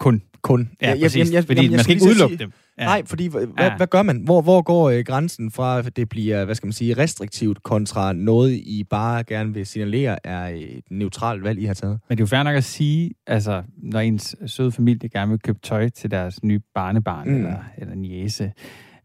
kun. 0.00 0.22
Kun. 0.42 0.70
Ja, 0.82 0.94
ja 0.94 1.04
præcis. 1.04 1.26
Jeg, 1.26 1.34
jeg, 1.34 1.44
fordi 1.44 1.62
jeg, 1.62 1.64
jeg 1.64 1.70
man 1.70 1.80
skal 1.80 1.94
ikke 1.94 2.04
udelukke 2.04 2.36
sige, 2.36 2.44
dem. 2.44 2.52
Ja. 2.78 2.84
Nej, 2.84 3.02
fordi 3.06 3.26
hvad, 3.26 3.46
ja. 3.58 3.76
hvad 3.76 3.86
gør 3.86 4.02
man? 4.02 4.20
Hvor, 4.24 4.42
hvor 4.42 4.62
går 4.62 4.90
øh, 4.90 5.04
grænsen 5.04 5.50
fra, 5.50 5.78
at 5.78 5.96
det 5.96 6.08
bliver, 6.08 6.44
hvad 6.44 6.54
skal 6.54 6.66
man 6.66 6.72
sige, 6.72 6.94
restriktivt 6.94 7.62
kontra 7.62 8.12
noget, 8.12 8.52
I 8.52 8.84
bare 8.90 9.24
gerne 9.24 9.54
vil 9.54 9.66
signalere, 9.66 10.26
er 10.26 10.46
et 10.46 10.84
neutralt 10.90 11.44
valg, 11.44 11.60
I 11.60 11.64
har 11.64 11.74
taget? 11.74 12.00
Men 12.08 12.18
det 12.18 12.22
er 12.22 12.26
jo 12.26 12.28
fair 12.28 12.42
nok 12.42 12.56
at 12.56 12.64
sige, 12.64 13.10
altså, 13.26 13.62
når 13.76 14.00
ens 14.00 14.36
søde 14.46 14.72
familie 14.72 15.08
gerne 15.08 15.30
vil 15.30 15.40
købe 15.40 15.58
tøj 15.62 15.88
til 15.88 16.10
deres 16.10 16.42
nye 16.42 16.60
barnebarn 16.74 17.28
mm. 17.28 17.36
eller, 17.36 17.58
eller 17.78 17.94
niece, 17.94 18.52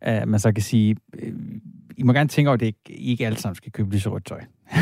at 0.02 0.28
man 0.28 0.40
så 0.40 0.52
kan 0.52 0.64
sige, 0.64 0.96
øh, 1.20 1.34
I 1.98 2.04
må 2.04 2.14
gerne 2.14 2.30
tænke 2.30 2.50
over, 2.50 2.54
at 2.54 2.60
det 2.60 2.66
ikke, 2.66 2.80
I 2.88 3.12
ikke 3.12 3.26
alle 3.26 3.40
sammen 3.40 3.56
skal 3.56 3.72
købe 3.72 3.94
lyserødt 3.94 4.26
tøj. 4.26 4.42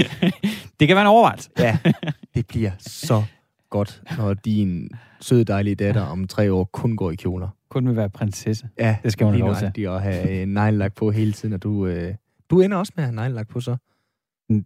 det 0.80 0.88
kan 0.88 0.96
være 0.96 1.00
en 1.00 1.06
overvejelse. 1.06 1.50
Ja, 1.58 1.78
det 2.34 2.46
bliver 2.46 2.70
så 2.78 3.24
godt, 3.70 4.02
når 4.18 4.34
din 4.34 4.90
søde, 5.20 5.44
dejlige 5.44 5.74
datter 5.74 6.02
om 6.02 6.26
tre 6.26 6.52
år 6.52 6.64
kun 6.64 6.96
går 6.96 7.10
i 7.10 7.14
kjoler. 7.14 7.48
Kun 7.70 7.88
vil 7.88 7.96
være 7.96 8.10
prinsesse. 8.10 8.68
Ja, 8.78 8.96
det 9.02 9.12
skal 9.12 9.24
hun 9.24 9.34
have 9.34 9.46
lov 9.46 9.72
til. 9.74 9.82
at 9.82 10.02
have 10.02 10.40
øh, 10.40 10.46
neglelak 10.46 10.94
på 10.94 11.10
hele 11.10 11.32
tiden, 11.32 11.54
og 11.54 11.62
du, 11.62 11.86
øh, 11.86 12.14
du 12.50 12.60
ender 12.60 12.76
også 12.76 12.92
med 12.96 13.04
at 13.04 13.08
have 13.08 13.16
neglelak 13.16 13.48
på 13.48 13.60
så. 13.60 13.76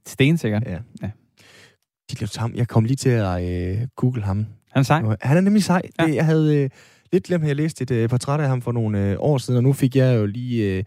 Stensikkert. 0.06 0.62
Ja. 0.66 0.78
ja. 1.02 1.10
Ditlev 2.10 2.28
Tam, 2.28 2.54
jeg 2.54 2.68
kom 2.68 2.84
lige 2.84 2.96
til 2.96 3.10
at 3.10 3.42
øh, 3.42 3.86
google 3.96 4.22
ham. 4.22 4.46
Han 4.70 4.80
er 4.80 4.82
sej. 4.82 5.02
Han 5.20 5.36
er 5.36 5.40
nemlig 5.40 5.64
sej. 5.64 5.82
Ja. 5.98 6.06
Det, 6.06 6.14
jeg 6.14 6.24
havde... 6.24 6.64
Øh, 6.64 6.70
lidt 7.12 7.24
glemt, 7.24 7.44
at 7.44 7.48
jeg 7.48 7.56
læste 7.56 7.82
et 7.82 7.90
øh, 7.90 8.08
portræt 8.08 8.40
af 8.40 8.48
ham 8.48 8.62
for 8.62 8.72
nogle 8.72 9.10
øh, 9.10 9.16
år 9.18 9.38
siden, 9.38 9.56
og 9.56 9.62
nu 9.62 9.72
fik 9.72 9.96
jeg 9.96 10.16
jo 10.16 10.26
lige 10.26 10.76
øh, 10.76 10.84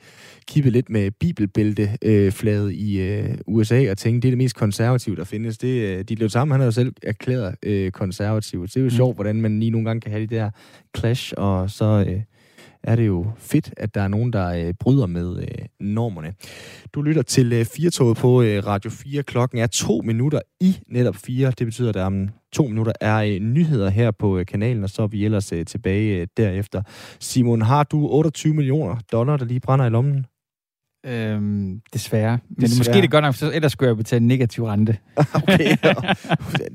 kippet 0.47 0.73
lidt 0.73 0.89
med 0.89 1.11
bibelbælteflaget 1.11 2.67
øh, 2.67 2.73
i 2.73 3.01
øh, 3.01 3.37
USA, 3.47 3.91
og 3.91 3.97
tænkte, 3.97 4.21
det 4.21 4.27
er 4.27 4.31
det 4.31 4.37
mest 4.37 4.55
konservative, 4.55 5.15
der 5.15 5.23
findes. 5.23 5.57
Det, 5.57 5.67
øh, 5.67 6.03
de 6.03 6.15
blev 6.15 6.29
sammen, 6.29 6.51
han 6.51 6.59
har 6.59 6.65
jo 6.65 6.71
selv 6.71 6.93
erklæret 7.03 7.55
øh, 7.63 7.91
konservativ. 7.91 8.67
Det 8.67 8.77
er 8.77 8.81
jo 8.81 8.85
mm. 8.85 8.89
sjovt, 8.89 9.15
hvordan 9.17 9.41
man 9.41 9.59
lige 9.59 9.71
nogle 9.71 9.85
gange 9.85 10.01
kan 10.01 10.11
have 10.11 10.25
de 10.25 10.35
der 10.35 10.49
clash, 10.97 11.33
og 11.37 11.69
så... 11.69 12.05
Øh, 12.07 12.21
er 12.85 12.95
det 12.95 13.07
jo 13.07 13.25
fedt, 13.37 13.73
at 13.77 13.95
der 13.95 14.01
er 14.01 14.07
nogen, 14.07 14.33
der 14.33 14.47
øh, 14.47 14.73
bryder 14.79 15.05
med 15.05 15.37
øh, 15.37 15.65
normerne. 15.79 16.33
Du 16.93 17.01
lytter 17.01 17.21
til 17.21 17.53
øh, 17.53 17.65
Firtoget 17.65 18.17
på 18.17 18.41
øh, 18.41 18.67
Radio 18.67 18.91
4. 18.91 19.23
Klokken 19.23 19.59
er 19.59 19.67
to 19.67 20.01
minutter 20.03 20.39
i 20.59 20.79
netop 20.87 21.15
4. 21.15 21.51
Det 21.51 21.67
betyder, 21.67 21.89
at 21.89 21.95
der 21.95 22.03
om 22.03 22.29
to 22.55 22.67
minutter 22.67 22.93
er 23.01 23.17
øh, 23.17 23.39
nyheder 23.39 23.89
her 23.89 24.11
på 24.11 24.37
øh, 24.37 24.45
kanalen, 24.45 24.83
og 24.83 24.89
så 24.89 25.01
er 25.01 25.07
vi 25.07 25.25
ellers 25.25 25.51
øh, 25.51 25.65
tilbage 25.65 26.21
øh, 26.21 26.27
derefter. 26.37 26.81
Simon, 27.19 27.61
har 27.61 27.83
du 27.83 28.07
28 28.07 28.53
millioner 28.53 28.95
dollar, 29.11 29.37
der 29.37 29.45
lige 29.45 29.59
brænder 29.59 29.85
i 29.85 29.89
lommen? 29.89 30.25
Øhm, 31.05 31.81
desværre. 31.93 32.39
Men 32.49 32.61
desværre. 32.61 32.77
måske 32.77 32.93
det 32.93 33.03
er 33.03 33.07
godt 33.07 33.23
nok, 33.23 33.35
for 33.35 33.45
ellers 33.45 33.71
skulle 33.71 33.89
jeg 33.89 33.97
betale 33.97 34.27
negativ 34.27 34.63
rente. 34.63 34.97
okay, 35.33 35.77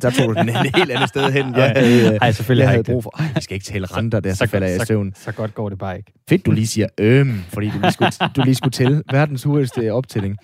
der 0.02 0.10
tog 0.10 0.28
du 0.28 0.34
den 0.34 0.48
et 0.48 0.76
helt 0.76 0.90
andet 0.90 1.08
sted 1.08 1.30
hen. 1.30 1.54
Jeg 1.54 1.72
havde, 1.76 2.18
Ej, 2.22 2.32
selvfølgelig 2.32 2.62
jeg 2.62 2.70
havde 2.70 2.84
brug 2.84 3.02
for, 3.02 3.22
jeg 3.34 3.42
skal 3.42 3.54
ikke 3.54 3.64
tale 3.64 3.86
renter 3.86 4.20
der, 4.20 4.30
så, 4.30 4.36
så 4.36 4.46
falder 4.46 4.66
jeg 4.68 4.82
i 4.82 4.86
søvn. 4.86 5.12
Så, 5.16 5.22
så 5.22 5.32
godt 5.32 5.54
går 5.54 5.68
det 5.68 5.78
bare 5.78 5.96
ikke. 5.96 6.12
Fedt, 6.28 6.46
du 6.46 6.50
lige 6.50 6.66
siger 6.66 6.86
øhm, 6.98 7.40
fordi 7.48 7.70
du 7.70 7.78
lige 7.80 7.92
skulle, 7.92 8.10
du 8.36 8.42
lige 8.44 8.54
skulle 8.54 8.72
til 8.72 9.02
verdens 9.12 9.42
hurtigste 9.42 9.92
optælling. 9.92 10.36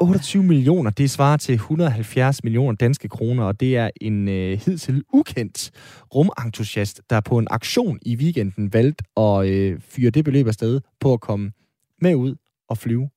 28 0.00 0.42
millioner, 0.42 0.90
det 0.90 1.10
svarer 1.10 1.36
til 1.36 1.54
170 1.54 2.44
millioner 2.44 2.76
danske 2.76 3.08
kroner, 3.08 3.44
og 3.44 3.60
det 3.60 3.76
er 3.76 3.90
en 4.00 4.28
øh, 4.28 4.58
hidtil 4.58 5.04
ukendt 5.12 5.70
rumentusiast, 6.14 7.00
der 7.10 7.20
på 7.20 7.38
en 7.38 7.46
aktion 7.50 7.98
i 8.02 8.16
weekenden 8.16 8.72
valgte 8.72 9.04
at 9.16 9.48
øh, 9.48 9.80
fyre 9.80 10.10
det 10.10 10.24
beløb 10.24 10.46
afsted 10.46 10.80
på 11.00 11.12
at 11.12 11.20
komme 11.20 11.52
med 12.00 12.14
ud 12.14 12.34
og 12.68 12.78
flyve 12.78 13.08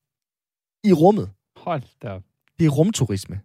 i 0.84 0.94
rummet. 0.94 1.30
Hold 1.56 1.84
da. 2.04 2.20
Det 2.60 2.66
er 2.66 2.70
rumturisme. 2.70 3.40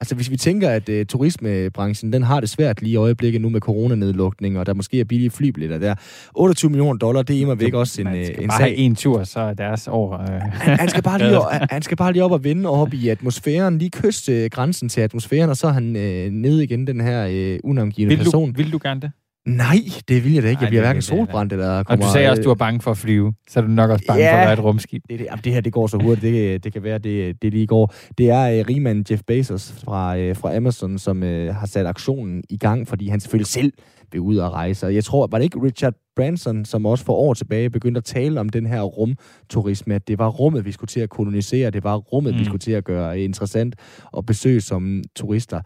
Altså 0.00 0.14
hvis 0.14 0.30
vi 0.30 0.36
tænker, 0.36 0.70
at 0.70 0.88
uh, 0.88 1.06
turismebranchen, 1.08 2.12
den 2.12 2.22
har 2.22 2.40
det 2.40 2.50
svært 2.50 2.82
lige 2.82 2.92
i 2.92 2.96
øjeblikket 2.96 3.40
nu 3.40 3.48
med 3.48 3.60
coronanedlukning, 3.60 4.58
og 4.58 4.66
der 4.66 4.74
måske 4.74 5.00
er 5.00 5.04
billige 5.04 5.30
flybilletter 5.30 5.78
der. 5.78 5.94
28 6.34 6.70
millioner 6.70 6.98
dollar, 6.98 7.22
det 7.22 7.36
er 7.36 7.40
immer 7.40 7.54
væk 7.54 7.74
også 7.74 8.00
en, 8.00 8.06
øh, 8.06 8.26
en 8.38 8.48
bare 8.48 8.58
sag. 8.58 8.74
en 8.78 8.94
tur, 8.94 9.24
så 9.24 9.40
er 9.40 9.54
deres 9.54 9.88
år... 9.88 10.12
Øh. 10.12 10.40
Han, 10.40 10.78
han, 10.78 10.88
skal 10.88 11.02
bare 11.02 11.18
lige, 11.18 11.40
han, 11.52 11.66
han 11.70 11.82
skal 11.82 11.96
bare 11.96 12.12
lige 12.12 12.24
op 12.24 12.32
og 12.32 12.44
vende 12.44 12.68
op 12.68 12.94
i 12.94 13.08
atmosfæren, 13.08 13.78
lige 13.78 13.90
kysse 13.90 14.32
øh, 14.32 14.50
grænsen 14.50 14.88
til 14.88 15.00
atmosfæren, 15.00 15.50
og 15.50 15.56
så 15.56 15.66
er 15.66 15.72
han 15.72 15.96
øh, 15.96 16.30
nede 16.30 16.64
igen, 16.64 16.86
den 16.86 17.00
her 17.00 17.26
øh, 17.30 17.58
unavngivende 17.64 18.16
vil, 18.16 18.24
person. 18.24 18.52
du, 18.52 18.56
vil 18.56 18.72
du 18.72 18.78
gerne 18.82 19.00
det? 19.00 19.10
Nej, 19.46 19.76
det 20.08 20.24
vil 20.24 20.32
jeg 20.32 20.42
da 20.42 20.48
ikke. 20.48 20.58
Nej, 20.58 20.64
Jeg 20.64 20.70
bliver 20.70 20.82
hverken 20.82 21.02
solbrændt 21.02 21.52
eller 21.52 21.68
Og 21.78 21.86
kommer... 21.86 22.06
du 22.06 22.12
sagde 22.12 22.30
også, 22.30 22.40
øh, 22.40 22.44
du 22.44 22.48
var 22.50 22.54
bange 22.54 22.80
for 22.80 22.90
at 22.90 22.98
flyve, 22.98 23.32
så 23.48 23.60
er 23.60 23.64
du 23.64 23.70
nok 23.70 23.90
også 23.90 24.04
bange 24.08 24.22
Ja. 24.24 24.32
for 24.32 24.38
at 24.38 24.44
være 24.44 24.52
et 24.52 24.64
rumskib. 24.64 25.02
Det, 25.10 25.18
det, 25.18 25.24
jamen, 25.30 25.40
det 25.44 25.52
her, 25.52 25.60
det 25.60 25.72
går 25.72 25.86
så 25.86 25.96
hurtigt. 26.02 26.22
Det, 26.22 26.64
det 26.64 26.72
kan 26.72 26.82
være, 26.82 26.98
det, 26.98 27.42
det 27.42 27.52
lige 27.52 27.66
går. 27.66 27.94
Det 28.18 28.30
er 28.30 28.58
øh, 28.58 28.64
rigmanden 28.68 29.04
Jeff 29.10 29.22
Bezos 29.26 29.72
fra, 29.84 30.16
øh, 30.18 30.36
fra 30.36 30.56
Amazon, 30.56 30.98
som 30.98 31.22
øh, 31.22 31.54
har 31.54 31.66
sat 31.66 31.86
aktionen 31.86 32.42
i 32.50 32.56
gang, 32.56 32.88
fordi 32.88 33.08
han 33.08 33.20
selvfølgelig 33.20 33.46
selv 33.46 33.72
vil 34.12 34.20
ud 34.20 34.36
og 34.36 34.52
rejse. 34.52 34.86
Og 34.86 34.94
jeg 34.94 35.04
tror, 35.04 35.26
var 35.30 35.38
det 35.38 35.44
ikke 35.44 35.62
Richard 35.62 35.94
Branson, 36.16 36.64
som 36.64 36.86
også 36.86 37.04
for 37.04 37.12
år 37.12 37.34
tilbage 37.34 37.70
begyndte 37.70 37.98
at 37.98 38.04
tale 38.04 38.40
om 38.40 38.48
den 38.48 38.66
her 38.66 38.82
rumturisme, 38.82 39.94
at 39.94 40.08
det 40.08 40.18
var 40.18 40.28
rummet, 40.28 40.64
vi 40.64 40.72
skulle 40.72 40.88
til 40.88 41.00
at 41.00 41.10
kolonisere, 41.10 41.70
det 41.70 41.84
var 41.84 41.96
rummet, 41.96 42.34
mm. 42.34 42.40
vi 42.40 42.44
skulle 42.44 42.58
til 42.58 42.72
at 42.72 42.84
gøre 42.84 43.20
interessant 43.20 43.76
og 44.12 44.26
besøge 44.26 44.60
som 44.60 45.02
turister. 45.16 45.60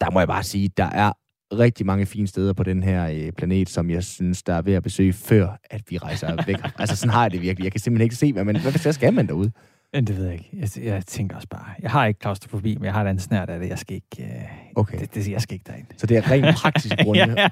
Der 0.00 0.10
må 0.10 0.18
jeg 0.20 0.28
bare 0.28 0.42
sige, 0.42 0.70
der 0.76 0.84
er 0.90 1.12
rigtig 1.58 1.86
mange 1.86 2.06
fine 2.06 2.26
steder 2.26 2.52
på 2.52 2.62
den 2.62 2.82
her 2.82 3.08
øh, 3.08 3.32
planet, 3.32 3.68
som 3.68 3.90
jeg 3.90 4.04
synes, 4.04 4.42
der 4.42 4.54
er 4.54 4.62
ved 4.62 4.74
at 4.74 4.82
besøge, 4.82 5.12
før 5.12 5.58
at 5.70 5.82
vi 5.90 5.98
rejser 5.98 6.44
væk. 6.46 6.56
altså 6.78 6.96
sådan 6.96 7.10
har 7.10 7.22
jeg 7.22 7.30
det 7.30 7.42
virkelig. 7.42 7.64
Jeg 7.64 7.72
kan 7.72 7.80
simpelthen 7.80 8.04
ikke 8.04 8.16
se, 8.16 8.32
hvad, 8.32 8.44
man, 8.44 8.60
hvad, 8.60 8.82
hvad 8.82 8.92
skal 8.92 9.14
man 9.14 9.26
derude? 9.26 9.52
Men 9.92 10.06
det 10.06 10.16
ved 10.16 10.24
jeg 10.24 10.32
ikke. 10.32 10.48
Jeg, 10.52 10.84
jeg 10.84 11.06
tænker 11.06 11.36
også 11.36 11.48
bare, 11.48 11.64
jeg 11.82 11.90
har 11.90 12.06
ikke 12.06 12.20
klaustrofobi, 12.20 12.74
men 12.74 12.84
jeg 12.84 12.92
har 12.92 13.04
da 13.04 13.10
en 13.10 13.18
snært 13.18 13.50
af 13.50 13.60
det. 13.60 13.68
Jeg 13.68 13.78
skal 13.78 13.94
ikke, 13.94 14.22
øh, 14.22 14.42
Okay. 14.74 14.98
det, 15.00 15.14
det, 15.14 15.28
jeg 15.28 15.42
skal 15.42 15.54
ikke 15.54 15.64
derind. 15.66 15.86
Så 15.96 16.06
det 16.06 16.16
er 16.16 16.30
rent 16.30 16.56
praktiske 16.56 17.04
grunde. 17.04 17.20
ja. 17.40 17.48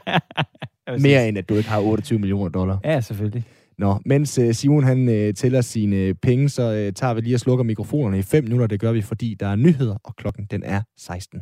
Mere 0.98 1.28
end 1.28 1.38
at 1.38 1.48
du 1.48 1.54
ikke 1.54 1.68
har 1.68 1.80
28 1.80 2.18
millioner 2.18 2.48
dollar. 2.48 2.78
Ja, 2.84 3.00
selvfølgelig. 3.00 3.44
Nå, 3.78 3.98
mens 4.06 4.38
uh, 4.38 4.50
Simon 4.52 4.84
han 4.84 5.08
uh, 5.08 5.34
tæller 5.34 5.60
sine 5.60 5.96
øh, 5.96 6.14
penge, 6.14 6.48
så 6.48 6.62
uh, 6.62 6.94
tager 6.94 7.14
vi 7.14 7.20
lige 7.20 7.36
og 7.36 7.40
slukker 7.40 7.64
mikrofonerne 7.64 8.18
i 8.18 8.22
5 8.22 8.44
minutter. 8.44 8.66
Det 8.66 8.80
gør 8.80 8.92
vi, 8.92 9.02
fordi 9.02 9.36
der 9.40 9.46
er 9.46 9.56
nyheder, 9.56 9.96
og 10.04 10.16
klokken 10.16 10.46
den 10.50 10.62
er 10.62 10.82
16. 10.98 11.40